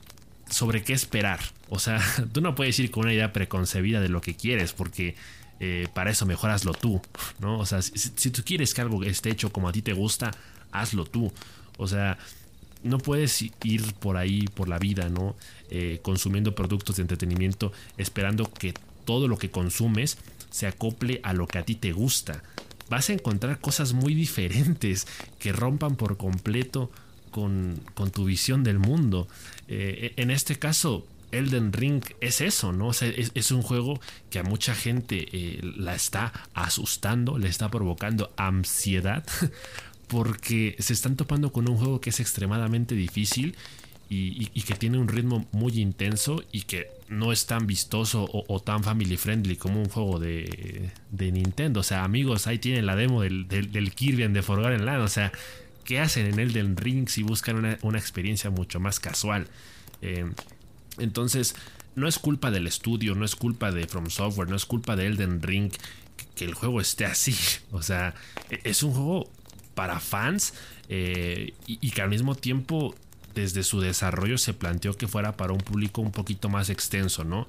sobre 0.51 0.83
qué 0.83 0.93
esperar. 0.93 1.39
O 1.69 1.79
sea, 1.79 2.01
tú 2.33 2.41
no 2.41 2.55
puedes 2.55 2.77
ir 2.79 2.91
con 2.91 3.05
una 3.05 3.13
idea 3.13 3.33
preconcebida 3.33 4.01
de 4.01 4.09
lo 4.09 4.21
que 4.21 4.35
quieres 4.35 4.73
porque 4.73 5.15
eh, 5.59 5.87
para 5.93 6.11
eso 6.11 6.25
mejor 6.25 6.51
hazlo 6.51 6.73
tú, 6.73 7.01
¿no? 7.39 7.59
O 7.59 7.65
sea, 7.65 7.81
si, 7.81 8.29
tú 8.31 8.43
quieres 8.43 8.73
que 8.73 8.81
algo 8.81 9.03
esté 9.03 9.29
hecho 9.29 9.51
como 9.51 9.69
a 9.69 9.71
ti 9.71 9.81
te 9.81 9.93
gusta, 9.93 10.31
hazlo 10.71 11.05
tú. 11.05 11.31
O 11.77 11.87
sea, 11.87 12.17
no 12.83 12.97
puedes 12.97 13.41
ir 13.41 13.93
por 13.95 14.17
ahí, 14.17 14.47
por 14.53 14.67
la 14.67 14.79
vida, 14.79 15.09
¿no? 15.09 15.35
Eh, 15.69 15.99
consumiendo 16.01 16.55
productos 16.55 16.97
de 16.97 17.03
entretenimiento, 17.03 17.71
esperando 17.97 18.51
que 18.51 18.73
todo 19.05 19.27
lo 19.27 19.37
que 19.37 19.49
consumes 19.49 20.17
se 20.49 20.67
acople 20.67 21.19
a 21.23 21.33
lo 21.33 21.47
que 21.47 21.57
a 21.59 21.63
ti 21.63 21.75
te 21.75 21.93
gusta. 21.93 22.43
Vas 22.89 23.09
a 23.09 23.13
encontrar 23.13 23.59
cosas 23.59 23.93
muy 23.93 24.13
diferentes 24.13 25.07
que 25.39 25.53
rompan 25.53 25.95
por 25.95 26.17
completo 26.17 26.91
con, 27.31 27.79
con 27.93 28.11
tu 28.11 28.25
visión 28.25 28.63
del 28.63 28.77
mundo. 28.77 29.27
Eh, 29.67 30.13
en 30.17 30.31
este 30.31 30.57
caso, 30.57 31.07
Elden 31.31 31.73
Ring 31.73 32.03
es 32.21 32.41
eso, 32.41 32.71
¿no? 32.71 32.87
O 32.87 32.93
sea, 32.93 33.09
es, 33.09 33.51
un 33.51 33.61
juego 33.61 33.99
que 34.29 34.39
a 34.39 34.43
mucha 34.43 34.75
gente 34.75 35.27
eh, 35.31 35.59
la 35.77 35.95
está 35.95 36.31
asustando, 36.53 37.37
le 37.37 37.47
está 37.47 37.69
provocando 37.69 38.33
ansiedad, 38.37 39.25
porque 40.07 40.75
se 40.79 40.93
están 40.93 41.15
topando 41.15 41.51
con 41.51 41.69
un 41.69 41.77
juego 41.77 42.01
que 42.01 42.09
es 42.11 42.19
extremadamente 42.19 42.95
difícil 42.95 43.55
y, 44.07 44.61
que 44.61 44.75
tiene 44.75 44.97
un 44.99 45.07
ritmo 45.07 45.47
muy 45.51 45.79
intenso 45.79 46.43
y 46.51 46.61
que 46.61 46.87
no 47.09 47.31
es 47.31 47.47
tan 47.47 47.65
vistoso 47.65 48.27
o, 48.31 48.59
tan 48.59 48.83
family 48.83 49.17
friendly 49.17 49.55
como 49.55 49.81
un 49.81 49.89
juego 49.89 50.19
de, 50.19 50.91
Nintendo. 51.11 51.79
O 51.79 51.83
sea, 51.83 52.03
amigos, 52.03 52.47
ahí 52.47 52.59
tienen 52.59 52.85
la 52.85 52.95
demo 52.95 53.21
del 53.21 53.91
Kirby 53.95 54.23
and 54.23 54.35
the 54.35 54.41
Forgotten 54.41 54.85
Land. 54.85 55.01
O 55.01 55.07
sea, 55.07 55.31
¿qué 55.83 55.99
hacen 55.99 56.27
en 56.27 56.39
Elden 56.39 56.77
Ring 56.77 57.09
si 57.09 57.23
buscan 57.23 57.57
una, 57.57 57.77
una 57.81 57.97
experiencia 57.97 58.49
mucho 58.49 58.79
más 58.79 58.99
casual? 58.99 59.47
Eh, 60.01 60.25
entonces, 60.97 61.55
no 61.95 62.07
es 62.07 62.19
culpa 62.19 62.51
del 62.51 62.67
estudio, 62.67 63.15
no 63.15 63.25
es 63.25 63.35
culpa 63.35 63.71
de 63.71 63.87
From 63.87 64.09
Software, 64.09 64.49
no 64.49 64.55
es 64.55 64.65
culpa 64.65 64.95
de 64.95 65.07
Elden 65.07 65.41
Ring 65.41 65.71
que 66.35 66.45
el 66.45 66.53
juego 66.53 66.81
esté 66.81 67.05
así. 67.05 67.35
O 67.71 67.81
sea, 67.81 68.13
es 68.63 68.83
un 68.83 68.93
juego 68.93 69.29
para 69.73 69.99
fans 69.99 70.53
eh, 70.87 71.53
y, 71.67 71.91
que 71.91 72.01
al 72.01 72.09
mismo 72.09 72.35
tiempo 72.35 72.95
desde 73.33 73.63
su 73.63 73.81
desarrollo 73.81 74.37
se 74.37 74.53
planteó 74.53 74.95
que 74.95 75.07
fuera 75.07 75.35
para 75.35 75.51
un 75.51 75.59
público 75.59 76.01
un 76.01 76.11
poquito 76.11 76.47
más 76.47 76.69
extenso, 76.69 77.25
¿no? 77.25 77.47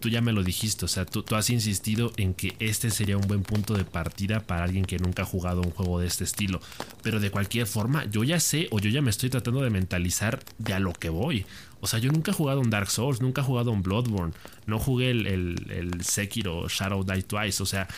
Tú 0.00 0.08
ya 0.08 0.20
me 0.20 0.32
lo 0.32 0.42
dijiste, 0.42 0.84
o 0.84 0.88
sea, 0.88 1.04
tú, 1.04 1.22
tú, 1.22 1.34
has 1.36 1.50
insistido 1.50 2.12
en 2.16 2.34
que 2.34 2.54
este 2.58 2.90
sería 2.90 3.16
un 3.16 3.26
buen 3.26 3.42
punto 3.42 3.74
de 3.74 3.84
partida 3.84 4.40
para 4.40 4.64
alguien 4.64 4.84
que 4.84 4.98
nunca 4.98 5.22
ha 5.22 5.26
jugado 5.26 5.60
un 5.60 5.70
juego 5.70 6.00
de 6.00 6.06
este 6.06 6.24
estilo. 6.24 6.60
Pero 7.02 7.20
de 7.20 7.30
cualquier 7.30 7.66
forma, 7.66 8.04
yo 8.06 8.22
ya 8.22 8.38
sé 8.38 8.68
o 8.70 8.78
yo 8.78 8.90
ya 8.90 9.02
me 9.02 9.10
estoy 9.10 9.30
tratando 9.30 9.60
de 9.60 9.70
mentalizar 9.70 10.40
de 10.58 10.74
a 10.74 10.80
lo 10.80 10.92
que 10.92 11.08
voy. 11.10 11.46
O 11.80 11.86
sea, 11.86 11.98
yo 11.98 12.10
nunca 12.10 12.32
he 12.32 12.34
jugado 12.34 12.60
un 12.60 12.70
Dark 12.70 12.90
Souls, 12.90 13.20
nunca 13.20 13.42
he 13.42 13.44
jugado 13.44 13.70
un 13.70 13.82
Bloodborne, 13.82 14.32
no 14.66 14.78
jugué 14.78 15.10
el, 15.10 15.26
el, 15.26 15.70
el 15.70 16.04
Sekiro 16.04 16.68
Shadow 16.68 17.04
Die 17.04 17.22
Twice. 17.22 17.62
O 17.62 17.66
sea, 17.66 17.88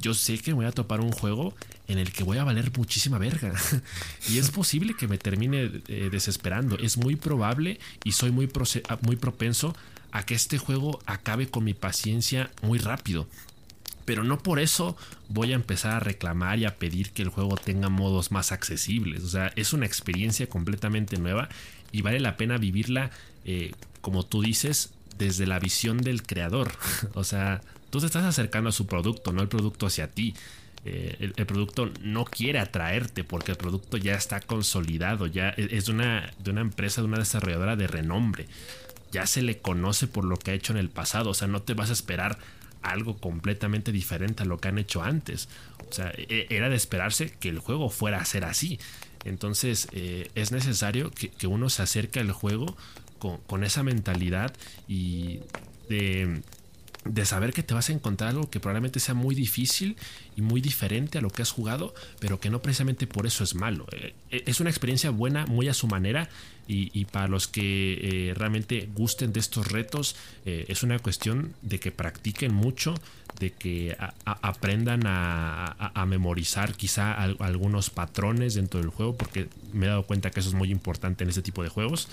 yo 0.00 0.14
sé 0.14 0.38
que 0.38 0.52
voy 0.52 0.66
a 0.66 0.72
topar 0.72 1.00
un 1.00 1.12
juego 1.12 1.54
en 1.88 1.98
el 1.98 2.12
que 2.12 2.24
voy 2.24 2.38
a 2.38 2.44
valer 2.44 2.70
muchísima 2.76 3.18
verga. 3.18 3.52
y 4.28 4.38
es 4.38 4.50
posible 4.50 4.94
que 4.94 5.08
me 5.08 5.18
termine 5.18 5.70
eh, 5.88 6.08
desesperando. 6.10 6.78
Es 6.78 6.96
muy 6.96 7.16
probable 7.16 7.78
y 8.04 8.12
soy 8.12 8.30
muy, 8.30 8.48
muy 9.02 9.16
propenso 9.16 9.74
a 10.12 10.24
que 10.24 10.34
este 10.34 10.58
juego 10.58 11.00
acabe 11.06 11.48
con 11.48 11.64
mi 11.64 11.74
paciencia 11.74 12.50
muy 12.62 12.78
rápido. 12.78 13.26
Pero 14.04 14.22
no 14.22 14.38
por 14.38 14.60
eso 14.60 14.96
voy 15.28 15.52
a 15.52 15.56
empezar 15.56 15.92
a 15.92 16.00
reclamar 16.00 16.60
y 16.60 16.64
a 16.64 16.76
pedir 16.76 17.10
que 17.10 17.22
el 17.22 17.28
juego 17.28 17.56
tenga 17.56 17.88
modos 17.88 18.30
más 18.30 18.52
accesibles. 18.52 19.24
O 19.24 19.28
sea, 19.28 19.52
es 19.56 19.72
una 19.72 19.84
experiencia 19.84 20.48
completamente 20.48 21.18
nueva 21.18 21.48
y 21.92 22.02
vale 22.02 22.20
la 22.20 22.36
pena 22.36 22.58
vivirla, 22.58 23.10
eh, 23.44 23.72
como 24.00 24.24
tú 24.24 24.42
dices, 24.42 24.92
desde 25.18 25.46
la 25.46 25.58
visión 25.58 25.98
del 25.98 26.22
creador. 26.22 26.72
o 27.14 27.24
sea, 27.24 27.62
tú 27.90 28.00
te 28.00 28.06
estás 28.06 28.24
acercando 28.24 28.70
a 28.70 28.72
su 28.72 28.86
producto, 28.86 29.32
no 29.32 29.42
el 29.42 29.48
producto 29.48 29.86
hacia 29.86 30.08
ti. 30.08 30.34
Eh, 30.84 31.16
el, 31.18 31.34
el, 31.36 31.46
producto 31.46 31.90
no 32.02 32.24
quiere 32.24 32.60
atraerte 32.60 33.24
porque 33.24 33.50
el 33.50 33.56
producto 33.56 33.96
ya 33.96 34.14
está 34.14 34.40
consolidado, 34.40 35.26
ya 35.26 35.48
e, 35.56 35.68
es 35.72 35.86
de 35.86 35.92
una, 35.92 36.32
de 36.38 36.50
una 36.52 36.60
empresa, 36.60 37.00
de 37.00 37.08
una 37.08 37.18
desarrolladora 37.18 37.74
de 37.74 37.88
renombre. 37.88 38.46
Ya 39.10 39.26
se 39.26 39.42
le 39.42 39.58
conoce 39.58 40.06
por 40.06 40.24
lo 40.24 40.36
que 40.36 40.52
ha 40.52 40.54
hecho 40.54 40.72
en 40.72 40.78
el 40.78 40.90
pasado, 40.90 41.30
o 41.30 41.34
sea, 41.34 41.48
no 41.48 41.62
te 41.62 41.74
vas 41.74 41.90
a 41.90 41.92
esperar 41.92 42.38
algo 42.82 43.16
completamente 43.16 43.90
diferente 43.90 44.44
a 44.44 44.46
lo 44.46 44.58
que 44.58 44.68
han 44.68 44.78
hecho 44.78 45.02
antes. 45.02 45.48
O 45.90 45.92
sea, 45.92 46.12
e, 46.16 46.46
era 46.50 46.68
de 46.68 46.76
esperarse 46.76 47.32
que 47.40 47.48
el 47.48 47.58
juego 47.58 47.90
fuera 47.90 48.18
a 48.18 48.24
ser 48.24 48.44
así. 48.44 48.78
Entonces 49.26 49.88
eh, 49.92 50.30
es 50.34 50.52
necesario 50.52 51.10
que, 51.10 51.46
uno 51.46 51.68
se 51.68 51.82
acerque 51.82 52.20
al 52.20 52.32
juego 52.32 52.76
con, 53.18 53.38
con 53.38 53.64
esa 53.64 53.82
mentalidad 53.82 54.52
y 54.88 55.40
de 55.88 56.42
de 57.08 57.24
saber 57.24 57.52
que 57.52 57.62
te 57.62 57.74
vas 57.74 57.88
a 57.88 57.92
encontrar 57.92 58.30
algo 58.30 58.50
que 58.50 58.60
probablemente 58.60 59.00
sea 59.00 59.14
muy 59.14 59.34
difícil 59.34 59.96
y 60.36 60.42
muy 60.42 60.60
diferente 60.60 61.18
a 61.18 61.20
lo 61.20 61.30
que 61.30 61.42
has 61.42 61.50
jugado, 61.50 61.94
pero 62.20 62.40
que 62.40 62.50
no 62.50 62.62
precisamente 62.62 63.06
por 63.06 63.26
eso 63.26 63.44
es 63.44 63.54
malo. 63.54 63.86
Eh, 63.92 64.14
es 64.30 64.60
una 64.60 64.70
experiencia 64.70 65.10
buena, 65.10 65.46
muy 65.46 65.68
a 65.68 65.74
su 65.74 65.86
manera, 65.86 66.28
y, 66.68 66.90
y 66.98 67.04
para 67.04 67.28
los 67.28 67.46
que 67.46 68.30
eh, 68.30 68.34
realmente 68.34 68.88
gusten 68.94 69.32
de 69.32 69.40
estos 69.40 69.70
retos, 69.70 70.16
eh, 70.44 70.64
es 70.68 70.82
una 70.82 70.98
cuestión 70.98 71.54
de 71.62 71.78
que 71.78 71.92
practiquen 71.92 72.52
mucho, 72.52 72.94
de 73.38 73.52
que 73.52 73.96
aprendan 74.24 75.06
a, 75.06 75.92
a, 75.94 76.06
memorizar 76.06 76.74
quizá 76.74 77.12
algunos 77.12 77.90
patrones 77.90 78.54
dentro 78.54 78.80
del 78.80 78.88
juego, 78.88 79.14
porque 79.14 79.48
me 79.74 79.86
he 79.86 79.88
dado 79.90 80.04
cuenta 80.04 80.30
que 80.30 80.40
eso 80.40 80.48
es 80.48 80.54
muy 80.54 80.70
importante 80.70 81.22
en 81.22 81.28
este 81.28 81.42
tipo 81.42 81.62
de 81.62 81.68
juegos. 81.68 82.08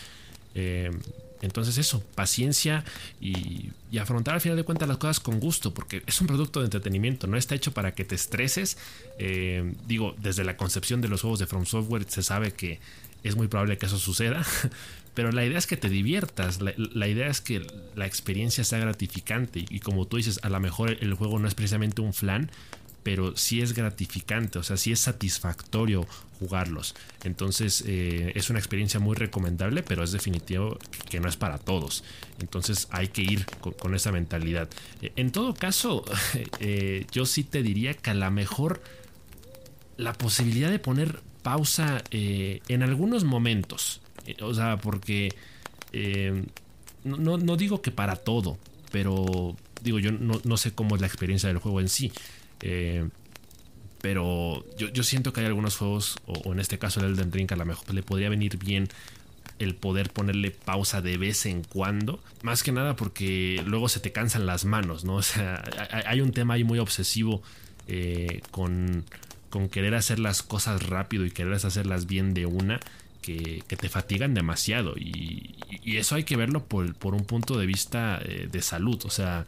Entonces 1.44 1.78
eso, 1.78 2.02
paciencia 2.16 2.86
y, 3.22 3.72
afrontar 4.00 4.34
al 4.34 4.41
final 4.41 4.58
de 4.58 4.64
cuentas 4.64 4.88
las 4.88 4.98
cosas 4.98 5.20
con 5.20 5.39
gusto, 5.39 5.74
porque 5.74 6.02
es 6.08 6.20
un 6.20 6.26
producto 6.26 6.62
de 6.62 6.66
entretenimiento, 6.66 7.28
no 7.28 7.38
está 7.38 7.54
hecho 7.54 7.74
para 7.74 7.94
que 7.94 8.06
te 8.06 8.16
estreses. 8.16 8.78
Eh, 9.20 9.74
digo, 9.86 10.16
desde 10.20 10.44
la 10.44 10.58
concepción 10.58 11.02
de 11.02 11.10
los 11.10 11.22
juegos 11.22 11.39
de 11.39 11.46
From 11.46 11.66
Software 11.66 12.06
se 12.08 12.24
sabe 12.24 12.54
que 12.54 12.80
es 13.24 13.36
muy 13.36 13.48
probable 13.50 13.78
que 13.78 13.86
eso 13.86 14.00
suceda, 14.00 14.44
pero 15.14 15.32
la 15.32 15.46
idea 15.46 15.58
es 15.58 15.68
que 15.68 15.78
te 15.78 15.89
diviertas, 15.89 16.62
la, 16.62 16.74
la 16.78 17.08
idea 17.08 17.28
es 17.28 17.41
que 17.41 17.68
la 17.96 18.06
experiencia 18.06 18.64
sea 18.64 18.80
gratificante 18.80 19.60
y, 19.60 19.68
y, 19.70 19.80
como 19.80 20.08
tú 20.08 20.18
dices, 20.18 20.39
a 20.44 20.50
lo 20.50 20.60
mejor 20.62 20.98
el 21.02 21.14
juego 21.14 21.39
no 21.39 21.48
es 21.48 21.56
precisamente 21.56 22.02
un 22.02 22.14
flan, 22.14 22.52
pero 23.04 23.36
sí 23.36 23.62
es 23.62 23.74
gratificante, 23.74 24.58
o 24.60 24.64
sea, 24.64 24.78
sí 24.78 24.91
es 24.91 24.99
satisfactorio 24.99 26.08
jugarlos. 26.39 26.95
Entonces 27.24 27.84
eh, 27.86 28.32
es 28.36 28.49
una 28.49 28.60
experiencia 28.60 28.99
muy 28.99 29.16
recomendable, 29.16 29.84
pero 29.84 30.04
es 30.04 30.12
definitivo 30.12 30.80
que 31.10 31.20
no 31.20 31.28
es 31.28 31.38
para 31.38 31.58
todos. 31.58 32.04
Entonces 32.39 32.88
hay 32.91 33.10
que 33.10 33.22
ir 33.22 33.45
con, 33.45 33.93
esa 33.93 34.12
mentalidad. 34.12 34.70
Eh, 35.01 35.12
en 35.16 35.32
todo 35.32 35.54
caso, 35.54 36.04
eh, 36.60 37.06
yo 37.12 37.26
sí 37.26 37.43
te 37.43 37.62
diría 37.62 37.93
que 37.93 38.12
a 38.12 38.14
lo 38.14 38.32
mejor 38.32 38.82
la 39.97 40.14
posibilidad 40.14 40.72
de 40.72 40.80
poner 40.80 41.22
pausa 41.43 42.01
en 42.10 42.84
algunos 42.84 43.26
momentos, 43.26 43.99
o 44.41 44.54
sea, 44.54 44.78
porque 44.78 45.36
no, 47.04 47.38
no, 47.38 47.58
digo 47.58 47.82
que 47.82 47.91
para 47.91 48.16
todo, 48.16 48.58
pero 48.93 49.58
digo, 49.82 49.99
yo 49.99 50.14
no, 50.14 50.39
no 50.45 50.56
sé 50.56 50.72
cómo 50.72 50.95
es 50.95 51.01
la 51.01 51.08
experiencia 51.08 51.49
del 51.49 51.58
juego 51.58 51.82
en 51.82 51.89
sí. 51.89 52.14
Eh, 52.66 53.09
pero 54.01 54.66
yo, 54.78 54.88
yo, 54.89 55.03
siento 55.03 55.34
que 55.34 55.41
hay 55.41 55.47
algunos 55.47 55.78
juegos, 55.78 56.18
o, 56.26 56.53
en 56.53 56.59
este 56.59 56.80
caso 56.80 57.01
el 57.01 57.14
Elden 57.14 57.32
Ring, 57.32 57.51
a 57.51 57.57
lo 57.57 57.66
mejor 57.66 57.93
le 57.93 58.03
podría 58.03 58.30
venir 58.30 58.57
bien 58.57 58.88
el 59.59 59.76
poder 59.76 60.11
ponerle 60.11 60.51
pausa 60.51 61.01
de 61.01 61.18
vez 61.18 61.45
en 61.45 61.64
cuando. 61.64 62.22
Más 62.41 62.64
que 62.64 62.72
nada 62.72 62.95
porque 62.95 63.61
luego 63.66 63.89
se 63.89 63.99
te 63.99 64.11
cansan 64.11 64.45
las 64.45 64.66
manos, 64.66 65.03
¿no? 65.03 65.16
O 65.18 65.22
sea, 65.22 65.64
hay 66.05 66.22
un 66.22 66.32
tema 66.32 66.55
ahí 66.55 66.64
muy 66.64 66.80
obsesivo 66.80 67.43
eh, 67.88 68.41
con, 68.51 69.03
con 69.49 69.70
querer 69.70 69.93
hacer 69.95 70.20
las 70.20 70.41
cosas 70.41 70.84
rápido 70.84 71.26
y 71.26 71.32
querer 71.32 71.53
hacerlas 71.53 72.07
bien 72.07 72.34
de 72.34 72.45
una. 72.45 72.80
Que, 73.22 73.64
que 73.70 73.78
te 73.78 73.88
fatigan 73.88 74.34
demasiado 74.34 74.95
y, 74.97 75.55
y, 75.82 75.95
eso 75.95 76.16
hay 76.16 76.26
que 76.26 76.36
verlo 76.36 76.66
por, 76.66 76.93
por 76.93 77.16
un 77.16 77.24
punto 77.24 77.57
de 77.57 77.66
vista 77.66 78.20
eh, 78.22 78.49
de 78.51 78.61
salud, 78.61 78.99
o 79.05 79.09
sea, 79.09 79.45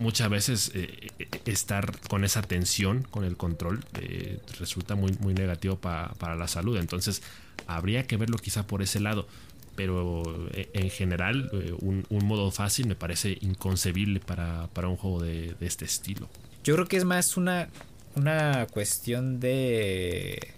muchas 0.00 0.28
veces 0.30 0.72
eh, 0.74 1.08
estar 1.44 1.96
con 2.08 2.24
esa 2.24 2.42
tensión, 2.42 3.06
con 3.10 3.22
el 3.24 3.36
control, 3.36 3.84
eh, 4.00 4.40
resulta 4.58 4.96
muy, 4.96 5.12
muy 5.20 5.34
negativo 5.34 5.76
pa, 5.76 6.14
para 6.18 6.34
la 6.34 6.48
salud. 6.48 6.76
Entonces, 6.78 7.22
habría 7.66 8.06
que 8.06 8.16
verlo 8.16 8.36
quizá 8.38 8.66
por 8.66 8.82
ese 8.82 8.98
lado. 8.98 9.28
Pero 9.76 10.48
eh, 10.52 10.68
en 10.72 10.90
general, 10.90 11.48
eh, 11.52 11.72
un, 11.80 12.04
un, 12.10 12.24
modo 12.26 12.50
fácil 12.50 12.86
me 12.86 12.96
parece 12.96 13.38
inconcebible 13.40 14.20
para, 14.20 14.66
para 14.72 14.88
un 14.88 14.96
juego 14.96 15.22
de, 15.22 15.54
de, 15.54 15.66
este 15.66 15.84
estilo. 15.84 16.28
Yo 16.64 16.74
creo 16.74 16.86
que 16.86 16.96
es 16.96 17.04
más 17.04 17.36
una, 17.36 17.68
una 18.16 18.66
cuestión 18.66 19.38
de 19.38 20.54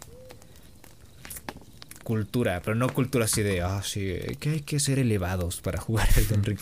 cultura, 2.03 2.62
pero 2.64 2.74
no 2.74 2.88
cultura 2.93 3.26
así 3.26 3.43
de, 3.43 3.61
ah, 3.62 3.82
sí, 3.84 4.16
que 4.40 4.51
hay 4.51 4.61
que 4.61 4.80
ser 4.80 4.99
elevados 4.99 5.61
para 5.61 5.80
jugar 5.80 6.09
el 6.16 6.45
Ring. 6.45 6.59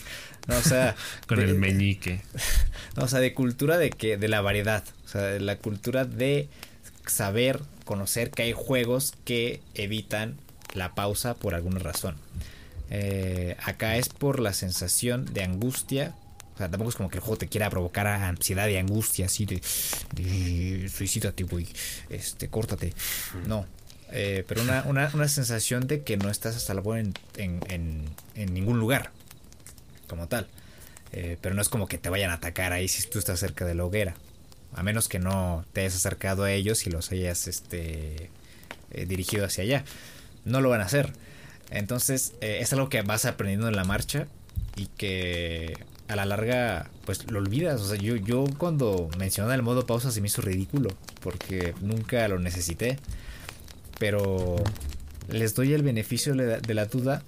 No, 0.47 0.57
o 0.57 0.61
sea, 0.61 0.95
con 1.27 1.39
de, 1.39 1.45
el 1.45 1.55
meñique. 1.55 2.21
No, 2.95 3.03
o 3.03 3.07
sea, 3.07 3.19
de 3.19 3.33
cultura 3.33 3.77
de 3.77 3.89
que 3.89 4.17
de 4.17 4.27
la 4.27 4.41
variedad, 4.41 4.83
o 5.05 5.07
sea, 5.07 5.21
de 5.21 5.39
la 5.39 5.55
cultura 5.55 6.03
de 6.03 6.49
saber, 7.05 7.61
conocer 7.85 8.31
que 8.31 8.43
hay 8.43 8.53
juegos 8.53 9.13
que 9.23 9.61
evitan 9.75 10.37
la 10.73 10.93
pausa 10.93 11.35
por 11.35 11.55
alguna 11.55 11.79
razón. 11.79 12.17
Eh, 12.89 13.55
acá 13.63 13.95
es 13.95 14.09
por 14.09 14.41
la 14.41 14.53
sensación 14.53 15.25
de 15.33 15.43
angustia. 15.43 16.13
O 16.53 16.57
sea, 16.57 16.69
tampoco 16.69 16.89
es 16.89 16.95
como 16.97 17.09
que 17.09 17.17
el 17.17 17.21
juego 17.21 17.37
te 17.37 17.47
quiera 17.47 17.69
provocar 17.69 18.07
ansiedad 18.07 18.67
y 18.67 18.75
angustia, 18.75 19.27
así 19.27 19.45
de, 19.45 19.61
de 20.13 20.89
suicídate, 20.89 21.43
güey, 21.43 21.67
este, 22.09 22.49
córtate. 22.49 22.93
No, 23.47 23.65
eh, 24.11 24.43
pero 24.47 24.61
una, 24.61 24.83
una, 24.83 25.09
una, 25.13 25.27
sensación 25.29 25.87
de 25.87 26.03
que 26.03 26.17
no 26.17 26.29
estás 26.29 26.57
a 26.57 26.59
salvo 26.59 26.97
en, 26.97 27.13
en, 27.37 27.61
en, 27.69 28.03
en 28.35 28.53
ningún 28.53 28.77
lugar, 28.77 29.11
como 30.11 30.27
tal. 30.27 30.45
Eh, 31.13 31.37
pero 31.41 31.55
no 31.55 31.61
es 31.61 31.69
como 31.69 31.87
que 31.87 31.97
te 31.97 32.09
vayan 32.09 32.31
a 32.31 32.35
atacar 32.35 32.73
ahí 32.73 32.87
si 32.89 33.07
tú 33.09 33.17
estás 33.17 33.39
cerca 33.39 33.65
de 33.65 33.75
la 33.75 33.85
hoguera. 33.85 34.13
A 34.73 34.83
menos 34.83 35.07
que 35.07 35.19
no 35.19 35.65
te 35.71 35.81
hayas 35.81 35.95
acercado 35.95 36.43
a 36.43 36.51
ellos 36.51 36.85
y 36.85 36.91
los 36.91 37.11
hayas 37.11 37.47
este, 37.47 38.29
eh, 38.91 39.05
dirigido 39.05 39.45
hacia 39.45 39.63
allá. 39.63 39.85
No 40.43 40.59
lo 40.59 40.69
van 40.69 40.81
a 40.81 40.85
hacer. 40.85 41.13
Entonces 41.69 42.33
eh, 42.41 42.59
es 42.59 42.73
algo 42.73 42.89
que 42.89 43.01
vas 43.01 43.23
aprendiendo 43.23 43.69
en 43.69 43.75
la 43.77 43.85
marcha 43.85 44.27
y 44.75 44.87
que 44.87 45.77
a 46.09 46.17
la 46.17 46.25
larga 46.25 46.89
pues 47.05 47.31
lo 47.31 47.39
olvidas. 47.39 47.79
O 47.79 47.87
sea, 47.87 47.97
yo, 47.97 48.17
yo 48.17 48.45
cuando 48.57 49.09
mencioné 49.17 49.53
el 49.55 49.63
modo 49.63 49.85
pausa 49.85 50.11
se 50.11 50.19
me 50.19 50.27
hizo 50.27 50.41
ridículo 50.41 50.89
porque 51.21 51.73
nunca 51.79 52.27
lo 52.27 52.37
necesité. 52.37 52.99
Pero 53.97 54.57
les 55.29 55.55
doy 55.55 55.73
el 55.73 55.83
beneficio 55.83 56.35
de 56.35 56.73
la 56.73 56.85
duda 56.85 57.23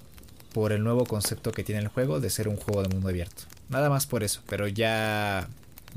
por 0.54 0.72
el 0.72 0.84
nuevo 0.84 1.04
concepto 1.04 1.50
que 1.52 1.64
tiene 1.64 1.82
el 1.82 1.88
juego 1.88 2.20
de 2.20 2.30
ser 2.30 2.46
un 2.46 2.56
juego 2.56 2.82
de 2.82 2.88
mundo 2.88 3.08
abierto. 3.08 3.42
Nada 3.68 3.90
más 3.90 4.06
por 4.06 4.22
eso, 4.22 4.40
pero 4.48 4.68
ya 4.68 5.48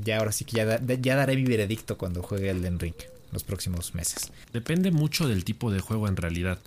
ya 0.04 0.18
ahora 0.18 0.32
sí 0.32 0.44
que 0.44 0.56
ya, 0.56 0.80
ya 0.80 1.16
daré 1.16 1.36
mi 1.36 1.44
veredicto 1.44 1.96
cuando 1.96 2.22
juegue 2.22 2.50
el 2.50 2.78
Ring 2.78 2.94
los 3.32 3.44
próximos 3.44 3.94
meses. 3.94 4.32
Depende 4.52 4.90
mucho 4.90 5.28
del 5.28 5.44
tipo 5.44 5.70
de 5.70 5.80
juego 5.80 6.08
en 6.08 6.16
realidad 6.16 6.58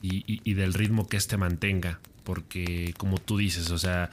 y, 0.00 0.54
del 0.54 0.74
ritmo 0.74 1.08
que 1.08 1.16
este 1.16 1.36
mantenga, 1.36 1.98
porque 2.22 2.94
como 2.98 3.18
tú 3.18 3.38
dices, 3.38 3.70
o 3.70 3.78
sea, 3.78 4.10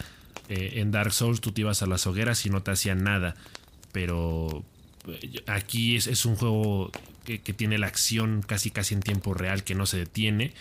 eh, 0.50 0.74
en 0.76 0.92
Dark 0.92 1.14
Souls 1.14 1.42
tú 1.42 1.52
te 1.52 1.62
ibas 1.62 1.84
a 1.84 1.86
las 1.86 2.08
hogueras 2.08 2.44
y 2.46 2.50
no 2.50 2.64
te 2.64 2.72
hacían 2.72 3.04
nada, 3.04 3.36
pero 3.92 4.64
eh, 5.08 5.44
aquí 5.46 5.96
es, 5.96 6.08
es 6.08 6.26
un 6.26 6.38
juego 6.38 6.92
que, 7.24 7.42
que, 7.42 7.54
tiene 7.54 7.78
la 7.78 7.88
acción 7.88 8.42
casi 8.42 8.72
casi 8.72 8.96
en 8.96 9.02
tiempo 9.02 9.34
real, 9.36 9.64
que 9.64 9.76
no 9.76 9.86
se 9.86 9.98
detiene 9.98 10.54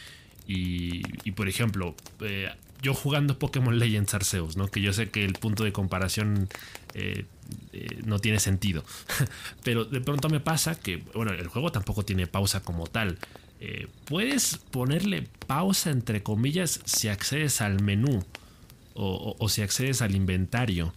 Y, 0.46 1.30
por 1.32 1.48
ejemplo, 1.48 1.94
eh, 2.20 2.50
yo 2.82 2.94
jugando 2.94 3.38
Pokémon 3.38 3.78
Legends 3.78 4.14
Arceus, 4.14 4.56
¿no? 4.56 4.68
Que 4.68 4.82
yo 4.82 4.92
sé 4.92 5.10
que 5.10 5.24
el 5.24 5.34
punto 5.34 5.64
de 5.64 5.72
comparación 5.72 6.48
eh, 6.94 7.24
eh, 7.72 8.02
no 8.04 8.18
tiene 8.18 8.40
sentido. 8.40 8.84
Pero 9.64 9.84
de 9.84 10.00
pronto 10.00 10.28
me 10.28 10.40
pasa 10.40 10.74
que, 10.78 10.98
bueno, 11.14 11.32
el 11.32 11.48
juego 11.48 11.72
tampoco 11.72 12.04
tiene 12.04 12.26
pausa 12.26 12.62
como 12.62 12.86
tal. 12.86 13.18
puedes 14.04 14.58
ponerle 14.70 15.26
pausa 15.46 15.90
entre 15.90 16.22
comillas 16.22 16.80
si 16.84 17.08
accedes 17.08 17.62
al 17.62 17.82
menú 17.82 18.22
o, 18.94 19.48
si 19.48 19.62
accedes 19.62 20.02
al 20.02 20.14
inventario. 20.14 20.92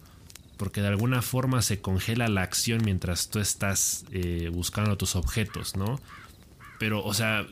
Porque 0.58 0.82
de 0.82 0.88
alguna 0.88 1.22
forma 1.22 1.62
se 1.62 1.80
congela 1.80 2.26
la 2.28 2.42
acción 2.42 2.82
mientras 2.84 3.30
tú 3.30 3.38
estás 3.38 4.04
buscando 4.52 4.98
tus 4.98 5.16
objetos, 5.16 5.76
¿no? 5.76 6.00
Pero, 6.78 7.04
o 7.04 7.14
sea, 7.14 7.46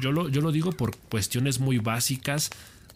yo, 0.00 0.12
lo, 0.12 0.28
yo 0.28 0.40
lo 0.40 0.52
digo 0.52 0.72
por 0.72 0.96
cuestiones 0.96 1.60
muy 1.60 1.78
básicas 1.78 2.50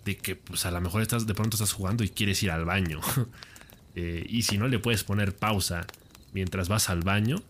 de 0.05 0.16
que 0.16 0.36
pues 0.36 0.64
a 0.66 0.70
lo 0.70 0.80
mejor 0.80 1.03
estás 1.03 1.26
de 1.26 1.34
pronto 1.34 1.57
estás 1.57 1.72
jugando 1.72 2.05
y 2.05 2.09
quieres 2.09 2.43
ir 2.43 2.51
al 2.51 2.64
baño. 2.64 3.01
Eh, 4.01 4.24
y 4.28 4.43
si 4.43 4.59
no 4.59 4.68
le 4.68 4.78
puedes 4.78 5.03
poner 5.03 5.34
pausa 5.34 5.84
mientras 6.32 6.68
vas 6.68 6.89
al 6.89 7.01
baño, 7.01 7.43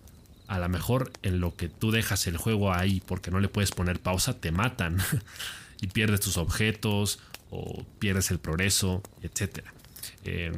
a 0.47 0.59
lo 0.59 0.67
mejor 0.71 1.13
en 1.23 1.41
lo 1.41 1.55
que 1.55 1.69
tú 1.69 1.91
dejas 1.91 2.27
el 2.27 2.39
juego 2.39 2.73
ahí 2.73 3.03
porque 3.05 3.31
no 3.31 3.39
le 3.39 3.49
puedes 3.49 3.71
poner 3.71 4.01
pausa, 4.01 4.41
te 4.41 4.51
matan 4.51 4.97
y 5.83 5.89
pierdes 5.89 6.21
tus 6.21 6.39
objetos 6.39 7.19
o 7.51 7.85
pierdes 7.99 8.31
el 8.31 8.39
progreso, 8.39 9.03
etc. 9.23 9.59
Eh, 10.25 10.53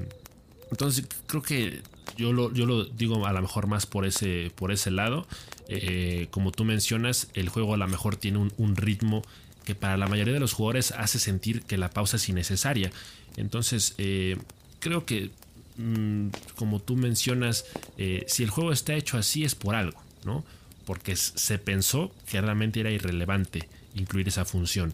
entonces 0.70 1.06
creo 1.26 1.42
que 1.42 1.82
yo 2.16 2.32
lo, 2.32 2.52
yo 2.52 2.66
lo 2.66 2.84
digo 2.84 3.26
a 3.26 3.32
lo 3.32 3.40
mejor 3.42 3.66
más 3.66 3.86
por 3.86 4.06
ese, 4.06 4.52
por 4.54 4.70
ese 4.70 4.92
lado. 4.92 5.26
Eh, 5.72 6.26
como 6.32 6.50
tú 6.50 6.64
mencionas, 6.64 7.28
el 7.34 7.48
juego 7.48 7.74
a 7.74 7.76
lo 7.76 7.86
mejor 7.86 8.16
tiene 8.16 8.38
un, 8.38 8.76
ritmo 8.76 9.22
que 9.64 9.76
para 9.76 9.96
la 9.96 10.08
mayoría 10.08 10.34
de 10.34 10.40
los 10.40 10.52
jugadores 10.52 10.90
hace 10.90 11.20
sentir 11.20 11.62
que 11.62 11.78
la 11.78 11.90
pausa 11.90 12.16
es 12.16 12.28
innecesaria. 12.28 12.90
Entonces, 13.36 13.94
eh, 13.96 14.36
creo 14.80 15.06
que, 15.06 15.30
mm, 15.76 16.30
como 16.56 16.80
tú 16.80 16.96
mencionas, 16.96 17.66
eh, 17.98 18.24
si 18.26 18.42
el 18.42 18.50
juego 18.50 18.72
está 18.72 18.94
hecho 18.94 19.16
así 19.16 19.44
es 19.44 19.54
por 19.54 19.76
algo, 19.76 20.02
¿no? 20.24 20.44
Porque 20.86 21.14
se 21.14 21.58
pensó 21.60 22.12
que 22.28 22.40
realmente 22.40 22.80
era 22.80 22.90
irrelevante 22.90 23.68
incluir 23.94 24.26
esa 24.26 24.44
función. 24.44 24.92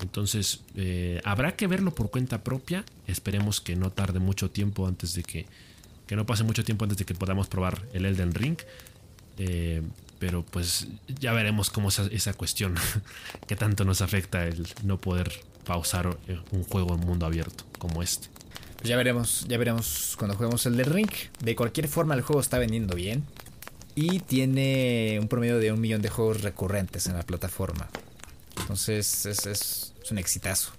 Entonces, 0.00 0.60
habrá 1.24 1.54
que 1.54 1.68
verlo 1.68 1.94
por 1.94 2.10
cuenta 2.10 2.42
propia. 2.42 2.84
Esperemos 3.06 3.60
que 3.60 3.76
no 3.76 3.90
tarde 3.92 4.18
mucho 4.18 4.50
tiempo 4.50 4.88
antes 4.88 5.14
de 5.14 5.22
que, 5.22 5.46
que 6.08 6.16
no 6.16 6.26
pase 6.26 6.42
mucho 6.42 6.64
tiempo 6.64 6.84
antes 6.84 6.98
de 6.98 7.04
que 7.04 7.14
podamos 7.14 7.46
probar 7.46 7.86
el 7.92 8.04
Elden 8.04 8.34
Ring. 8.34 8.58
Pero 10.18 10.44
pues 10.44 10.88
ya 11.20 11.32
veremos 11.32 11.70
cómo 11.70 11.88
es 11.88 11.98
esa 11.98 12.32
cuestión, 12.32 12.74
que 13.46 13.56
tanto 13.56 13.84
nos 13.84 14.00
afecta 14.00 14.46
el 14.46 14.66
no 14.82 14.98
poder 14.98 15.30
pausar 15.64 16.16
eh, 16.28 16.38
un 16.52 16.64
juego 16.64 16.94
en 16.94 17.00
mundo 17.00 17.26
abierto 17.26 17.64
como 17.78 18.02
este. 18.02 18.28
Pues 18.76 18.88
ya 18.88 18.96
veremos, 18.96 19.46
ya 19.48 19.58
veremos 19.58 20.14
cuando 20.18 20.36
juguemos 20.36 20.64
el 20.66 20.76
de 20.76 20.84
Ring. 20.84 21.10
De 21.42 21.56
cualquier 21.56 21.88
forma 21.88 22.14
el 22.14 22.22
juego 22.22 22.40
está 22.40 22.58
vendiendo 22.58 22.94
bien. 22.94 23.24
Y 23.94 24.20
tiene 24.20 25.18
un 25.20 25.28
promedio 25.28 25.58
de 25.58 25.72
un 25.72 25.80
millón 25.80 26.02
de 26.02 26.10
juegos 26.10 26.42
recurrentes 26.42 27.06
en 27.06 27.14
la 27.14 27.22
plataforma. 27.22 27.88
Entonces 28.60 29.26
es, 29.26 29.92
un 30.10 30.18
exitazo. 30.18 30.72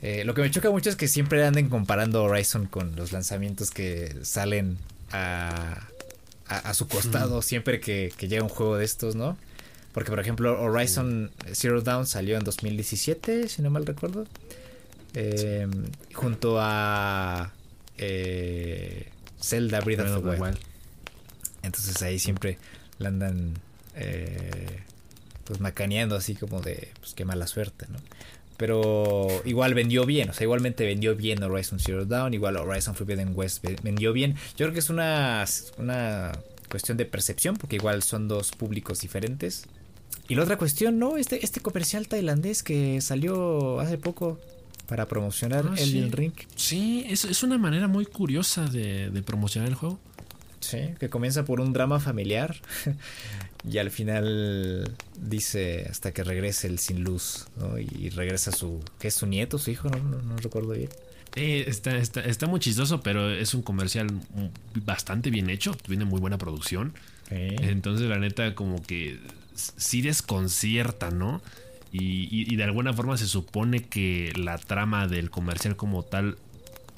Eh, 0.00 0.24
lo 0.24 0.34
que 0.34 0.42
me 0.42 0.50
choca 0.50 0.70
mucho 0.70 0.90
es 0.90 0.96
que 0.96 1.08
siempre 1.08 1.44
anden 1.44 1.68
comparando 1.68 2.24
Horizon 2.24 2.66
con 2.66 2.96
los 2.96 3.12
lanzamientos 3.12 3.70
que 3.70 4.16
salen 4.22 4.78
a, 5.12 5.86
a, 6.46 6.74
su 6.74 6.88
costado 6.88 7.42
siempre 7.42 7.80
que, 7.80 8.12
llega 8.18 8.42
un 8.42 8.48
juego 8.48 8.76
de 8.76 8.84
estos, 8.84 9.14
¿no? 9.14 9.36
Porque, 9.92 10.10
por 10.10 10.20
ejemplo, 10.20 10.60
Horizon 10.60 11.30
Zero 11.52 11.80
Dawn 11.80 12.06
salió 12.06 12.36
en 12.36 12.44
2017, 12.44 13.48
si 13.48 13.62
no 13.62 13.70
mal 13.70 13.86
recuerdo. 13.86 14.26
Em, 15.14 15.70
junto 16.12 16.56
a 16.60 17.52
eh, 17.98 19.08
Zelda 19.40 19.80
Breath 19.80 20.00
of 20.00 20.24
the 20.24 20.40
Wild. 20.40 20.58
Entonces 21.62 22.02
ahí 22.02 22.18
siempre 22.18 22.58
la 22.98 23.08
andan 23.08 23.54
eh, 23.94 24.80
pues 25.44 25.60
macaneando 25.60 26.16
así 26.16 26.34
como 26.34 26.60
de 26.60 26.92
pues 27.00 27.14
qué 27.14 27.24
mala 27.24 27.46
suerte, 27.46 27.86
¿no? 27.88 27.98
Pero 28.56 29.28
igual 29.44 29.74
vendió 29.74 30.06
bien, 30.06 30.30
o 30.30 30.32
sea, 30.32 30.44
igualmente 30.44 30.84
vendió 30.84 31.16
bien 31.16 31.42
Horizon 31.42 31.80
Zero 31.80 32.04
Dawn, 32.04 32.34
igual 32.34 32.56
Horizon 32.56 32.94
Forbidden 32.94 33.32
West 33.34 33.64
vendió 33.82 34.12
bien. 34.12 34.36
Yo 34.56 34.66
creo 34.66 34.72
que 34.72 34.78
es 34.78 34.90
una, 34.90 35.44
una 35.78 36.32
cuestión 36.68 36.96
de 36.96 37.04
percepción, 37.04 37.56
porque 37.56 37.76
igual 37.76 38.02
son 38.02 38.28
dos 38.28 38.52
públicos 38.52 39.00
diferentes. 39.00 39.66
Y 40.28 40.36
la 40.36 40.44
otra 40.44 40.56
cuestión, 40.56 40.98
¿no? 40.98 41.16
Este, 41.16 41.44
este 41.44 41.60
comercial 41.60 42.08
tailandés 42.08 42.62
que 42.62 43.00
salió 43.00 43.80
hace 43.80 43.98
poco 43.98 44.38
para 44.86 45.06
promocionar 45.06 45.66
ah, 45.70 45.74
el 45.76 46.12
Ring. 46.12 46.32
Sí, 46.56 47.04
es, 47.08 47.24
es, 47.24 47.42
una 47.42 47.58
manera 47.58 47.88
muy 47.88 48.06
curiosa 48.06 48.66
de, 48.66 49.10
de 49.10 49.22
promocionar 49.22 49.68
el 49.68 49.74
juego. 49.74 49.98
Sí, 50.64 50.94
que 50.98 51.10
comienza 51.10 51.44
por 51.44 51.60
un 51.60 51.72
drama 51.72 52.00
familiar 52.00 52.56
y 53.70 53.78
al 53.78 53.90
final 53.90 54.94
dice 55.20 55.86
hasta 55.90 56.12
que 56.12 56.24
regrese 56.24 56.66
el 56.66 56.78
sin 56.78 57.04
luz, 57.04 57.46
¿no? 57.56 57.78
Y 57.78 58.10
regresa 58.10 58.50
su, 58.50 58.82
¿qué 58.98 59.08
es 59.08 59.14
su 59.14 59.26
nieto, 59.26 59.58
su 59.58 59.70
hijo? 59.70 59.88
No, 59.90 59.98
no, 59.98 60.36
recuerdo 60.38 60.70
bien. 60.72 60.88
está, 61.36 61.96
está, 61.96 62.20
está, 62.20 62.46
muy 62.46 62.60
chistoso, 62.60 63.02
pero 63.02 63.30
es 63.30 63.52
un 63.54 63.62
comercial 63.62 64.08
bastante 64.84 65.30
bien 65.30 65.50
hecho, 65.50 65.72
tiene 65.74 66.04
muy 66.04 66.20
buena 66.20 66.38
producción. 66.38 66.94
Entonces 67.30 68.08
la 68.08 68.18
neta 68.18 68.54
como 68.54 68.82
que 68.82 69.18
sí 69.54 70.02
desconcierta, 70.02 71.10
¿no? 71.10 71.42
Y, 71.90 72.28
y, 72.30 72.56
de 72.56 72.64
alguna 72.64 72.92
forma 72.92 73.16
se 73.16 73.28
supone 73.28 73.84
que 73.84 74.32
la 74.34 74.58
trama 74.58 75.06
del 75.06 75.30
comercial 75.30 75.76
como 75.76 76.02
tal 76.02 76.36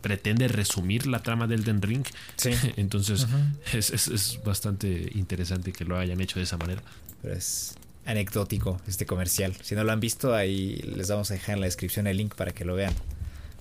pretende 0.06 0.46
resumir 0.46 1.08
la 1.08 1.20
trama 1.20 1.48
del 1.48 1.64
Den 1.64 1.82
Ring. 1.82 2.06
Sí. 2.36 2.52
Entonces 2.76 3.26
es, 3.72 4.38
bastante 4.44 5.10
interesante 5.16 5.72
que 5.72 5.84
lo 5.84 5.98
hayan 5.98 6.20
hecho 6.20 6.38
de 6.38 6.44
esa 6.44 6.56
manera. 6.56 6.80
Pero 7.22 7.34
es 7.34 7.74
anecdótico 8.04 8.80
este 8.86 9.04
comercial. 9.04 9.56
Si 9.62 9.74
no 9.74 9.82
lo 9.82 9.90
han 9.90 9.98
visto, 9.98 10.32
ahí 10.32 10.76
les 10.94 11.08
vamos 11.08 11.32
a 11.32 11.34
dejar 11.34 11.56
en 11.56 11.60
la 11.62 11.66
descripción 11.66 12.06
el 12.06 12.18
link 12.18 12.36
para 12.36 12.52
que 12.52 12.64
lo 12.64 12.76
vean. 12.76 12.94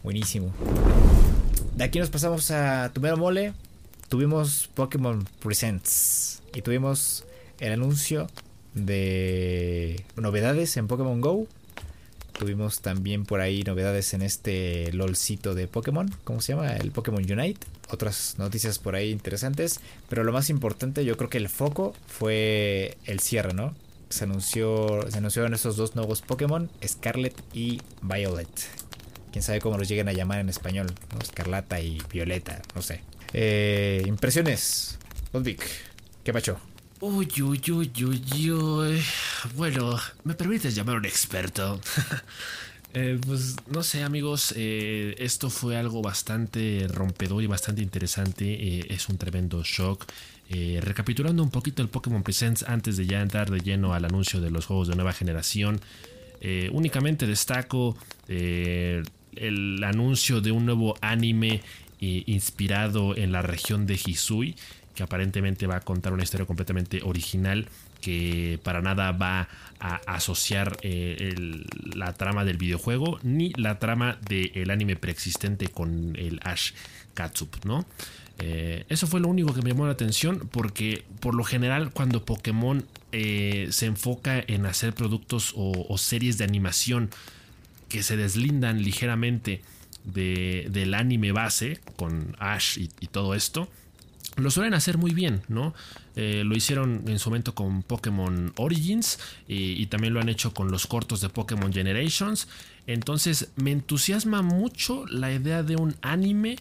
Buenísimo. 0.03 0.53
De 1.75 1.83
aquí 1.83 1.97
nos 1.97 2.11
pasamos 2.11 2.51
a 2.51 2.91
Tumero 2.93 3.17
Mole. 3.17 3.53
Tuvimos 4.07 4.69
Pokémon 4.75 5.27
Presents. 5.39 6.43
Y 6.53 6.61
tuvimos 6.61 7.25
el 7.59 7.73
anuncio 7.73 8.29
de 8.75 10.05
novedades 10.15 10.77
en 10.77 10.85
Pokémon 10.85 11.21
Go. 11.21 11.47
Tuvimos 12.37 12.81
también 12.81 13.25
por 13.25 13.39
ahí 13.39 13.63
novedades 13.63 14.13
en 14.13 14.21
este 14.21 14.91
LOLcito 14.91 15.55
de 15.55 15.67
Pokémon. 15.67 16.09
¿Cómo 16.25 16.41
se 16.41 16.53
llama? 16.53 16.75
El 16.75 16.91
Pokémon 16.91 17.23
Unite. 17.23 17.65
Otras 17.89 18.35
noticias 18.37 18.77
por 18.77 18.95
ahí 18.95 19.11
interesantes. 19.11 19.79
Pero 20.09 20.23
lo 20.23 20.33
más 20.33 20.49
importante, 20.49 21.05
yo 21.05 21.15
creo 21.15 21.29
que 21.29 21.37
el 21.37 21.47
foco 21.47 21.93
fue 22.07 22.97
el 23.05 23.21
cierre, 23.21 23.53
¿no? 23.53 23.73
Se 24.09 24.25
anunció. 24.25 25.09
Se 25.09 25.19
anunciaron 25.19 25.53
esos 25.53 25.77
dos 25.77 25.95
nuevos 25.95 26.21
Pokémon, 26.21 26.69
Scarlet 26.85 27.41
y 27.53 27.81
Violet. 28.01 28.49
Quién 29.31 29.43
sabe 29.43 29.61
cómo 29.61 29.77
los 29.77 29.87
lleguen 29.87 30.09
a 30.09 30.13
llamar 30.13 30.39
en 30.39 30.49
español, 30.49 30.87
¿no? 31.13 31.19
Escarlata 31.21 31.79
y 31.79 32.01
Violeta, 32.11 32.61
no 32.75 32.81
sé. 32.81 33.01
Eh, 33.33 34.03
impresiones. 34.05 34.97
Ludwig, 35.33 35.59
¿qué 36.23 36.33
pacho? 36.33 36.57
Uy, 37.07 37.27
uy, 37.39 37.61
uy, 37.69 37.91
uy, 38.03 38.51
uy. 38.51 39.01
Bueno, 39.55 39.95
¿me 40.23 40.33
permites 40.33 40.73
llamar 40.73 40.95
a 40.95 40.97
un 40.97 41.05
experto? 41.05 41.79
Eh, 42.97 43.19
pues 43.27 43.57
no 43.67 43.83
sé 43.83 44.03
amigos, 44.03 44.53
eh, 44.55 45.15
esto 45.17 45.49
fue 45.49 45.75
algo 45.75 46.01
bastante 46.01 46.87
rompedor 46.87 47.43
y 47.43 47.45
bastante 47.45 47.81
interesante, 47.81 48.45
eh, 48.45 48.85
es 48.87 49.09
un 49.09 49.17
tremendo 49.17 49.61
shock. 49.65 50.05
recapitulando 50.79 51.43
un 51.43 51.49
poquito 51.49 51.81
el 51.81 51.89
Pokémon 51.89 52.23
Presents 52.23 52.63
antes 52.63 52.95
de 52.95 53.05
ya 53.05 53.21
entrar 53.21 53.51
de 53.51 53.59
lleno 53.59 53.93
al 53.93 54.05
anuncio 54.05 54.39
de 54.39 54.49
los 54.49 54.65
juegos 54.65 54.87
de 54.87 54.95
nueva 54.95 55.11
generación, 55.11 55.81
únicamente 56.71 57.27
destaco 57.27 57.97
el 58.29 59.83
anuncio 59.83 60.39
de 60.39 60.51
un 60.53 60.65
nuevo 60.65 60.95
anime 61.01 61.63
inspirado 61.99 63.13
en 63.17 63.33
la 63.33 63.41
región 63.41 63.85
de 63.87 63.95
Hisui 63.95 64.55
que 64.95 65.03
aparentemente 65.03 65.67
va 65.67 65.75
a 65.75 65.81
contar 65.81 66.13
una 66.13 66.23
historia 66.23 66.47
completamente 66.47 67.01
original 67.03 67.67
que 68.01 68.59
para 68.63 68.81
nada 68.81 69.11
va 69.11 69.49
a 69.79 69.95
asociar 70.07 70.77
eh, 70.81 71.33
la 71.93 72.13
trama 72.13 72.45
del 72.45 72.57
videojuego 72.57 73.19
ni 73.23 73.51
la 73.57 73.77
trama 73.77 74.17
del 74.27 74.69
anime 74.71 74.95
preexistente 74.95 75.67
con 75.67 76.15
el 76.15 76.39
Ash 76.43 76.71
Katsup, 77.13 77.65
¿no? 77.65 77.85
Eh, 78.37 78.85
eso 78.89 79.07
fue 79.07 79.21
lo 79.21 79.29
único 79.29 79.53
que 79.53 79.61
me 79.61 79.69
llamó 79.69 79.85
la 79.85 79.93
atención 79.93 80.49
porque 80.51 81.05
por 81.19 81.35
lo 81.35 81.43
general 81.43 81.91
cuando 81.91 82.25
Pokémon 82.25 82.85
eh, 83.11 83.69
se 83.71 83.85
enfoca 83.85 84.43
en 84.45 84.65
hacer 84.65 84.93
productos 84.93 85.53
o, 85.55 85.97
series 85.97 86.37
de 86.37 86.43
animación 86.43 87.09
que 87.87 88.03
se 88.03 88.17
deslindan 88.17 88.83
ligeramente 88.83 89.61
del 90.03 90.93
anime 90.93 91.31
base 91.31 91.79
con 91.95 92.35
Ash 92.39 92.77
y 92.77 93.07
todo 93.07 93.33
esto, 93.33 93.69
lo 94.35 94.51
suelen 94.51 94.73
hacer 94.73 94.97
muy 94.97 95.13
bien, 95.13 95.41
¿no? 95.47 95.73
Eh, 96.15 96.43
lo 96.45 96.55
hicieron 96.55 97.03
en 97.07 97.19
su 97.19 97.29
momento 97.29 97.55
con 97.55 97.83
Pokémon 97.83 98.53
Origins 98.57 99.19
y, 99.47 99.85
también 99.87 100.13
lo 100.13 100.19
han 100.19 100.29
hecho 100.29 100.53
con 100.53 100.71
los 100.71 100.87
cortos 100.87 101.21
de 101.21 101.29
Pokémon 101.29 101.71
Generations. 101.71 102.47
Entonces 102.87 103.49
me 103.55 103.71
entusiasma 103.71 104.41
mucho 104.41 105.05
la 105.07 105.31
idea 105.31 105.63
de 105.63 105.75
un 105.75 105.95
anime 106.01 106.57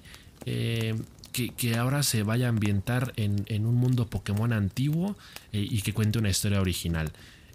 eh, 0.47 0.95
que, 1.33 1.77
ahora 1.77 2.03
se 2.03 2.23
vaya 2.23 2.47
a 2.47 2.49
ambientar 2.51 3.13
en, 3.17 3.67
un 3.67 3.75
mundo 3.75 4.07
Pokémon 4.07 4.53
antiguo 4.53 5.17
eh, 5.53 5.67
y 5.69 5.83
que 5.83 5.93
cuente 5.93 6.19
una 6.19 6.31
historia 6.31 6.61
original. 6.61 7.11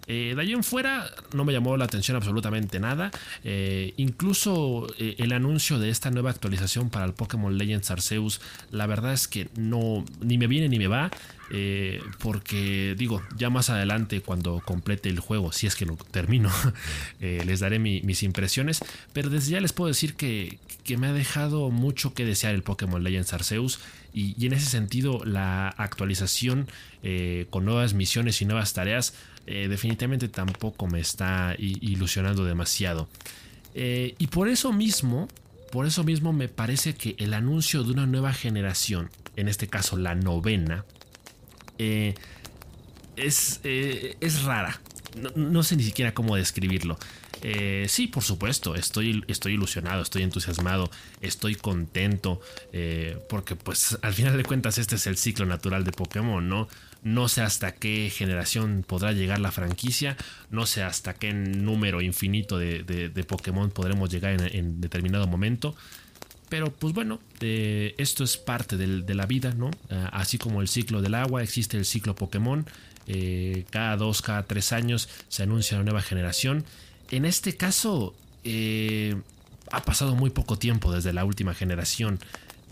Eh, 0.06 0.32
de 0.34 0.42
ahí 0.42 0.52
en 0.52 0.64
fuera 0.64 1.10
no 1.32 1.44
me 1.44 1.52
llamó 1.52 1.76
la 1.76 1.84
atención 1.84 2.16
absolutamente 2.16 2.80
nada. 2.80 3.10
Eh, 3.44 3.94
incluso 3.96 4.86
eh, 4.98 5.16
el 5.18 5.32
anuncio 5.32 5.78
de 5.78 5.90
esta 5.90 6.10
nueva 6.10 6.30
actualización 6.30 6.90
para 6.90 7.04
el 7.04 7.12
Pokémon 7.12 7.56
Legends 7.56 7.90
Arceus, 7.90 8.40
la 8.70 8.86
verdad 8.86 9.12
es 9.12 9.28
que 9.28 9.48
no 9.56 10.04
ni 10.20 10.38
me 10.38 10.46
viene 10.46 10.68
ni 10.68 10.78
me 10.78 10.88
va. 10.88 11.10
porque 12.20 12.94
digo, 12.96 13.22
ya 13.36 13.50
más 13.50 13.70
adelante 13.70 14.20
cuando 14.20 14.60
complete 14.64 15.08
el 15.08 15.18
juego, 15.18 15.50
si 15.50 15.66
es 15.66 15.74
que 15.74 15.84
lo 15.84 15.96
termino, 15.96 16.48
les 17.20 17.60
daré 17.60 17.78
mis 17.78 18.22
impresiones. 18.22 18.80
Pero 19.12 19.30
desde 19.30 19.52
ya 19.52 19.60
les 19.60 19.72
puedo 19.72 19.88
decir 19.88 20.14
que, 20.14 20.58
me 20.96 21.06
ha 21.06 21.12
dejado 21.12 21.70
mucho 21.70 22.14
que 22.14 22.24
desear 22.24 22.54
el 22.54 22.62
Pokémon 22.62 23.02
Legends 23.02 23.32
Arceus. 23.32 23.80
Y, 24.12 24.44
en 24.44 24.52
ese 24.52 24.66
sentido, 24.66 25.24
la 25.24 25.68
actualización 25.68 26.68
con 27.50 27.64
nuevas 27.64 27.94
misiones 27.94 28.42
y 28.42 28.44
nuevas 28.44 28.72
tareas 28.72 29.14
eh, 29.52 29.66
definitivamente 29.66 30.28
tampoco 30.28 30.86
me 30.86 31.00
está 31.00 31.56
ilusionando 31.58 32.44
demasiado. 32.44 33.08
Eh, 33.74 34.14
y 34.16 34.28
por 34.28 34.48
eso 34.48 34.72
mismo, 34.72 35.26
por 35.72 35.86
eso 35.86 36.04
mismo 36.04 36.32
me 36.32 36.46
parece 36.46 36.94
que 36.94 37.16
el 37.18 37.34
anuncio 37.34 37.82
de 37.82 37.90
una 37.90 38.06
nueva 38.06 38.32
generación, 38.32 39.10
en 39.34 39.48
este 39.48 39.66
caso 39.66 39.96
la 39.96 40.14
novena, 40.14 40.84
eh, 41.78 42.14
es, 43.16 43.58
es, 43.64 44.44
rara. 44.44 44.80
No, 45.34 45.64
sé 45.64 45.74
ni 45.74 45.82
siquiera 45.82 46.14
cómo 46.14 46.36
describirlo. 46.36 46.96
sí, 47.88 48.06
por 48.06 48.22
supuesto, 48.22 48.76
estoy, 48.76 49.24
estoy 49.26 49.54
ilusionado, 49.54 50.02
estoy 50.02 50.22
entusiasmado, 50.22 50.88
estoy 51.20 51.56
contento, 51.56 52.40
porque 53.28 53.56
pues 53.56 53.98
al 54.02 54.14
final 54.14 54.36
de 54.36 54.44
cuentas 54.44 54.78
este 54.78 54.94
es 54.94 55.08
el 55.08 55.16
ciclo 55.16 55.44
natural 55.44 55.82
de 55.82 55.90
Pokémon, 55.90 56.48
¿no? 56.48 56.68
No 57.02 57.28
sé 57.28 57.40
hasta 57.40 57.72
qué 57.72 58.10
generación 58.14 58.84
podrá 58.86 59.12
llegar 59.12 59.38
la 59.38 59.50
franquicia. 59.50 60.16
No 60.50 60.66
sé 60.66 60.82
hasta 60.82 61.14
qué 61.14 61.32
número 61.32 62.02
infinito 62.02 62.58
de, 62.58 63.24
Pokémon 63.26 63.70
podremos 63.70 64.10
llegar 64.10 64.40
en, 64.54 64.80
determinado 64.80 65.26
momento. 65.26 65.74
Pero 66.50 66.72
pues 66.72 66.92
bueno, 66.92 67.20
eh, 67.40 67.94
esto 67.96 68.24
es 68.24 68.36
parte 68.36 68.76
de 68.76 69.14
la 69.14 69.24
vida, 69.26 69.54
¿no? 69.54 69.70
Eh, 69.88 70.06
así 70.12 70.36
como 70.36 70.60
el 70.60 70.68
ciclo 70.68 71.00
del 71.00 71.14
agua, 71.14 71.42
existe 71.42 71.78
el 71.78 71.84
ciclo 71.84 72.14
Pokémon. 72.14 72.66
Eh, 73.06 73.64
cada 73.70 73.96
dos, 73.96 74.20
cada 74.20 74.42
tres 74.42 74.72
años 74.72 75.08
se 75.28 75.44
anuncia 75.44 75.76
una 75.76 75.84
nueva 75.84 76.02
generación. 76.02 76.64
En 77.10 77.24
este 77.24 77.56
caso, 77.56 78.14
ha 79.72 79.82
pasado 79.82 80.16
muy 80.16 80.30
poco 80.30 80.58
tiempo 80.58 80.92
desde 80.92 81.12
la 81.12 81.24
última 81.24 81.54
generación. 81.54 82.18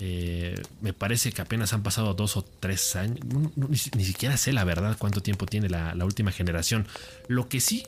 Eh, 0.01 0.55
me 0.81 0.93
parece 0.93 1.33
que 1.33 1.43
apenas 1.43 1.73
han 1.73 1.83
pasado 1.83 2.15
dos 2.15 2.37
o 2.37 2.43
tres 2.43 2.95
años. 2.97 3.19
ni, 3.57 3.77
siquiera 3.77 4.37
sé 4.37 4.53
la 4.53 4.65
verdad 4.65 4.97
cuánto 4.99 5.23
tiempo 5.23 5.47
tiene 5.47 5.69
la, 5.69 5.95
última 6.05 6.33
generación. 6.33 6.87
Lo 7.27 7.49
que 7.49 7.61
sí 7.61 7.85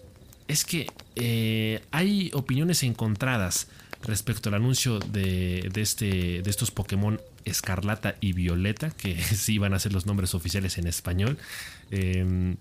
es 0.48 0.64
que 0.64 0.88
eh, 1.16 1.82
hay 1.92 2.30
opiniones 2.34 2.82
encontradas 2.82 3.68
respecto 4.02 4.48
al 4.48 4.56
anuncio 4.56 4.98
de, 4.98 5.70
este, 5.76 6.42
de 6.42 6.50
estos 6.50 6.70
Pokémon 6.70 7.20
Escarlata 7.44 8.16
y 8.20 8.32
Violeta, 8.32 8.90
que 8.90 9.22
sí 9.22 9.58
van 9.58 9.74
a 9.74 9.78
ser 9.78 9.92
los 9.92 10.06
nombres 10.06 10.34
oficiales 10.34 10.78
en 10.78 10.86
español. 10.86 11.38
Em, 11.90 12.56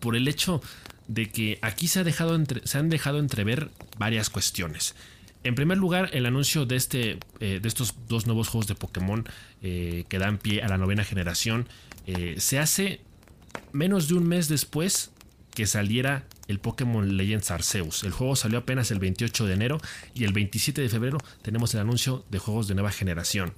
por 0.00 0.16
el 0.16 0.26
hecho 0.28 0.62
de 1.08 1.28
que 1.30 1.58
aquí 1.60 1.88
se, 1.88 2.00
han 2.00 2.88
dejado 2.88 3.18
entrever 3.18 3.70
varias 3.98 4.30
cuestiones. 4.30 4.94
En 5.42 5.54
primer 5.54 5.78
lugar, 5.78 6.10
el 6.12 6.26
anuncio 6.26 6.66
de, 6.66 6.76
este, 6.76 7.18
eh, 7.40 7.60
de 7.60 7.68
estos 7.68 7.94
dos 8.08 8.26
nuevos 8.26 8.48
juegos 8.48 8.66
de 8.66 8.74
Pokémon 8.74 9.26
eh, 9.62 10.04
que 10.08 10.18
dan 10.18 10.38
pie 10.38 10.62
a 10.62 10.68
la 10.68 10.76
novena 10.76 11.02
generación 11.02 11.66
eh, 12.06 12.34
se 12.38 12.58
hace 12.58 13.00
menos 13.72 14.08
de 14.08 14.14
un 14.14 14.28
mes 14.28 14.48
después 14.48 15.12
que 15.54 15.66
saliera 15.66 16.26
el 16.46 16.58
Pokémon 16.58 17.16
Legends 17.16 17.50
Arceus. 17.50 18.04
El 18.04 18.12
juego 18.12 18.36
salió 18.36 18.58
apenas 18.58 18.90
el 18.90 18.98
28 18.98 19.46
de 19.46 19.54
enero 19.54 19.80
y 20.14 20.24
el 20.24 20.32
27 20.32 20.82
de 20.82 20.88
febrero 20.88 21.18
tenemos 21.42 21.72
el 21.74 21.80
anuncio 21.80 22.24
de 22.30 22.38
juegos 22.38 22.68
de 22.68 22.74
nueva 22.74 22.90
generación. 22.90 23.54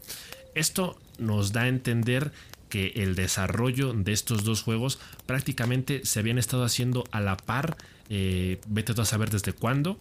Esto 0.55 1.01
nos 1.19 1.53
da 1.53 1.63
a 1.63 1.69
entender 1.69 2.33
que 2.69 2.93
el 2.97 3.17
desarrollo 3.17 3.93
de 3.93 4.13
estos 4.13 4.45
dos 4.45 4.63
juegos 4.63 5.01
prácticamente 5.27 6.03
se 6.05 6.21
habían 6.21 6.39
estado 6.39 6.65
haciendo 6.65 7.05
a 7.11 7.21
la 7.21 7.37
par, 7.37 7.77
vete 8.09 8.95
tú 8.95 9.03
a 9.03 9.05
saber 9.05 9.31
desde 9.31 9.53
cuándo, 9.53 9.99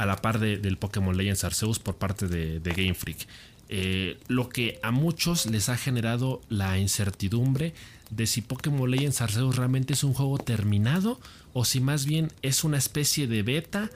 a 0.00 0.06
la 0.06 0.16
par 0.16 0.38
del 0.38 0.78
Pokémon 0.78 1.14
Legends 1.14 1.44
Arceus 1.44 1.78
por 1.78 1.96
parte 1.96 2.26
de, 2.26 2.58
Game 2.58 2.94
Freak. 2.94 3.26
Eh, 3.68 4.18
lo 4.28 4.48
que 4.48 4.80
a 4.82 4.92
muchos 4.92 5.44
les 5.44 5.68
ha 5.68 5.76
generado 5.76 6.40
la 6.48 6.78
incertidumbre 6.78 7.74
de 8.08 8.26
si 8.26 8.40
Pokémon 8.40 8.90
Legends 8.90 9.20
Arceus 9.20 9.56
realmente 9.56 9.92
es 9.92 10.02
un 10.02 10.14
juego 10.14 10.38
terminado 10.38 11.20
o 11.52 11.66
si 11.66 11.80
más 11.80 12.06
bien 12.06 12.32
es 12.40 12.64
una 12.64 12.78
especie 12.78 13.26
de 13.26 13.42
beta 13.42 13.90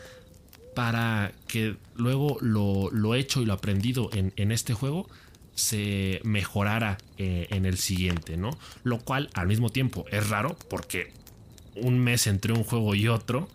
para 0.75 1.33
que 1.49 1.77
luego 1.97 2.37
lo, 2.43 3.15
hecho 3.15 3.41
y 3.41 3.47
lo 3.47 3.55
aprendido 3.55 4.11
en, 4.13 4.53
este 4.53 4.75
juego 4.75 5.09
se 5.55 6.21
mejorara 6.23 6.99
eh, 7.17 7.47
en 7.49 7.65
el 7.65 7.79
siguiente, 7.79 8.37
¿no? 8.37 8.51
Lo 8.83 8.99
cual 8.99 9.31
al 9.33 9.47
mismo 9.47 9.71
tiempo 9.71 10.05
es 10.11 10.29
raro 10.29 10.55
porque 10.69 11.13
un 11.77 11.99
mes 11.99 12.27
entre 12.27 12.53
un 12.53 12.63
juego 12.63 12.95
y 12.95 13.09
otro 13.09 13.49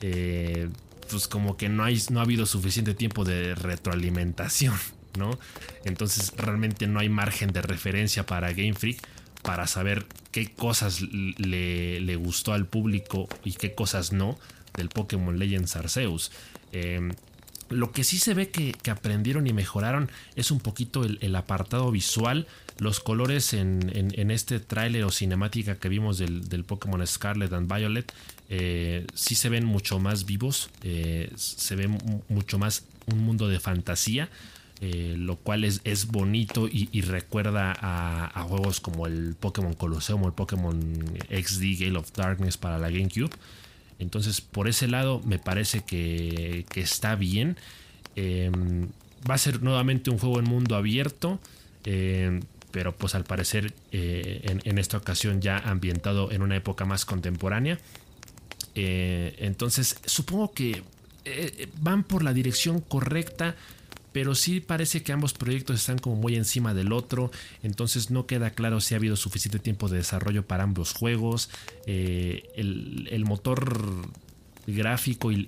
eh, 0.00 0.68
pues 1.12 1.28
como 1.28 1.56
que 1.56 1.68
no, 1.68 1.84
hay, 1.84 2.02
no 2.10 2.20
ha 2.20 2.24
habido 2.24 2.46
suficiente 2.46 2.94
tiempo 2.94 3.24
de 3.24 3.54
retroalimentación, 3.54 4.74
¿no? 5.18 5.38
Entonces 5.84 6.32
realmente 6.36 6.86
no 6.86 6.98
hay 6.98 7.08
margen 7.08 7.52
de 7.52 7.62
referencia 7.62 8.26
para 8.26 8.52
Game 8.52 8.74
Freak 8.74 9.06
para 9.42 9.66
saber 9.66 10.06
qué 10.30 10.52
cosas 10.52 11.00
le, 11.02 12.16
gustó 12.16 12.52
al 12.52 12.66
público 12.66 13.28
y 13.44 13.52
qué 13.52 13.74
cosas 13.74 14.12
no 14.12 14.38
del 14.74 14.88
Pokémon 14.88 15.38
Legends 15.38 15.76
Arceus. 15.76 16.30
Em, 16.70 17.12
lo 17.68 17.90
que 17.90 18.04
sí 18.04 18.18
se 18.18 18.34
ve 18.34 18.50
que, 18.50 18.74
aprendieron 18.90 19.46
y 19.46 19.52
mejoraron 19.52 20.10
es 20.36 20.50
un 20.50 20.60
poquito 20.60 21.04
el, 21.04 21.36
apartado 21.36 21.90
visual. 21.90 22.46
Los 22.82 22.98
colores 22.98 23.54
en, 23.54 24.30
este 24.32 24.58
tráiler 24.58 25.04
o 25.04 25.12
cinemática 25.12 25.76
que 25.76 25.88
vimos 25.88 26.18
del, 26.18 26.48
del, 26.48 26.64
Pokémon 26.64 27.06
Scarlet 27.06 27.52
and 27.52 27.72
Violet 27.72 28.12
eh, 28.48 29.06
sí 29.14 29.36
se 29.36 29.48
ven 29.48 29.64
mucho 29.64 30.00
más 30.00 30.26
vivos, 30.26 30.68
eh, 30.82 31.30
se 31.36 31.76
ve 31.76 31.88
mucho 32.28 32.58
más 32.58 32.84
un 33.06 33.20
mundo 33.20 33.46
de 33.46 33.60
fantasía, 33.60 34.28
eh, 34.80 35.14
lo 35.16 35.36
cual 35.36 35.62
es, 35.62 35.80
es 35.84 36.08
bonito 36.08 36.68
y, 36.68 37.02
recuerda 37.02 37.72
a, 37.80 38.42
juegos 38.42 38.80
como 38.80 39.06
el 39.06 39.36
Pokémon 39.38 39.74
Colosseum 39.74 40.24
o 40.24 40.26
el 40.26 40.34
Pokémon 40.34 40.76
XD 41.30 41.84
Gale 41.84 41.98
of 41.98 42.12
Darkness 42.12 42.56
para 42.56 42.78
la 42.78 42.90
GameCube. 42.90 43.30
Entonces, 44.00 44.40
por 44.40 44.66
ese 44.66 44.88
lado, 44.88 45.20
me 45.24 45.38
parece 45.38 45.82
que, 45.84 46.66
está 46.74 47.14
bien. 47.14 47.56
Em, 48.16 48.88
va 49.30 49.36
a 49.36 49.38
ser 49.38 49.62
nuevamente 49.62 50.10
un 50.10 50.18
juego 50.18 50.40
en 50.40 50.46
mundo 50.46 50.74
abierto 50.74 51.38
em, 51.84 52.40
pero 52.72 52.96
pues 52.96 53.14
al 53.14 53.24
parecer 53.24 53.74
en, 53.92 54.78
esta 54.78 54.96
ocasión 54.96 55.40
ya 55.40 55.58
ambientado 55.58 56.32
en 56.32 56.42
una 56.42 56.56
época 56.56 56.84
más 56.84 57.04
contemporánea. 57.04 57.78
Eh, 58.74 59.34
entonces, 59.38 59.96
supongo 60.06 60.52
que 60.52 60.82
eh, 61.24 61.68
van 61.80 62.04
por 62.04 62.22
la 62.22 62.32
dirección 62.32 62.80
correcta, 62.80 63.54
pero 64.12 64.34
sí 64.34 64.60
parece 64.60 65.02
que 65.02 65.12
ambos 65.12 65.32
proyectos 65.32 65.80
están 65.80 65.98
como 65.98 66.16
muy 66.16 66.36
encima 66.36 66.74
del 66.74 66.92
otro, 66.92 67.30
entonces 67.62 68.10
no 68.10 68.26
queda 68.26 68.50
claro 68.50 68.80
si 68.80 68.94
ha 68.94 68.98
habido 68.98 69.16
suficiente 69.16 69.58
tiempo 69.58 69.88
de 69.88 69.98
desarrollo 69.98 70.46
para 70.46 70.64
ambos 70.64 70.92
juegos. 70.92 71.50
Eh, 71.86 72.50
el, 72.56 73.24
motor 73.24 73.78
gráfico 74.66 75.32
y, 75.32 75.46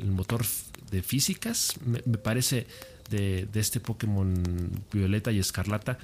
el 0.00 0.10
motor 0.10 0.44
de 0.90 1.02
físicas, 1.02 1.74
me, 1.84 2.00
parece, 2.18 2.66
de, 3.10 3.46
de, 3.50 3.60
este 3.60 3.80
Pokémon 3.80 4.34
Violeta 4.92 5.32
y 5.32 5.38
Escarlata, 5.38 5.98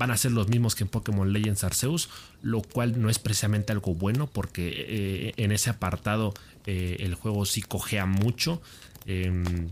van 0.00 0.10
a 0.10 0.16
ser 0.16 0.32
los 0.32 0.48
mismos 0.48 0.74
que 0.74 0.84
en 0.84 0.88
Pokémon 0.88 1.30
Legends 1.30 1.62
Arceus, 1.62 2.08
lo 2.40 2.62
cual 2.62 3.02
no 3.02 3.10
es 3.10 3.18
precisamente 3.18 3.70
algo 3.70 3.94
bueno 3.94 4.28
porque 4.28 4.72
eh, 4.74 5.34
en 5.36 5.52
ese 5.52 5.68
apartado 5.68 6.32
eh, 6.64 6.96
el 7.00 7.14
juego 7.14 7.44
sí 7.44 7.60
cojea 7.60 8.06
mucho. 8.06 8.62
Em, 9.04 9.68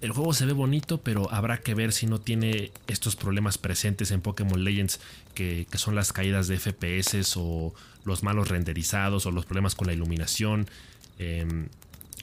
el 0.00 0.10
juego 0.10 0.34
se 0.34 0.46
ve 0.46 0.52
bonito, 0.52 1.00
pero 1.00 1.32
habrá 1.32 1.58
que 1.58 1.74
ver 1.74 1.92
si 1.92 2.06
no 2.06 2.20
tiene 2.20 2.72
estos 2.88 3.14
problemas 3.14 3.56
presentes 3.56 4.10
en 4.10 4.20
Pokémon 4.20 4.64
Legends, 4.64 4.98
que, 5.32 5.64
son 5.74 5.94
las 5.94 6.12
caídas 6.12 6.48
de 6.48 6.58
FPS 6.58 7.36
o 7.36 7.72
los 8.04 8.24
malos 8.24 8.48
renderizados 8.48 9.26
o 9.26 9.30
los 9.30 9.46
problemas 9.46 9.76
con 9.76 9.86
la 9.86 9.92
iluminación, 9.92 10.66
em, 11.20 11.68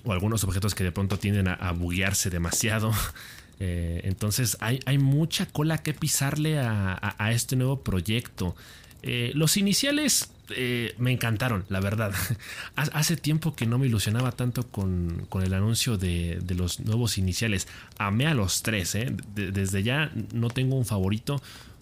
o 0.04 0.12
algunos 0.12 0.44
objetos 0.44 0.76
que 0.76 0.84
de 0.84 0.92
pronto 0.92 1.18
tienden 1.18 1.48
a, 1.48 1.54
a 1.54 1.72
buguearse 1.72 2.30
demasiado. 2.30 2.92
Eh, 3.60 4.02
entonces 4.06 4.58
hay, 4.62 4.98
mucha 4.98 5.46
cola 5.46 5.80
que 5.80 5.94
pisarle 5.94 6.60
a, 6.60 7.32
este 7.32 7.56
nuevo 7.56 7.82
proyecto. 7.82 8.56
Eh, 9.02 9.32
los 9.34 9.58
iniciales 9.58 10.32
eh, 10.50 10.96
me 10.98 11.12
encantaron, 11.12 11.66
la 11.70 11.80
verdad. 11.80 12.14
Hace 12.76 13.18
tiempo 13.18 13.56
que 13.56 13.66
no 13.66 13.78
me 13.78 13.88
ilusionaba 13.88 14.32
tanto 14.32 14.68
con, 14.68 15.28
el 15.44 15.54
anuncio 15.54 15.98
de, 15.98 16.42
los 16.56 16.80
nuevos 16.80 17.18
iniciales. 17.18 17.68
Amé 17.98 18.28
a 18.28 18.34
los 18.34 18.64
tres, 18.64 18.98
desde 19.36 19.84
ya 19.84 20.12
no 20.34 20.50
tengo 20.50 20.76
un 20.76 20.86
favorito 20.86 21.42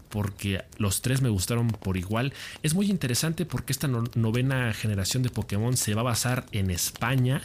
porque 0.09 0.63
los 0.78 1.01
tres 1.01 1.21
me 1.21 1.30
gustaron 1.30 1.67
por 1.67 1.97
igual. 1.97 2.34
Es 2.63 2.73
muy 2.73 2.89
interesante 2.89 3.45
porque 3.45 3.73
esta 3.73 3.88
novena 3.88 4.73
generación 4.73 5.21
de 5.21 5.30
Pokémon 5.30 5.75
se 5.75 5.93
va 5.93 6.01
a 6.01 6.05
basar 6.05 6.45
en 6.53 6.71
España 6.71 7.41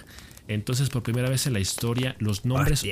entonces, 0.48 0.88
por 0.88 1.02
primera 1.02 1.28
vez 1.28 1.46
en 1.46 1.52
la 1.52 1.60
historia, 1.60 2.16
los 2.18 2.44
nombres, 2.44 2.84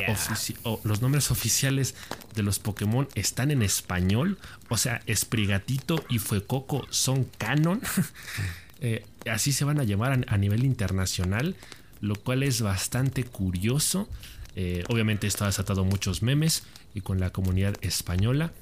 los 0.85 1.03
nombres 1.03 1.31
oficiales 1.31 1.95
de 2.35 2.43
los 2.43 2.59
Pokémon 2.59 3.09
están 3.15 3.51
en 3.51 3.63
español. 3.63 4.39
O 4.69 4.77
sea, 4.77 5.03
Esprigatito 5.07 6.05
y 6.09 6.19
Fuecoco 6.19 6.87
son 6.91 7.25
canon. 7.39 7.81
Eh, 8.83 9.05
así 9.31 9.53
se 9.53 9.67
van 9.67 9.79
a 9.79 9.85
llamar 9.85 10.25
a, 10.27 10.39
nivel 10.39 10.65
internacional, 10.65 11.55
lo 12.01 12.15
cual 12.15 12.43
es 12.43 12.63
bastante 12.63 13.25
curioso. 13.25 14.09
Eh, 14.57 14.85
obviamente 14.89 15.27
esto 15.27 15.45
ha 15.45 15.49
desatado 15.49 15.85
muchos 15.85 16.23
memes 16.23 16.63
y 16.95 17.03
con 17.03 17.21
la 17.21 17.29
comunidad 17.29 17.75
española. 17.83 18.55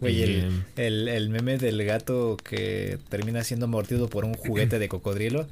Oye, 0.00 0.46
el, 0.76 1.08
eh, 1.08 1.16
el, 1.16 1.28
meme 1.28 1.58
del 1.58 1.84
gato 1.84 2.38
que 2.42 2.98
termina 3.10 3.44
siendo 3.44 3.68
mordido 3.68 4.08
por 4.08 4.24
un 4.24 4.32
juguete 4.32 4.78
de 4.78 4.88
cocodrilo 4.88 5.46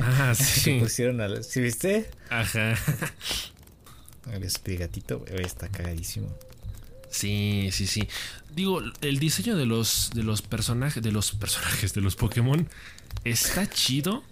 ah, 0.00 0.34
sí. 0.38 0.78
pusieron 0.80 1.20
al. 1.20 1.44
¿Sí 1.44 1.60
viste? 1.60 2.10
Ajá. 2.30 2.76
El 4.32 4.42
espigatito, 4.42 5.24
está 5.26 5.68
cagadísimo. 5.68 6.34
Sí, 7.10 7.68
sí, 7.72 7.86
sí. 7.86 8.08
Digo, 8.56 8.82
el 9.02 9.18
diseño 9.18 9.54
de 9.54 9.66
los, 9.66 10.10
de 10.14 10.22
los 10.22 10.42
personajes, 10.42 11.02
de 11.02 11.12
los 11.12 11.32
personajes, 11.32 11.94
de 11.94 12.00
los 12.00 12.16
Pokémon 12.16 12.68
está 13.24 13.68
chido, 13.68 14.24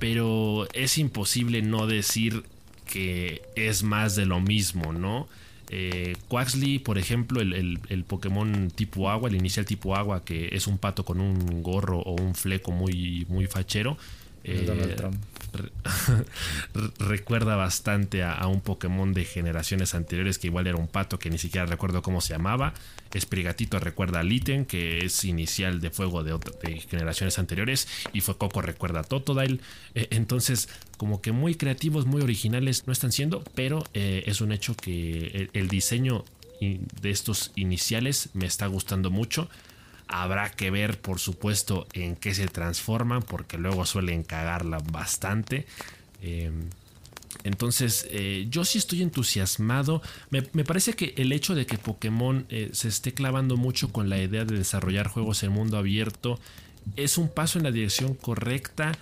pero 0.00 0.66
es 0.72 0.98
imposible 0.98 1.62
no 1.62 1.86
decir 1.86 2.44
que 2.86 3.42
es 3.54 3.82
más 3.82 4.16
de 4.16 4.26
lo 4.26 4.40
mismo, 4.40 4.92
¿no? 4.92 5.28
Eh, 5.70 6.16
Quaxley, 6.28 6.78
por 6.78 6.98
ejemplo, 6.98 7.40
el, 7.40 7.78
el, 7.88 8.04
Pokémon 8.04 8.70
tipo 8.70 9.10
agua, 9.10 9.28
el 9.28 9.36
inicial 9.36 9.66
tipo 9.66 9.94
agua, 9.96 10.24
que 10.24 10.48
es 10.52 10.66
un 10.66 10.78
pato 10.78 11.04
con 11.04 11.20
un 11.20 11.62
gorro 11.62 11.98
o 12.00 12.12
un 12.12 12.34
fleco 12.34 12.72
muy, 12.72 13.26
muy 13.28 13.46
fachero, 13.46 13.98
eh, 14.48 14.96
recuerda 16.98 17.56
bastante 17.56 18.22
a, 18.22 18.46
un 18.46 18.60
Pokémon 18.60 19.12
de 19.12 19.24
generaciones 19.24 19.94
anteriores 19.94 20.38
que 20.38 20.48
igual 20.48 20.66
era 20.66 20.76
un 20.76 20.88
pato 20.88 21.18
que 21.18 21.30
ni 21.30 21.38
siquiera 21.38 21.66
recuerdo 21.66 22.02
cómo 22.02 22.20
se 22.20 22.34
llamaba. 22.34 22.74
Esprigatito 23.14 23.80
recuerda 23.80 24.20
a 24.20 24.22
Litten, 24.22 24.66
que 24.66 25.04
es 25.04 25.24
inicial 25.24 25.80
de 25.80 25.90
fuego 25.90 26.22
de, 26.22 26.38
generaciones 26.88 27.38
anteriores. 27.38 27.88
Y 28.12 28.20
fue 28.20 28.36
Coco 28.36 28.60
recuerda 28.60 29.00
a 29.00 29.04
Totodile. 29.04 29.60
Eh, 29.94 30.08
entonces, 30.10 30.68
como 30.96 31.20
que 31.22 31.32
muy 31.32 31.54
creativos, 31.54 32.06
muy 32.06 32.22
originales 32.22 32.86
no 32.86 32.92
están 32.92 33.12
siendo, 33.12 33.42
pero 33.54 33.84
eh, 33.94 34.24
es 34.26 34.40
un 34.40 34.52
hecho 34.52 34.74
que 34.76 35.50
el 35.52 35.68
diseño 35.68 36.24
de 36.60 37.10
estos 37.10 37.52
iniciales 37.54 38.30
me 38.34 38.46
está 38.46 38.66
gustando 38.66 39.10
mucho. 39.10 39.48
Habrá 40.08 40.50
que 40.50 40.70
ver, 40.70 41.00
por 41.00 41.18
supuesto, 41.18 41.86
en 41.92 42.16
qué 42.16 42.34
se 42.34 42.48
transforman, 42.48 43.22
porque 43.22 43.58
luego 43.58 43.84
suelen 43.84 44.22
cagarla 44.24 44.78
bastante. 44.78 45.66
Em, 46.22 46.70
entonces, 47.44 48.06
eh, 48.10 48.46
yo 48.50 48.64
sí 48.64 48.78
estoy 48.78 49.02
entusiasmado. 49.02 50.02
Me, 50.30 50.42
parece 50.42 50.94
que 50.94 51.14
el 51.16 51.32
hecho 51.32 51.54
de 51.54 51.66
que 51.66 51.78
Pokémon 51.78 52.46
eh, 52.48 52.70
se 52.72 52.88
esté 52.88 53.12
clavando 53.12 53.56
mucho 53.56 53.92
con 53.92 54.08
la 54.08 54.18
idea 54.18 54.44
de 54.44 54.56
desarrollar 54.56 55.08
juegos 55.08 55.42
en 55.42 55.52
mundo 55.52 55.76
abierto 55.76 56.38
es 56.96 57.18
un 57.18 57.28
paso 57.28 57.58
en 57.58 57.64
la 57.64 57.70
dirección 57.70 58.14
correcta, 58.14 58.92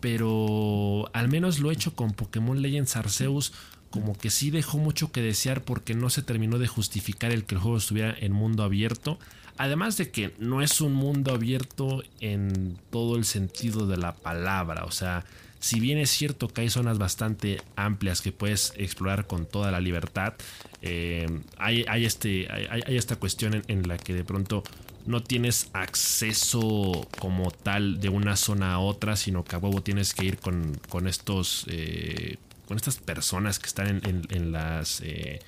pero 0.00 1.10
al 1.12 1.28
menos 1.28 1.58
lo 1.58 1.70
hecho 1.70 1.94
con 1.94 2.12
Pokémon 2.12 2.62
Legends 2.62 2.96
Arceus 2.96 3.52
como 3.90 4.16
que 4.16 4.30
sí 4.30 4.50
dejó 4.50 4.78
mucho 4.78 5.10
que 5.10 5.20
desear 5.20 5.62
porque 5.62 5.94
no 5.94 6.10
se 6.10 6.22
terminó 6.22 6.58
de 6.58 6.68
justificar 6.68 7.32
el 7.32 7.44
que 7.44 7.56
el 7.56 7.60
juego 7.60 7.76
estuviera 7.76 8.16
en 8.18 8.32
mundo 8.32 8.62
abierto. 8.62 9.18
Además 9.60 9.98
de 9.98 10.10
que 10.10 10.32
no 10.38 10.62
es 10.62 10.80
un 10.80 10.94
mundo 10.94 11.34
abierto 11.34 12.02
en 12.20 12.78
todo 12.88 13.16
el 13.16 13.26
sentido 13.26 13.86
de 13.86 13.98
la 13.98 14.14
palabra. 14.14 14.86
O 14.86 14.90
sea, 14.90 15.26
si 15.58 15.80
bien 15.80 15.98
es 15.98 16.08
cierto 16.08 16.48
que 16.48 16.62
hay 16.62 16.70
zonas 16.70 16.96
bastante 16.96 17.60
amplias 17.76 18.22
que 18.22 18.32
puedes 18.32 18.72
explorar 18.78 19.26
con 19.26 19.44
toda 19.44 19.70
la 19.70 19.78
libertad, 19.78 20.32
eh, 20.80 21.26
hay, 21.58 21.84
este, 22.06 22.48
hay, 22.50 22.96
esta 22.96 23.16
cuestión 23.16 23.62
en, 23.68 23.86
la 23.86 23.98
que 23.98 24.14
de 24.14 24.24
pronto 24.24 24.62
no 25.04 25.22
tienes 25.22 25.68
acceso 25.74 27.06
como 27.18 27.50
tal 27.50 28.00
de 28.00 28.08
una 28.08 28.36
zona 28.36 28.72
a 28.72 28.78
otra, 28.78 29.14
sino 29.14 29.44
que 29.44 29.56
a 29.56 29.58
huevo 29.58 29.82
tienes 29.82 30.14
que 30.14 30.24
ir 30.24 30.38
con, 30.38 31.06
estos... 31.06 31.66
Eh, 31.68 32.38
con 32.66 32.78
estas 32.78 32.96
personas 32.96 33.58
que 33.58 33.66
están 33.66 34.00
en, 34.06 34.52
las... 34.52 35.02
Eh, 35.02 35.40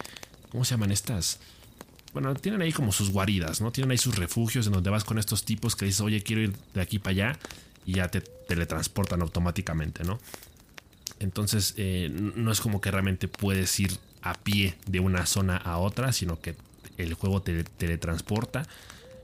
¿Cómo 0.51 0.67
se 0.67 0.73
llaman 0.73 0.93
estas? 0.93 1.41
Bueno, 2.13 2.35
tienen 2.35 2.63
ahí 2.63 2.73
como 2.73 2.93
sus 2.93 3.11
guaridas, 3.11 3.61
¿no? 3.61 3.73
Tienen 3.73 3.91
ahí 3.91 3.99
sus 3.99 4.17
refugios 4.17 4.67
en 4.67 4.73
donde 4.73 4.91
vas 4.91 5.05
con 5.05 5.19
estos 5.19 5.45
tipos 5.45 5.77
que 5.77 5.87
dices, 5.87 6.01
oye, 6.03 6.23
quiero 6.23 6.43
ir 6.43 6.53
de 6.75 6.81
aquí 6.81 6.99
para 6.99 7.11
allá 7.11 7.39
y 7.87 7.95
ya 7.95 8.09
te 8.09 8.21
teletransportan 8.21 9.23
automáticamente, 9.23 10.05
¿no? 10.05 10.19
Entonces, 11.21 11.75
eh, 11.77 12.11
no 12.11 12.53
es 12.53 12.61
como 12.61 12.81
que 12.81 12.91
realmente 12.91 13.29
puedes 13.29 13.79
ir 13.81 13.93
a 14.23 14.35
pie 14.35 14.75
de 14.87 15.01
una 15.01 15.27
zona 15.27 15.57
a 15.57 15.79
otra, 15.79 16.13
sino 16.13 16.41
que 16.41 16.55
el 16.99 17.15
juego 17.15 17.43
te 17.43 17.65
teletransporta. 17.65 18.67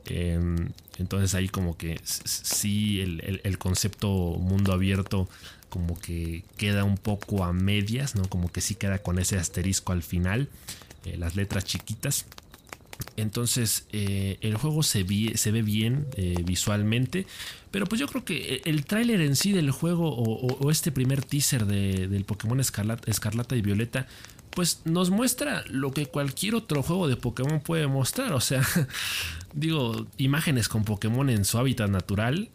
Em, 0.07 0.71
entonces 0.99 1.35
ahí 1.35 1.49
como 1.49 1.77
que 1.77 2.01
sí, 2.05 3.01
el, 3.01 3.59
concepto 3.59 4.09
mundo 4.09 4.73
abierto 4.73 5.29
como 5.69 5.99
que 6.01 6.45
queda 6.57 6.85
un 6.85 6.97
poco 6.97 7.45
a 7.45 7.53
medias, 7.53 8.15
¿no? 8.15 8.25
Como 8.29 8.51
que 8.51 8.61
sí 8.61 8.75
queda 8.75 8.99
con 8.99 9.19
ese 9.19 9.37
asterisco 9.37 9.93
al 9.93 10.03
final, 10.03 10.49
eh, 11.05 11.17
las 11.19 11.37
letras 11.37 11.65
chiquitas. 11.65 12.25
Entonces 13.17 13.87
eh, 13.93 14.39
el 14.41 14.57
juego 14.57 14.83
se, 14.83 15.03
ve 15.03 15.63
bien 15.63 16.07
eh, 16.17 16.43
visualmente. 16.45 17.27
Pero 17.71 17.87
pues 17.87 18.01
yo 18.01 18.07
creo 18.07 18.25
que 18.25 18.63
el 18.65 18.85
tráiler 18.85 19.21
en 19.21 19.37
sí 19.37 19.53
del 19.53 19.71
juego 19.71 20.15
o, 20.15 20.71
este 20.71 20.93
primer 20.93 21.25
teaser 21.25 21.67
del 21.67 22.25
Pokémon 22.25 22.61
Escarlata, 22.61 23.11
Escarlata, 23.11 23.57
y 23.57 23.63
Violeta 23.63 24.07
pues 24.51 24.81
nos 24.85 25.11
muestra 25.11 25.63
lo 25.69 25.93
que 25.93 26.07
cualquier 26.07 26.55
otro 26.55 26.83
juego 26.83 27.07
de 27.07 27.17
Pokémon 27.17 27.61
puede 27.61 27.87
mostrar. 27.87 28.33
O 28.33 28.41
sea, 28.41 28.67
digo, 29.53 30.07
imágenes 30.17 30.69
con 30.69 30.85
Pokémon 30.85 31.29
en 31.31 31.45
su 31.45 31.59
hábitat 31.59 31.91
natural 31.91 32.49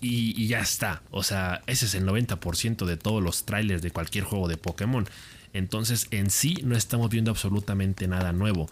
y, 0.00 0.40
y 0.40 0.48
ya 0.48 0.60
está. 0.60 1.02
O 1.10 1.22
sea, 1.22 1.62
ese 1.66 1.86
es 1.86 1.94
el 1.94 2.04
90% 2.04 2.84
de 2.84 2.96
todos 2.96 3.22
los 3.22 3.44
trailers 3.44 3.82
de 3.82 3.90
cualquier 3.90 4.24
juego 4.24 4.48
de 4.48 4.56
Pokémon. 4.56 5.06
Entonces 5.52 6.08
en 6.10 6.30
sí 6.30 6.58
no 6.64 6.76
estamos 6.76 7.08
viendo 7.08 7.30
absolutamente 7.30 8.08
nada 8.08 8.32
nuevo 8.32 8.68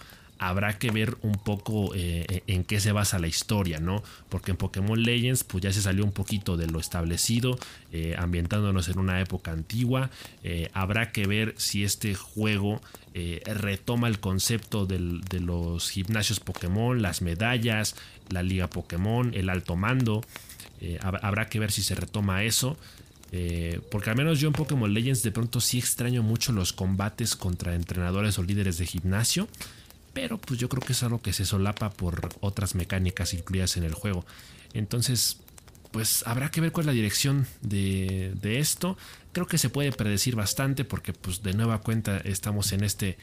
habrá 0.48 0.78
que 0.78 0.90
ver 0.90 1.16
un 1.22 1.32
poco 1.32 1.92
eh, 1.94 2.42
en 2.46 2.64
qué 2.64 2.78
se 2.78 2.92
basa 2.92 3.18
la 3.18 3.26
historia, 3.26 3.80
¿no? 3.80 4.02
Porque 4.28 4.50
en 4.50 4.58
Pokémon 4.58 5.00
Legends 5.00 5.42
pues 5.42 5.62
ya 5.62 5.72
se 5.72 5.80
salió 5.80 6.04
un 6.04 6.12
poquito 6.12 6.56
de 6.56 6.66
lo 6.66 6.78
establecido, 6.80 7.58
eh, 7.92 8.14
ambientándonos 8.18 8.88
en 8.88 8.98
una 8.98 9.20
época 9.20 9.52
antigua. 9.52 10.10
Eh, 10.42 10.70
habrá 10.74 11.12
que 11.12 11.26
ver 11.26 11.54
si 11.56 11.84
este 11.84 12.14
juego 12.14 12.80
retoma 13.46 14.08
el 14.08 14.18
concepto 14.18 14.86
de 14.86 14.98
los 15.38 15.88
gimnasios 15.88 16.40
Pokémon, 16.40 17.00
las 17.00 17.22
medallas, 17.22 17.94
la 18.28 18.42
liga 18.42 18.68
Pokémon, 18.68 19.32
el 19.34 19.50
alto 19.50 19.76
mando. 19.76 20.20
habrá 21.00 21.48
que 21.48 21.60
ver 21.60 21.70
si 21.70 21.84
se 21.84 21.94
retoma 21.94 22.42
eso. 22.42 22.76
porque 23.92 24.10
al 24.10 24.16
menos 24.16 24.40
yo 24.40 24.48
en 24.48 24.54
Pokémon 24.54 24.92
Legends 24.92 25.22
de 25.22 25.30
pronto 25.30 25.60
sí 25.60 25.78
extraño 25.78 26.24
mucho 26.24 26.50
los 26.50 26.72
combates 26.72 27.36
contra 27.36 27.76
entrenadores 27.76 28.36
o 28.40 28.42
líderes 28.42 28.78
de 28.78 28.86
gimnasio 28.86 29.46
pero 30.14 30.38
pues 30.38 30.58
yo 30.58 30.68
creo 30.68 30.82
que 30.82 30.92
es 30.92 31.02
algo 31.02 31.20
que 31.20 31.32
se 31.32 31.44
solapa 31.44 31.90
por 31.90 32.30
otras 32.40 32.74
mecánicas 32.74 33.34
incluidas 33.34 33.76
en 33.76 33.84
el 33.84 33.92
juego. 33.92 34.24
Entonces, 34.72 35.38
pues 35.90 36.24
habrá 36.26 36.50
que 36.50 36.60
ver 36.60 36.72
cuál 36.72 36.84
es 36.84 36.86
la 36.86 36.92
dirección 36.92 37.46
de, 37.60 38.32
esto. 38.42 38.96
Creo 39.32 39.46
que 39.46 39.58
se 39.58 39.68
puede 39.68 39.92
predecir 39.92 40.36
bastante 40.36 40.84
porque 40.84 41.12
pues 41.12 41.42
de 41.42 41.52
nueva 41.52 41.80
cuenta 41.80 42.18
estamos 42.18 42.72
en 42.72 42.84
este 42.84 43.18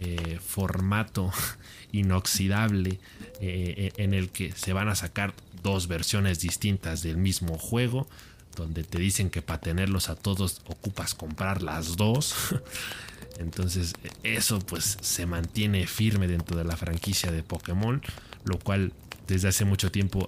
eh, 0.00 0.38
formato 0.44 1.32
inoxidable 1.92 2.98
eh, 3.40 3.92
en 3.96 4.12
el 4.12 4.30
que 4.30 4.52
se 4.52 4.72
van 4.72 4.88
a 4.88 4.96
sacar 4.96 5.34
dos 5.62 5.86
versiones 5.86 6.40
distintas 6.40 7.02
del 7.02 7.16
mismo 7.16 7.56
juego 7.56 8.08
donde 8.56 8.84
te 8.84 8.98
dicen 8.98 9.30
que 9.30 9.42
para 9.42 9.60
tenerlos 9.60 10.08
a 10.08 10.14
todos 10.14 10.60
ocupas 10.66 11.14
comprar 11.14 11.62
las 11.62 11.96
dos 11.96 12.34
Entonces 13.38 13.94
eso 14.22 14.58
pues 14.60 14.98
se 15.00 15.26
mantiene 15.26 15.86
firme 15.86 16.28
dentro 16.28 16.56
de 16.56 16.64
la 16.64 16.76
franquicia 16.76 17.30
de 17.32 17.42
Pokémon, 17.42 18.02
lo 18.44 18.58
cual 18.58 18.92
desde 19.26 19.48
hace 19.48 19.64
mucho 19.64 19.90
tiempo 19.90 20.26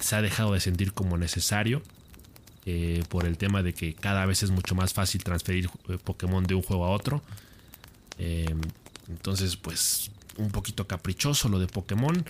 se 0.00 0.16
ha 0.16 0.22
dejado 0.22 0.52
de 0.52 0.60
sentir 0.60 0.92
como 0.92 1.16
necesario 1.18 1.82
eh, 2.70 3.02
por 3.08 3.24
el 3.24 3.38
tema 3.38 3.62
de 3.62 3.72
que 3.72 3.94
cada 3.94 4.26
vez 4.26 4.42
es 4.42 4.50
mucho 4.50 4.74
más 4.74 4.92
fácil 4.92 5.24
transferir 5.24 5.70
eh, 5.88 5.96
Pokémon 6.04 6.44
de 6.44 6.54
un 6.54 6.62
juego 6.62 6.84
a 6.84 6.90
otro. 6.90 7.22
Em, 8.18 8.60
Entonces, 9.08 9.56
pues 9.56 10.10
un 10.36 10.50
poquito 10.50 10.86
caprichoso 10.86 11.48
lo 11.48 11.58
de 11.58 11.66
Pokémon. 11.66 12.24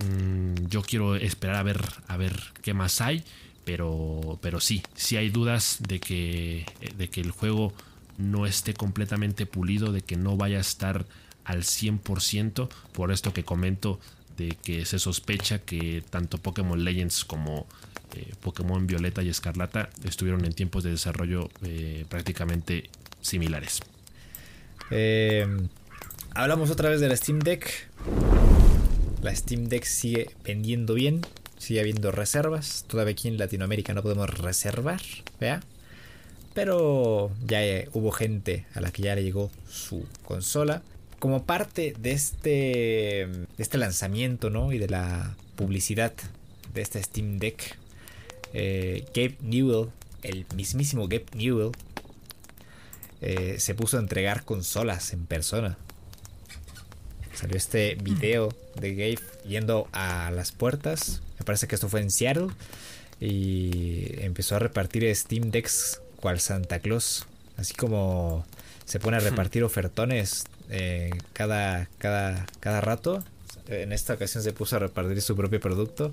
Mm, 0.00 0.66
yo 0.68 0.82
quiero 0.82 1.14
esperar 1.14 1.54
a 1.56 1.62
ver, 1.62 1.80
a 2.08 2.16
ver 2.16 2.52
qué 2.62 2.74
más 2.74 3.00
hay. 3.00 3.22
Pero, 3.64 4.38
pero 4.42 4.60
sí, 4.60 4.82
sí 4.94 5.16
hay 5.16 5.30
dudas 5.30 5.78
de 5.86 6.00
que, 6.00 6.66
de 6.98 7.08
que 7.08 7.20
el 7.20 7.30
juego 7.30 7.72
no 8.18 8.46
esté 8.46 8.74
completamente 8.74 9.46
pulido, 9.46 9.92
de 9.92 10.02
que 10.02 10.16
no 10.16 10.36
vaya 10.36 10.58
a 10.58 10.60
estar 10.60 11.06
al 11.44 11.62
100%, 11.62 12.68
por 12.92 13.12
esto 13.12 13.32
que 13.32 13.44
comento 13.44 14.00
de 14.36 14.56
que 14.62 14.84
se 14.84 14.98
sospecha 14.98 15.60
que 15.60 16.02
tanto 16.10 16.38
Pokémon 16.38 16.82
Legends 16.82 17.24
como 17.24 17.66
eh, 18.14 18.32
Pokémon 18.40 18.86
Violeta 18.86 19.22
y 19.22 19.28
Escarlata 19.28 19.90
estuvieron 20.04 20.44
en 20.44 20.52
tiempos 20.52 20.84
de 20.84 20.90
desarrollo 20.90 21.50
eh, 21.62 22.04
prácticamente 22.08 22.90
similares. 23.20 23.80
Eh, 24.90 25.46
hablamos 26.34 26.70
otra 26.70 26.88
vez 26.88 27.00
de 27.00 27.08
la 27.08 27.16
Steam 27.16 27.38
Deck. 27.38 27.88
La 29.22 29.34
Steam 29.34 29.64
Deck 29.64 29.84
sigue 29.84 30.30
vendiendo 30.44 30.94
bien, 30.94 31.22
sigue 31.58 31.80
habiendo 31.80 32.12
reservas. 32.12 32.84
Todavía 32.86 33.12
aquí 33.12 33.28
en 33.28 33.38
Latinoamérica 33.38 33.94
no 33.94 34.02
podemos 34.02 34.30
reservar, 34.38 35.00
¿vea? 35.40 35.60
Pero 36.54 37.32
ya 37.44 37.60
hubo 37.92 38.12
gente 38.12 38.66
a 38.74 38.80
la 38.80 38.92
que 38.92 39.02
ya 39.02 39.14
le 39.14 39.24
llegó 39.24 39.50
su 39.68 40.06
consola. 40.24 40.82
Como 41.18 41.44
parte 41.44 41.94
de 41.98 42.12
este, 42.12 42.48
de 42.48 43.46
este 43.58 43.78
lanzamiento, 43.78 44.50
¿no? 44.50 44.72
Y 44.72 44.78
de 44.78 44.88
la 44.88 45.36
publicidad 45.56 46.12
de 46.72 46.82
esta 46.82 47.02
Steam 47.02 47.38
Deck, 47.38 47.76
eh, 48.52 49.04
Gabe 49.14 49.36
Newell, 49.40 49.90
el 50.22 50.46
mismísimo 50.54 51.08
Gabe 51.08 51.26
Newell, 51.34 51.72
eh, 53.20 53.56
se 53.58 53.74
puso 53.74 53.96
a 53.96 54.00
entregar 54.00 54.44
consolas 54.44 55.12
en 55.12 55.26
persona. 55.26 55.78
Salió 57.34 57.56
este 57.56 57.96
video 57.96 58.54
de 58.80 58.94
Gabe 58.94 59.18
yendo 59.48 59.88
a 59.92 60.30
las 60.30 60.52
puertas. 60.52 61.22
Me 61.38 61.44
parece 61.44 61.66
que 61.66 61.74
esto 61.74 61.88
fue 61.88 62.00
en 62.00 62.10
Seattle. 62.10 62.48
Y 63.20 64.20
empezó 64.22 64.56
a 64.56 64.58
repartir 64.58 65.14
Steam 65.14 65.50
Decks 65.50 66.00
cual 66.24 66.40
Santa 66.40 66.80
Claus. 66.80 67.26
Así 67.58 67.74
como 67.74 68.46
se 68.86 68.98
pone 68.98 69.18
a 69.18 69.20
repartir 69.20 69.62
ofertones 69.62 70.44
eh, 70.70 71.10
cada, 71.34 71.86
cada, 71.98 72.46
cada 72.60 72.80
rato. 72.80 73.22
En 73.68 73.92
esta 73.92 74.14
ocasión 74.14 74.42
se 74.42 74.54
puso 74.54 74.76
a 74.76 74.78
repartir 74.78 75.20
su 75.20 75.36
propio 75.36 75.60
producto. 75.60 76.12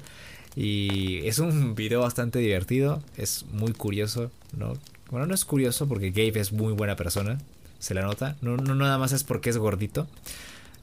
Y 0.53 1.25
es 1.25 1.39
un 1.39 1.75
video 1.75 2.01
bastante 2.01 2.39
divertido, 2.39 3.01
es 3.15 3.45
muy 3.53 3.71
curioso, 3.71 4.31
¿no? 4.51 4.73
Bueno, 5.09 5.27
no 5.27 5.33
es 5.33 5.45
curioso 5.45 5.87
porque 5.87 6.11
Gabe 6.11 6.41
es 6.41 6.51
muy 6.51 6.73
buena 6.73 6.97
persona, 6.97 7.37
se 7.79 7.93
la 7.93 8.01
nota. 8.01 8.35
No, 8.41 8.57
no 8.57 8.75
nada 8.75 8.97
más 8.97 9.13
es 9.13 9.23
porque 9.23 9.49
es 9.49 9.57
gordito. 9.57 10.07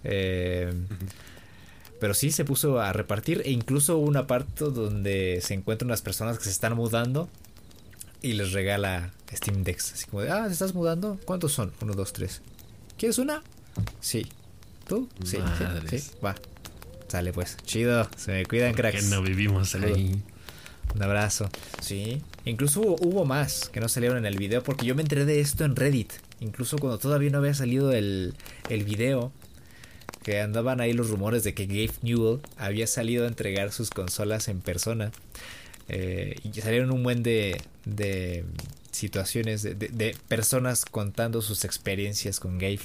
Eh, 0.05 0.73
pero 2.01 2.15
sí 2.15 2.31
se 2.31 2.47
puso 2.47 2.81
a 2.81 2.95
repartir 2.95 3.43
e 3.45 3.51
incluso 3.51 3.99
una 3.99 4.27
parte 4.27 4.65
donde 4.65 5.41
se 5.43 5.53
encuentran 5.53 5.91
las 5.91 6.01
personas 6.01 6.39
que 6.39 6.45
se 6.45 6.51
están 6.51 6.75
mudando 6.77 7.29
y 8.23 8.33
les 8.33 8.53
regala 8.53 9.13
Steam 9.37 9.65
Decks. 9.65 9.93
Así 9.93 10.07
como 10.07 10.23
de, 10.23 10.31
ah, 10.31 10.47
¿te 10.47 10.53
estás 10.53 10.75
mudando? 10.75 11.19
¿Cuántos 11.25 11.53
son? 11.53 11.73
Uno, 11.81 11.95
dos, 11.95 12.13
tres. 12.13 12.43
¿Quieres 12.97 13.19
una? 13.19 13.43
Sí. 14.01 14.27
¿Tú? 14.87 15.09
Sí, 15.25 15.39
sí, 15.59 15.99
sí, 15.99 16.11
va. 16.25 16.35
Sale 17.09 17.33
pues, 17.33 17.57
chido, 17.65 18.09
se 18.17 18.33
me 18.33 18.47
cuidan 18.47 18.75
cracks. 18.75 19.03
Que 19.03 19.11
no 19.11 19.23
vivimos 19.23 19.75
ahí. 19.75 20.23
Un 20.95 21.03
abrazo. 21.03 21.49
Sí. 21.81 22.23
Incluso 22.45 22.81
hubo, 22.81 23.25
más 23.25 23.69
que 23.69 23.81
no 23.81 23.89
salieron 23.89 24.19
en 24.19 24.27
el 24.27 24.39
video 24.39 24.63
porque 24.63 24.87
yo 24.87 24.95
me 24.95 25.03
enteré 25.03 25.25
de 25.25 25.41
esto 25.41 25.65
en 25.65 25.77
Reddit. 25.77 26.13
Incluso 26.41 26.79
cuando 26.79 26.99
todavía 26.99 27.31
no 27.31 27.39
había 27.39 27.55
salido 27.55 27.93
el, 27.93 28.35
el 28.69 28.85
video. 28.85 29.33
Que 30.23 30.41
andaban 30.41 30.81
ahí 30.81 30.93
los 30.93 31.09
rumores 31.09 31.45
de 31.45 31.55
que 31.55 31.67
Gabe 31.67 31.93
Newell 32.03 32.41
había 32.59 32.87
salido 32.87 33.25
a 33.25 33.29
entregar 33.29 33.73
sus 33.73 33.91
consolas 33.91 34.49
en 34.49 34.61
persona. 34.61 35.11
Eh, 35.89 36.37
y 36.43 36.61
salieron 36.61 36.91
un 36.91 37.03
buen 37.03 37.23
de, 37.23 37.63
de 37.87 38.45
situaciones 38.99 39.63
de, 39.63 40.17
personas 40.29 40.85
contando 40.85 41.41
sus 41.43 41.65
experiencias 41.65 42.41
con 42.41 42.59
Gabe. 42.59 42.81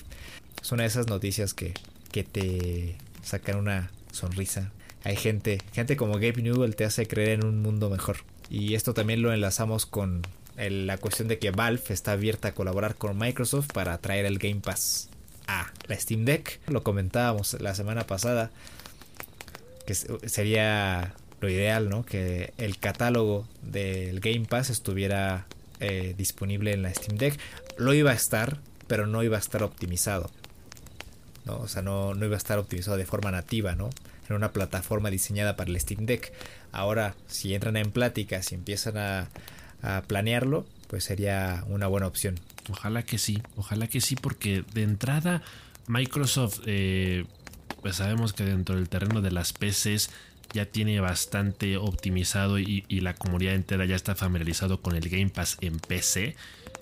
Es 0.61 0.71
una 0.71 0.83
de 0.83 0.87
esas 0.87 1.07
noticias 1.07 1.53
que, 1.53 1.73
que 2.11 2.23
te 2.23 2.95
sacan 3.23 3.57
una 3.57 3.91
sonrisa. 4.11 4.71
Hay 5.03 5.17
gente, 5.17 5.59
gente 5.73 5.97
como 5.97 6.13
Gabe 6.13 6.41
Newell 6.41 6.75
te 6.75 6.85
hace 6.85 7.07
creer 7.07 7.39
en 7.39 7.45
un 7.45 7.61
mundo 7.61 7.89
mejor. 7.89 8.17
Y 8.49 8.75
esto 8.75 8.93
también 8.93 9.21
lo 9.21 9.33
enlazamos 9.33 9.85
con 9.85 10.21
la 10.55 10.97
cuestión 10.97 11.27
de 11.27 11.39
que 11.39 11.51
Valve 11.51 11.81
está 11.89 12.13
abierta 12.13 12.49
a 12.49 12.53
colaborar 12.53 12.95
con 12.95 13.17
Microsoft 13.17 13.67
para 13.73 13.97
traer 13.97 14.25
el 14.25 14.37
Game 14.37 14.61
Pass 14.61 15.09
a 15.47 15.71
la 15.87 15.99
Steam 15.99 16.25
Deck. 16.25 16.59
Lo 16.67 16.83
comentábamos 16.83 17.59
la 17.59 17.75
semana 17.75 18.05
pasada, 18.05 18.51
que 19.85 19.95
sería 19.95 21.15
lo 21.41 21.49
ideal, 21.49 21.89
¿no? 21.89 22.05
Que 22.05 22.53
el 22.57 22.77
catálogo 22.77 23.47
del 23.61 24.19
Game 24.19 24.45
Pass 24.45 24.69
estuviera 24.69 25.45
eh, 25.79 26.13
disponible 26.17 26.73
en 26.73 26.81
la 26.81 26.93
Steam 26.93 27.17
Deck. 27.17 27.39
Lo 27.77 27.93
iba 27.93 28.11
a 28.11 28.15
estar, 28.15 28.59
pero 28.87 29.07
no 29.07 29.23
iba 29.23 29.37
a 29.37 29.39
estar 29.39 29.63
optimizado. 29.63 30.29
¿no? 31.45 31.57
O 31.57 31.67
sea, 31.67 31.81
no, 31.81 32.13
no 32.13 32.25
iba 32.25 32.35
a 32.35 32.37
estar 32.37 32.59
optimizado 32.59 32.97
de 32.97 33.05
forma 33.05 33.31
nativa, 33.31 33.75
¿no? 33.75 33.89
En 34.29 34.35
una 34.35 34.51
plataforma 34.53 35.09
diseñada 35.09 35.55
para 35.55 35.69
el 35.69 35.79
Steam 35.79 36.05
Deck. 36.05 36.31
Ahora, 36.71 37.15
si 37.27 37.53
entran 37.53 37.77
en 37.77 37.91
pláticas 37.91 38.51
y 38.51 38.55
empiezan 38.55 38.97
a, 38.97 39.29
planearlo, 40.07 40.65
pues 40.87 41.03
sería 41.03 41.65
una 41.67 41.87
buena 41.87 42.07
opción. 42.07 42.39
Ojalá 42.69 43.03
que 43.03 43.17
sí, 43.17 43.43
ojalá 43.57 43.87
que 43.87 43.99
sí, 43.99 44.15
porque 44.15 44.63
de 44.73 44.83
entrada 44.83 45.43
Microsoft, 45.87 46.61
eh, 46.65 47.25
pues 47.81 47.97
sabemos 47.97 48.31
que 48.31 48.45
dentro 48.45 48.75
del 48.75 48.87
terreno 48.87 49.19
de 49.19 49.31
las 49.31 49.51
PCs 49.51 50.09
ya 50.53 50.65
tiene 50.65 50.99
bastante 50.99 51.77
optimizado 51.77 52.59
y, 52.59 52.83
la 53.01 53.15
comunidad 53.15 53.55
entera 53.55 53.85
ya 53.85 53.95
está 53.95 54.15
familiarizado 54.15 54.81
con 54.81 54.95
el 54.95 55.09
Game 55.09 55.29
Pass 55.29 55.57
en 55.61 55.79
PC. 55.79 56.35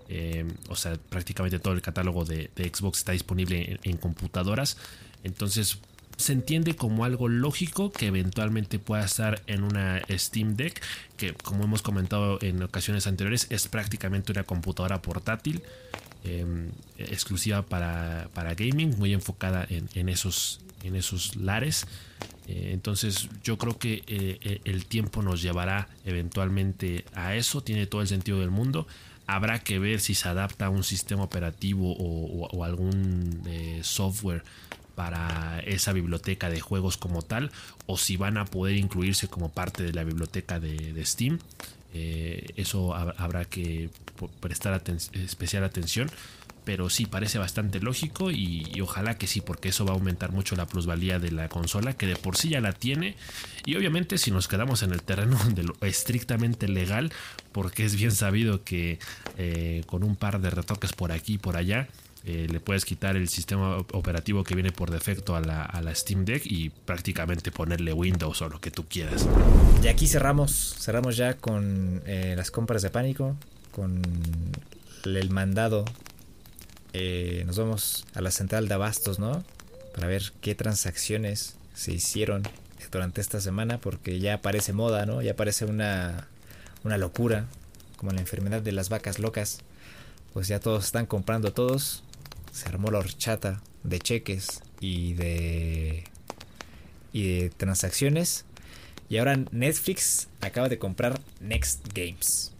Eh, 0.09 0.45
o 0.67 0.75
sea, 0.75 0.97
prácticamente 1.09 1.57
todo 1.57 1.73
el 1.73 1.81
catálogo 1.81 2.25
de, 2.25 2.51
Xbox 2.55 2.99
está 2.99 3.13
disponible 3.13 3.79
en, 3.83 3.97
computadoras. 3.97 4.77
Entonces 5.23 5.79
se 6.17 6.33
entiende 6.33 6.75
como 6.75 7.05
algo 7.05 7.29
lógico 7.29 7.91
que 7.91 8.07
eventualmente 8.07 8.77
pueda 8.77 9.05
estar 9.05 9.41
en 9.47 9.63
una 9.63 10.01
Steam 10.11 10.55
Deck, 10.55 10.81
que 11.17 11.33
como 11.33 11.63
hemos 11.63 11.81
comentado 11.81 12.37
en 12.41 12.61
ocasiones 12.61 13.07
anteriores, 13.07 13.47
es 13.49 13.67
prácticamente 13.67 14.31
una 14.31 14.43
computadora 14.43 15.01
portátil. 15.01 15.63
Em, 16.23 16.69
exclusiva 16.99 17.63
para, 17.63 18.53
gaming, 18.55 18.95
muy 18.99 19.11
enfocada 19.13 19.65
en, 19.69 20.07
esos, 20.07 20.59
en 20.83 20.95
esos 20.95 21.35
lares. 21.35 21.87
Eh, 22.51 22.71
entonces 22.73 23.29
yo 23.43 23.57
creo 23.57 23.77
que 23.77 24.03
eh, 24.07 24.59
el 24.65 24.85
tiempo 24.85 25.21
nos 25.21 25.41
llevará 25.41 25.87
eventualmente 26.05 27.05
a 27.13 27.35
eso, 27.35 27.61
tiene 27.61 27.87
todo 27.87 28.01
el 28.01 28.07
sentido 28.07 28.39
del 28.39 28.51
mundo. 28.51 28.87
Habrá 29.25 29.59
que 29.59 29.79
ver 29.79 30.01
si 30.01 30.13
se 30.13 30.27
adapta 30.27 30.69
un 30.69 30.83
sistema 30.83 31.23
operativo 31.23 31.95
o, 31.97 32.63
algún 32.65 33.41
eh, 33.47 33.79
software 33.81 34.43
para 34.95 35.61
esa 35.65 35.93
biblioteca 35.93 36.49
de 36.49 36.59
juegos 36.59 36.97
como 36.97 37.21
tal 37.21 37.49
o 37.85 37.97
si 37.97 38.17
van 38.17 38.37
a 38.37 38.43
poder 38.43 38.75
incluirse 38.75 39.29
como 39.29 39.49
parte 39.49 39.83
de 39.83 39.93
la 39.93 40.03
biblioteca 40.03 40.59
de, 40.59 41.01
Steam. 41.05 41.39
Eh, 41.93 42.47
eso 42.57 42.93
habrá 42.93 43.45
que 43.45 43.89
prestar 44.41 44.81
especial 45.13 45.63
atención 45.63 46.11
pero 46.63 46.89
sí 46.89 47.05
parece 47.05 47.39
bastante 47.39 47.79
lógico 47.79 48.31
y, 48.31 48.79
ojalá 48.81 49.17
que 49.17 49.27
sí, 49.27 49.41
porque 49.41 49.69
eso 49.69 49.85
va 49.85 49.91
a 49.91 49.95
aumentar 49.95 50.31
mucho 50.31 50.55
la 50.55 50.67
plusvalía 50.67 51.19
de 51.19 51.31
la 51.31 51.49
consola, 51.49 51.93
que 51.93 52.07
de 52.07 52.15
por 52.15 52.37
sí 52.37 52.49
ya 52.49 52.61
la 52.61 52.73
tiene. 52.73 53.15
Y 53.65 53.75
obviamente 53.75 54.17
si 54.17 54.31
nos 54.31 54.47
quedamos 54.47 54.83
en 54.83 54.91
el 54.91 55.01
terreno 55.01 55.37
estrictamente 55.81 56.67
legal, 56.67 57.11
porque 57.51 57.85
es 57.85 57.95
bien 57.95 58.11
sabido 58.11 58.63
que 58.63 58.99
eh, 59.37 59.83
con 59.87 60.03
un 60.03 60.15
par 60.15 60.39
de 60.39 60.49
retoques 60.49 60.93
por 60.93 61.11
aquí 61.11 61.33
y 61.33 61.37
por 61.37 61.57
allá, 61.57 61.87
eh, 62.23 62.47
le 62.47 62.59
puedes 62.59 62.85
quitar 62.85 63.15
el 63.15 63.27
sistema 63.29 63.77
operativo 63.77 64.43
que 64.43 64.53
viene 64.53 64.71
por 64.71 64.91
defecto 64.91 65.35
a 65.35 65.41
la, 65.41 65.95
Steam 65.95 66.23
Deck 66.23 66.45
y 66.45 66.69
prácticamente 66.69 67.51
ponerle 67.51 67.93
Windows 67.93 68.41
o 68.43 68.49
lo 68.49 68.61
que 68.61 68.69
tú 68.69 68.85
quieras. 68.87 69.27
Y 69.83 69.87
aquí 69.87 70.07
cerramos, 70.07 70.75
cerramos 70.79 71.17
ya 71.17 71.33
con 71.33 72.03
eh, 72.05 72.35
las 72.37 72.51
compras 72.51 72.83
de 72.83 72.91
pánico, 72.91 73.35
con 73.71 74.03
el 75.03 75.29
mandado 75.31 75.85
eh, 76.93 77.43
nos 77.45 77.57
vamos 77.57 78.05
a 78.13 78.21
la 78.21 78.31
central 78.31 78.67
de 78.67 78.73
abastos, 78.73 79.19
¿no? 79.19 79.43
Para 79.93 80.07
ver 80.07 80.33
qué 80.41 80.55
transacciones 80.55 81.55
se 81.73 81.93
hicieron 81.93 82.43
durante 82.91 83.21
esta 83.21 83.39
semana, 83.39 83.79
porque 83.79 84.19
ya 84.19 84.41
parece 84.41 84.73
moda, 84.73 85.05
¿no? 85.05 85.21
Ya 85.21 85.35
parece 85.35 85.65
una, 85.65 86.27
una 86.83 86.97
locura, 86.97 87.47
como 87.97 88.11
la 88.11 88.19
enfermedad 88.19 88.61
de 88.61 88.71
las 88.71 88.89
vacas 88.89 89.19
locas. 89.19 89.59
Pues 90.33 90.47
ya 90.47 90.59
todos 90.59 90.85
están 90.85 91.05
comprando 91.05 91.53
todos. 91.53 92.03
Se 92.51 92.67
armó 92.67 92.91
la 92.91 92.99
horchata 92.99 93.61
de 93.83 93.99
cheques 93.99 94.61
y 94.79 95.13
de 95.13 96.03
y 97.13 97.39
de 97.39 97.49
transacciones. 97.49 98.45
Y 99.09 99.17
ahora 99.17 99.37
Netflix 99.51 100.27
acaba 100.39 100.69
de 100.69 100.79
comprar 100.79 101.19
Next 101.41 101.85
Games 101.93 102.50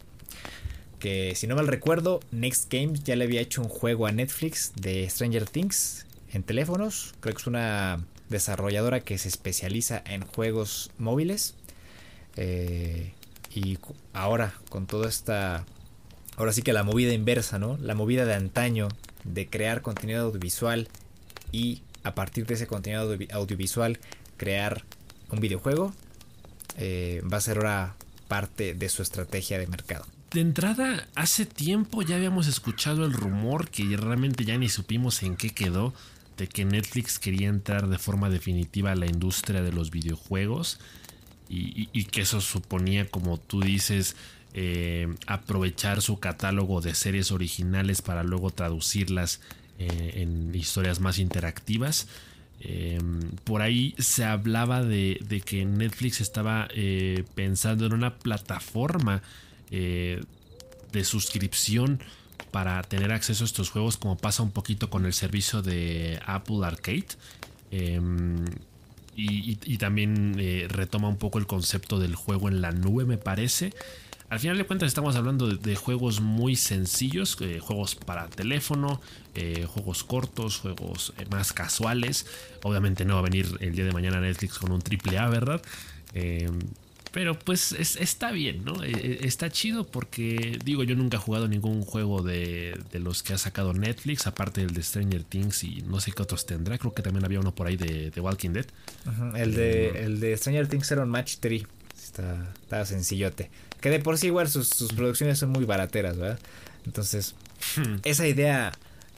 que 1.02 1.34
si 1.36 1.47
no 1.47 1.56
mal 1.56 1.68
recuerdo, 1.68 2.22
Next 2.32 2.72
Games 2.72 3.04
ya 3.04 3.18
le 3.18 3.26
había 3.26 3.41
hecho 3.41 3.62
un 3.62 3.68
juego 3.68 4.08
a 4.08 4.14
Netflix 4.14 4.72
de 4.76 5.10
Stranger 5.10 5.49
Things. 5.49 6.06
en 6.32 6.43
teléfonos. 6.43 7.14
Creo 7.20 7.36
que 7.36 7.41
es 7.41 7.47
una 7.47 8.06
desarrolladora 8.30 9.02
que 9.02 9.18
se 9.18 9.28
especializa 9.28 10.02
en 10.06 10.22
juegos 10.22 10.91
móviles. 10.97 11.56
Eh, 12.38 13.12
y 13.54 13.78
ahora 14.14 14.54
con 14.70 14.88
toda 14.88 15.10
esta... 15.10 15.66
Ahora 16.38 16.54
sí 16.54 16.62
que 16.62 16.72
la 16.72 16.84
movida 16.84 17.12
inversa, 17.12 17.60
¿no? 17.60 17.78
La 17.82 17.95
movida 17.95 18.24
de 18.24 18.36
antaño 18.36 18.88
de 19.26 19.49
crear 19.49 19.82
contenido 19.82 20.24
audiovisual 20.24 20.88
y 21.52 21.82
a 22.04 22.16
partir 22.16 22.45
de 22.45 22.54
ese 22.54 22.68
contenido 22.68 23.18
audiovisual 23.34 23.99
crear 24.38 24.86
un 25.30 25.39
videojuego 25.39 25.93
eh, 26.78 27.22
va 27.32 27.38
a 27.38 27.41
ser 27.41 27.58
ahora 27.58 27.95
parte 28.30 28.74
de 28.74 28.88
su 28.88 29.02
estrategia 29.02 29.60
de 29.60 29.68
mercado. 29.68 30.06
De 30.34 30.40
entrada, 30.40 31.08
hace 31.14 31.46
tiempo 31.46 32.04
ya 32.04 32.16
habíamos 32.16 32.48
escuchado 32.48 33.04
el 33.06 33.12
rumor 33.12 33.70
que 33.70 33.84
realmente 33.98 34.46
ya 34.46 34.58
ni 34.58 34.70
supimos 34.70 35.24
en 35.24 35.36
qué 35.36 35.50
quedó 35.50 35.94
de 36.38 36.48
que 36.48 36.64
Netflix 36.64 37.20
quería 37.20 37.50
entrar 37.50 37.90
de 37.90 37.98
forma 37.98 38.30
definitiva 38.30 38.94
a 38.94 38.96
la 38.96 39.08
industria 39.08 39.62
de 39.62 39.74
los 39.74 39.92
videojuegos 39.92 40.80
y, 41.50 42.06
que 42.06 42.22
eso 42.22 42.40
suponía, 42.40 43.10
como 43.10 43.38
tú 43.38 43.60
dices, 43.60 44.16
eh, 44.54 45.14
aprovechar 45.28 46.02
su 46.02 46.18
catálogo 46.18 46.80
de 46.80 46.96
series 46.96 47.34
originales 47.34 48.02
para 48.02 48.24
luego 48.24 48.52
traducirlas 48.52 49.42
eh, 49.80 50.22
en 50.22 50.56
historias 50.56 51.02
más 51.02 51.20
interactivas. 51.20 52.08
Em, 52.62 53.20
por 53.44 53.62
ahí 53.62 53.96
se 53.98 54.24
hablaba 54.24 54.82
de, 54.82 55.44
que 55.46 55.66
Netflix 55.66 56.22
estaba 56.22 56.70
eh, 56.74 57.26
pensando 57.36 57.86
en 57.86 57.92
una 57.92 58.16
plataforma 58.16 59.22
de 59.72 61.03
suscripción 61.03 62.01
para 62.51 62.82
tener 62.84 63.11
acceso 63.11 63.43
a 63.43 63.47
estos 63.47 63.69
juegos 63.69 63.97
como 63.97 64.17
pasa 64.17 64.43
un 64.43 64.51
poquito 64.51 64.89
con 64.89 65.05
el 65.05 65.13
servicio 65.13 65.61
de 65.61 66.19
Apple 66.26 66.57
Arcade. 66.63 67.07
Em, 67.72 68.45
y, 69.15 69.78
también 69.78 70.36
eh, 70.39 70.67
retoma 70.69 71.07
un 71.07 71.17
poco 71.17 71.38
el 71.38 71.45
concepto 71.45 71.99
del 71.99 72.15
juego 72.15 72.47
en 72.47 72.61
la 72.61 72.72
nube, 72.72 73.05
me 73.05 73.17
parece. 73.17 73.74
Al 74.30 74.39
final 74.39 74.57
de 74.57 74.65
cuentas 74.65 74.88
estamos 74.88 75.15
hablando 75.15 75.47
de, 75.47 75.76
juegos 75.76 76.22
muy 76.22 76.55
sencillos, 76.55 77.38
eh, 77.41 77.59
juegos 77.59 77.95
para 77.95 78.28
teléfono, 78.30 79.01
eh, 79.36 79.65
juegos 79.67 80.03
cortos, 80.03 80.57
juegos 80.59 81.13
más 81.30 81.51
casuales. 81.51 82.26
Obviamente 82.63 83.03
no 83.03 83.15
va 83.15 83.19
a 83.19 83.24
venir 83.24 83.47
el 83.59 83.76
día 83.76 83.86
de 83.86 83.91
mañana 83.91 84.22
Netflix 84.22 84.57
con 84.57 84.72
un 84.72 84.82
triple 84.82 85.17
A, 85.17 85.28
¿verdad? 85.28 85.61
Pero 87.12 87.38
pues 87.38 87.74
está 87.74 88.32
bien, 88.32 88.64
¿no? 88.64 88.84
E, 88.84 88.91
e, 88.91 89.28
está 89.28 89.49
chido 89.49 89.86
porque, 89.86 90.57
digo, 90.64 90.84
yo 90.84 90.95
nunca 90.95 91.18
he 91.18 91.20
jugado 91.20 91.47
ningún 91.47 91.82
juego 91.82 92.22
de, 92.22 92.80
los 92.93 93.22
que 93.22 93.34
ha 93.34 93.38
sacado 93.38 93.74
Netflix, 93.74 94.28
aparte 94.28 94.62
del 94.62 94.74
de 94.74 94.82
Stranger 94.82 95.24
Things 95.24 95.64
y 95.66 95.82
no 95.82 95.99
sé 95.99 96.14
qué 96.14 96.22
otros 96.22 96.45
tendrá. 96.45 96.78
Creo 96.78 96.93
que 96.93 97.01
también 97.01 97.26
había 97.26 97.39
uno 97.39 97.53
por 97.53 97.68
ahí 97.68 97.76
de, 97.76 98.12
Walking 98.20 98.51
Dead. 98.51 98.66
el, 99.36 99.55
de, 99.55 99.88
eh, 99.88 100.03
el 100.03 100.20
de 100.20 100.38
Stranger 100.38 100.68
Things 100.68 100.89
era 100.91 101.03
un 101.03 101.09
Match 101.09 101.36
3. 101.39 101.64
Está, 102.01 102.86
sencillote. 102.86 103.49
Que 103.80 103.89
de 103.89 103.99
por 103.99 104.18
sí 104.18 104.28
igual 104.28 104.47
sus, 104.47 104.93
producciones 104.95 105.39
son 105.39 105.49
muy 105.49 105.66
barateras, 105.66 106.18
¿verdad? 106.18 106.39
Entonces, 106.86 107.36
hmm. 107.76 107.95
esa 108.03 108.28
idea 108.28 108.72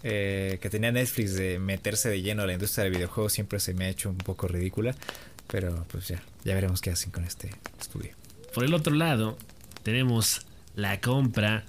eh, 0.03 0.57
que 0.61 0.69
tenía 0.69 0.91
Netflix 0.91 1.35
de 1.35 1.59
meterse 1.59 2.09
de 2.09 2.21
lleno 2.21 2.43
a 2.43 2.47
la 2.47 2.53
industria 2.53 2.85
del 2.85 2.93
videojuego 2.93 3.29
siempre 3.29 3.59
se 3.59 3.73
me 3.73 3.85
ha 3.85 3.89
hecho 3.89 4.09
un 4.09 4.17
poco 4.17 4.47
ridícula. 4.47 4.95
Pero 5.47 5.85
pues 5.91 6.07
ya, 6.07 6.21
ya 6.43 6.55
veremos 6.55 6.81
qué 6.81 6.91
hacen 6.91 7.11
con 7.11 7.23
este 7.23 7.51
estudio. 7.79 8.11
Por 8.53 8.63
el 8.63 8.73
otro 8.73 8.93
lado, 8.93 9.37
tenemos 9.83 10.45
la 10.75 10.99
compra 11.01 11.65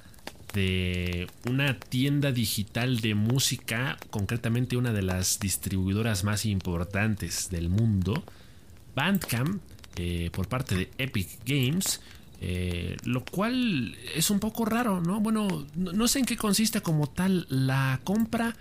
de 0.54 1.26
una 1.48 1.78
tienda 1.78 2.30
digital 2.32 3.00
de 3.00 3.14
música, 3.14 3.98
concretamente 4.10 4.76
una 4.76 4.92
de 4.92 5.02
las 5.02 5.40
distribuidoras 5.40 6.24
más 6.24 6.46
importantes 6.46 7.50
del 7.50 7.68
mundo, 7.68 8.24
Bandcamp, 8.94 9.60
eh, 9.96 10.30
por 10.32 10.48
parte 10.48 10.76
de 10.76 10.90
Epic 10.98 11.28
Games. 11.44 12.00
Eh, 12.46 12.98
lo 13.04 13.24
cual 13.24 13.96
es 14.14 14.28
un 14.28 14.38
poco 14.38 14.66
raro, 14.66 15.00
¿no? 15.00 15.18
Bueno, 15.20 15.66
no 15.76 16.08
sé 16.08 16.18
en 16.18 16.26
qué 16.26 16.36
consiste 16.36 16.82
como 16.82 17.06
tal 17.06 17.46
la 17.48 18.00
compra. 18.04 18.54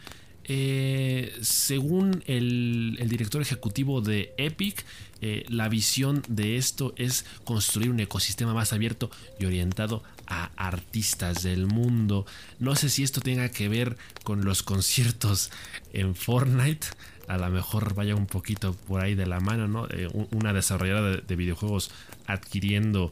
Eh, 0.46 1.34
según 1.42 2.24
el, 2.28 2.98
director 3.08 3.42
ejecutivo 3.42 4.02
de 4.02 4.34
Epic, 4.38 4.84
eh, 5.22 5.46
la 5.48 5.70
visión 5.70 6.22
de 6.28 6.58
esto 6.58 6.94
es 6.98 7.26
construir 7.46 7.90
un 7.90 8.00
ecosistema 8.00 8.54
más 8.54 8.74
abierto 8.74 9.10
y 9.40 9.46
orientado 9.46 10.04
a 10.28 10.52
artistas 10.58 11.44
del 11.44 11.66
mundo. 11.66 12.26
No 12.60 12.76
sé 12.76 12.90
si 12.90 13.04
esto 13.04 13.22
tenga 13.22 13.50
que 13.50 13.70
ver 13.70 13.98
con 14.24 14.44
los 14.44 14.64
conciertos 14.64 15.50
en 15.94 16.16
Fortnite. 16.16 16.88
A 17.28 17.38
lo 17.38 17.50
mejor 17.50 17.94
vaya 17.94 18.16
un 18.16 18.26
poquito 18.26 18.74
por 18.74 19.02
ahí 19.02 19.16
de 19.16 19.26
la 19.26 19.40
mano, 19.40 19.70
¿no? 19.70 19.88
Eh, 19.90 20.10
una 20.32 20.52
desarrolladora 20.52 21.22
de, 21.22 21.36
videojuegos 21.36 21.92
adquiriendo 22.28 23.10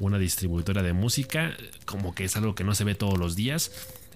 una 0.00 0.18
distribuidora 0.18 0.82
de 0.82 0.92
música, 0.92 1.56
como 1.86 2.14
que 2.14 2.24
es 2.24 2.36
algo 2.36 2.54
que 2.54 2.62
no 2.62 2.74
se 2.74 2.84
ve 2.84 2.94
todos 2.94 3.18
los 3.18 3.36
días. 3.36 3.72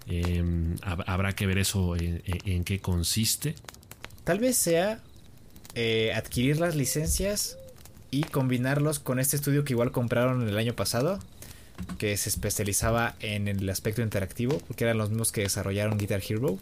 Em, 0.06 0.76
habrá 0.82 1.34
que 1.34 1.46
ver 1.46 1.58
eso 1.58 1.96
en, 1.96 2.64
qué 2.64 2.80
consiste. 2.80 3.54
Tal 4.24 4.38
vez 4.38 4.56
sea 4.56 5.00
eh, 5.74 6.12
adquirir 6.14 6.60
las 6.60 6.76
licencias 6.76 7.56
y 8.10 8.24
combinarlos 8.24 8.98
con 8.98 9.18
este 9.18 9.36
estudio 9.36 9.64
que 9.64 9.72
igual 9.72 9.92
compraron 9.92 10.46
el 10.46 10.56
año 10.58 10.74
pasado, 10.74 11.18
que 11.98 12.16
se 12.16 12.28
especializaba 12.28 13.16
en 13.20 13.48
el 13.48 13.68
aspecto 13.68 14.02
interactivo, 14.02 14.58
porque 14.68 14.84
eran 14.84 14.98
los 14.98 15.10
mismos 15.10 15.32
que 15.32 15.42
desarrollaron 15.42 15.98
Guitar 15.98 16.22
Hero 16.26 16.58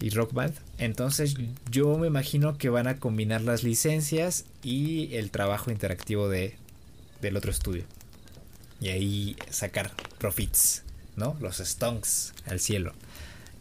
y 0.00 0.10
Rock 0.10 0.32
Band. 0.32 0.54
Entonces 0.78 1.34
yo 1.70 1.96
me 1.98 2.06
imagino 2.06 2.56
que 2.58 2.68
van 2.68 2.86
a 2.86 2.98
combinar 2.98 3.40
las 3.40 3.62
licencias 3.62 4.44
y 4.62 5.14
el 5.16 5.30
trabajo 5.30 5.70
interactivo 5.70 6.28
de, 6.28 6.56
del 7.20 7.36
otro 7.36 7.50
estudio. 7.50 7.84
Y 8.80 8.88
ahí 8.90 9.36
sacar 9.50 9.92
profits. 10.18 10.83
¿No? 11.16 11.36
Los 11.40 11.58
stonks 11.58 12.32
al 12.46 12.60
cielo. 12.60 12.92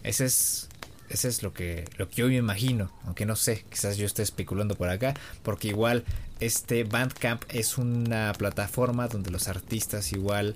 Ese 0.04 0.26
es, 0.26 0.70
ese 1.10 1.28
es 1.28 1.44
lo 1.44 1.54
que, 1.54 1.86
lo 1.98 2.10
que 2.10 2.18
yo 2.18 2.28
me 2.28 2.36
imagino, 2.36 2.92
aunque 3.06 3.26
no 3.26 3.36
sé, 3.36 3.66
quizás 3.70 3.98
yo 3.98 4.06
esté 4.06 4.24
especulando 4.24 4.76
por 4.76 4.90
acá, 4.90 5.14
porque 5.44 5.70
igual 5.70 6.04
este 6.40 6.84
Bandcamp 6.84 7.44
es 7.50 7.78
una 7.78 8.34
plataforma 8.34 9.08
donde 9.08 9.32
los 9.32 9.48
artistas 9.48 10.12
igual 10.12 10.56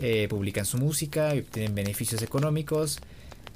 eh, 0.00 0.26
publican 0.28 0.64
su 0.64 0.78
música 0.78 1.34
y 1.34 1.40
obtienen 1.40 1.74
beneficios 1.74 2.22
económicos. 2.22 2.98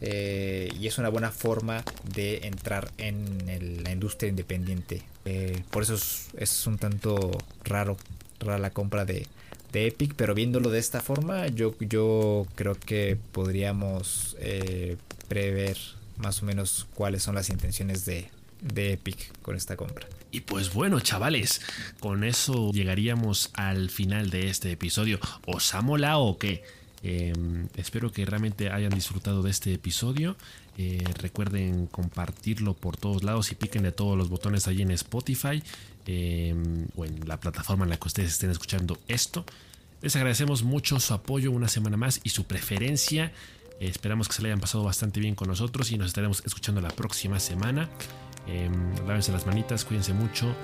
Eh, 0.05 0.69
y 0.81 0.89
es 0.89 0.99
una 0.99 1.11
buena 1.11 1.31
forma 1.31 1.85
de 2.13 2.39
entrar 2.49 2.91
en 2.99 3.85
la 3.85 3.93
industria 3.93 4.29
independiente. 4.29 5.03
Eh, 5.25 5.63
por 5.71 5.85
eso 5.85 5.95
es, 5.95 6.27
es, 6.37 6.67
un 6.67 6.77
tanto 6.77 7.31
raro, 7.63 7.97
rara 8.41 8.59
la 8.59 8.71
compra 8.71 9.05
de, 9.05 9.29
de 9.73 9.87
Epic, 9.87 10.15
pero 10.15 10.35
viéndolo 10.35 10.71
de 10.71 10.79
esta 10.79 11.01
forma, 11.01 11.47
yo, 11.49 11.75
yo 11.81 12.47
creo 12.55 12.75
que 12.75 13.17
podríamos 13.33 14.37
eh, 14.39 14.97
prever 15.29 15.79
más 16.19 16.43
o 16.43 16.47
menos 16.47 16.87
cuáles 16.95 17.23
son 17.23 17.35
las 17.35 17.49
intenciones 17.49 18.05
de, 18.05 18.31
de 18.61 18.93
Epic 18.93 19.33
con 19.41 19.57
esta 19.57 19.77
compra. 19.77 20.07
Y 20.31 20.41
pues 20.41 20.73
bueno, 20.73 21.01
chavales, 21.01 21.61
con 22.01 22.25
eso 22.25 22.71
llegaríamos 22.73 23.51
al 23.55 23.91
final 23.91 24.31
de 24.31 24.49
este 24.49 24.73
episodio. 24.73 25.19
¿Os 25.47 25.75
ha 25.75 25.83
molado 25.83 26.23
o 26.23 26.39
qué? 26.39 26.63
Em, 27.03 27.67
espero 27.77 28.13
que 28.13 28.25
realmente 28.25 28.71
hayan 28.71 28.91
disfrutado 28.91 29.43
de 29.43 29.51
este 29.51 29.75
episodio. 29.75 30.37
Eh, 30.79 31.05
recuerden 31.21 31.87
compartirlo 31.87 32.75
por 32.75 32.97
todos 32.97 33.25
lados 33.25 33.53
y 33.53 33.57
piquen 33.57 33.83
de 33.83 33.93
todos 33.93 34.17
los 34.17 34.31
botones 34.31 34.69
ahí 34.69 34.81
en 34.81 34.91
Spotify 34.93 35.63
em, 36.07 36.87
o 36.97 37.05
en 37.05 37.27
la 37.29 37.39
plataforma 37.39 37.85
en 37.85 37.91
la 37.91 37.97
que 37.97 38.09
ustedes 38.09 38.33
estén 38.33 38.51
escuchando 38.51 38.99
esto. 39.09 39.45
Les 40.01 40.17
agradecemos 40.17 40.63
mucho 40.63 40.99
su 40.99 41.15
apoyo 41.15 41.53
una 41.53 41.69
semana 41.69 41.97
más 41.97 42.21
y 42.25 42.31
su 42.31 42.45
preferencia. 42.45 43.33
Esperamos 43.81 44.29
que 44.29 44.35
se 44.35 44.43
le 44.43 44.49
hayan 44.49 44.61
pasado 44.61 44.85
bastante 44.85 45.21
bien 45.21 45.35
con 45.35 45.49
nosotros 45.49 45.91
y 45.91 45.99
nos 45.99 46.09
estaremos 46.09 46.43
escuchando 46.45 46.81
la 46.81 46.91
próxima 46.91 47.41
semana. 47.41 47.89
Em, 48.47 48.95
lávense 49.07 49.33
las 49.33 49.47
manitas, 49.47 49.85
cuídense 49.85 50.13
mucho 50.13 50.55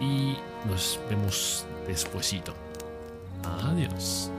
y 0.00 0.36
nos 0.68 1.00
vemos 1.08 1.66
despuesito. 1.86 2.54
Adiós. 3.44 4.30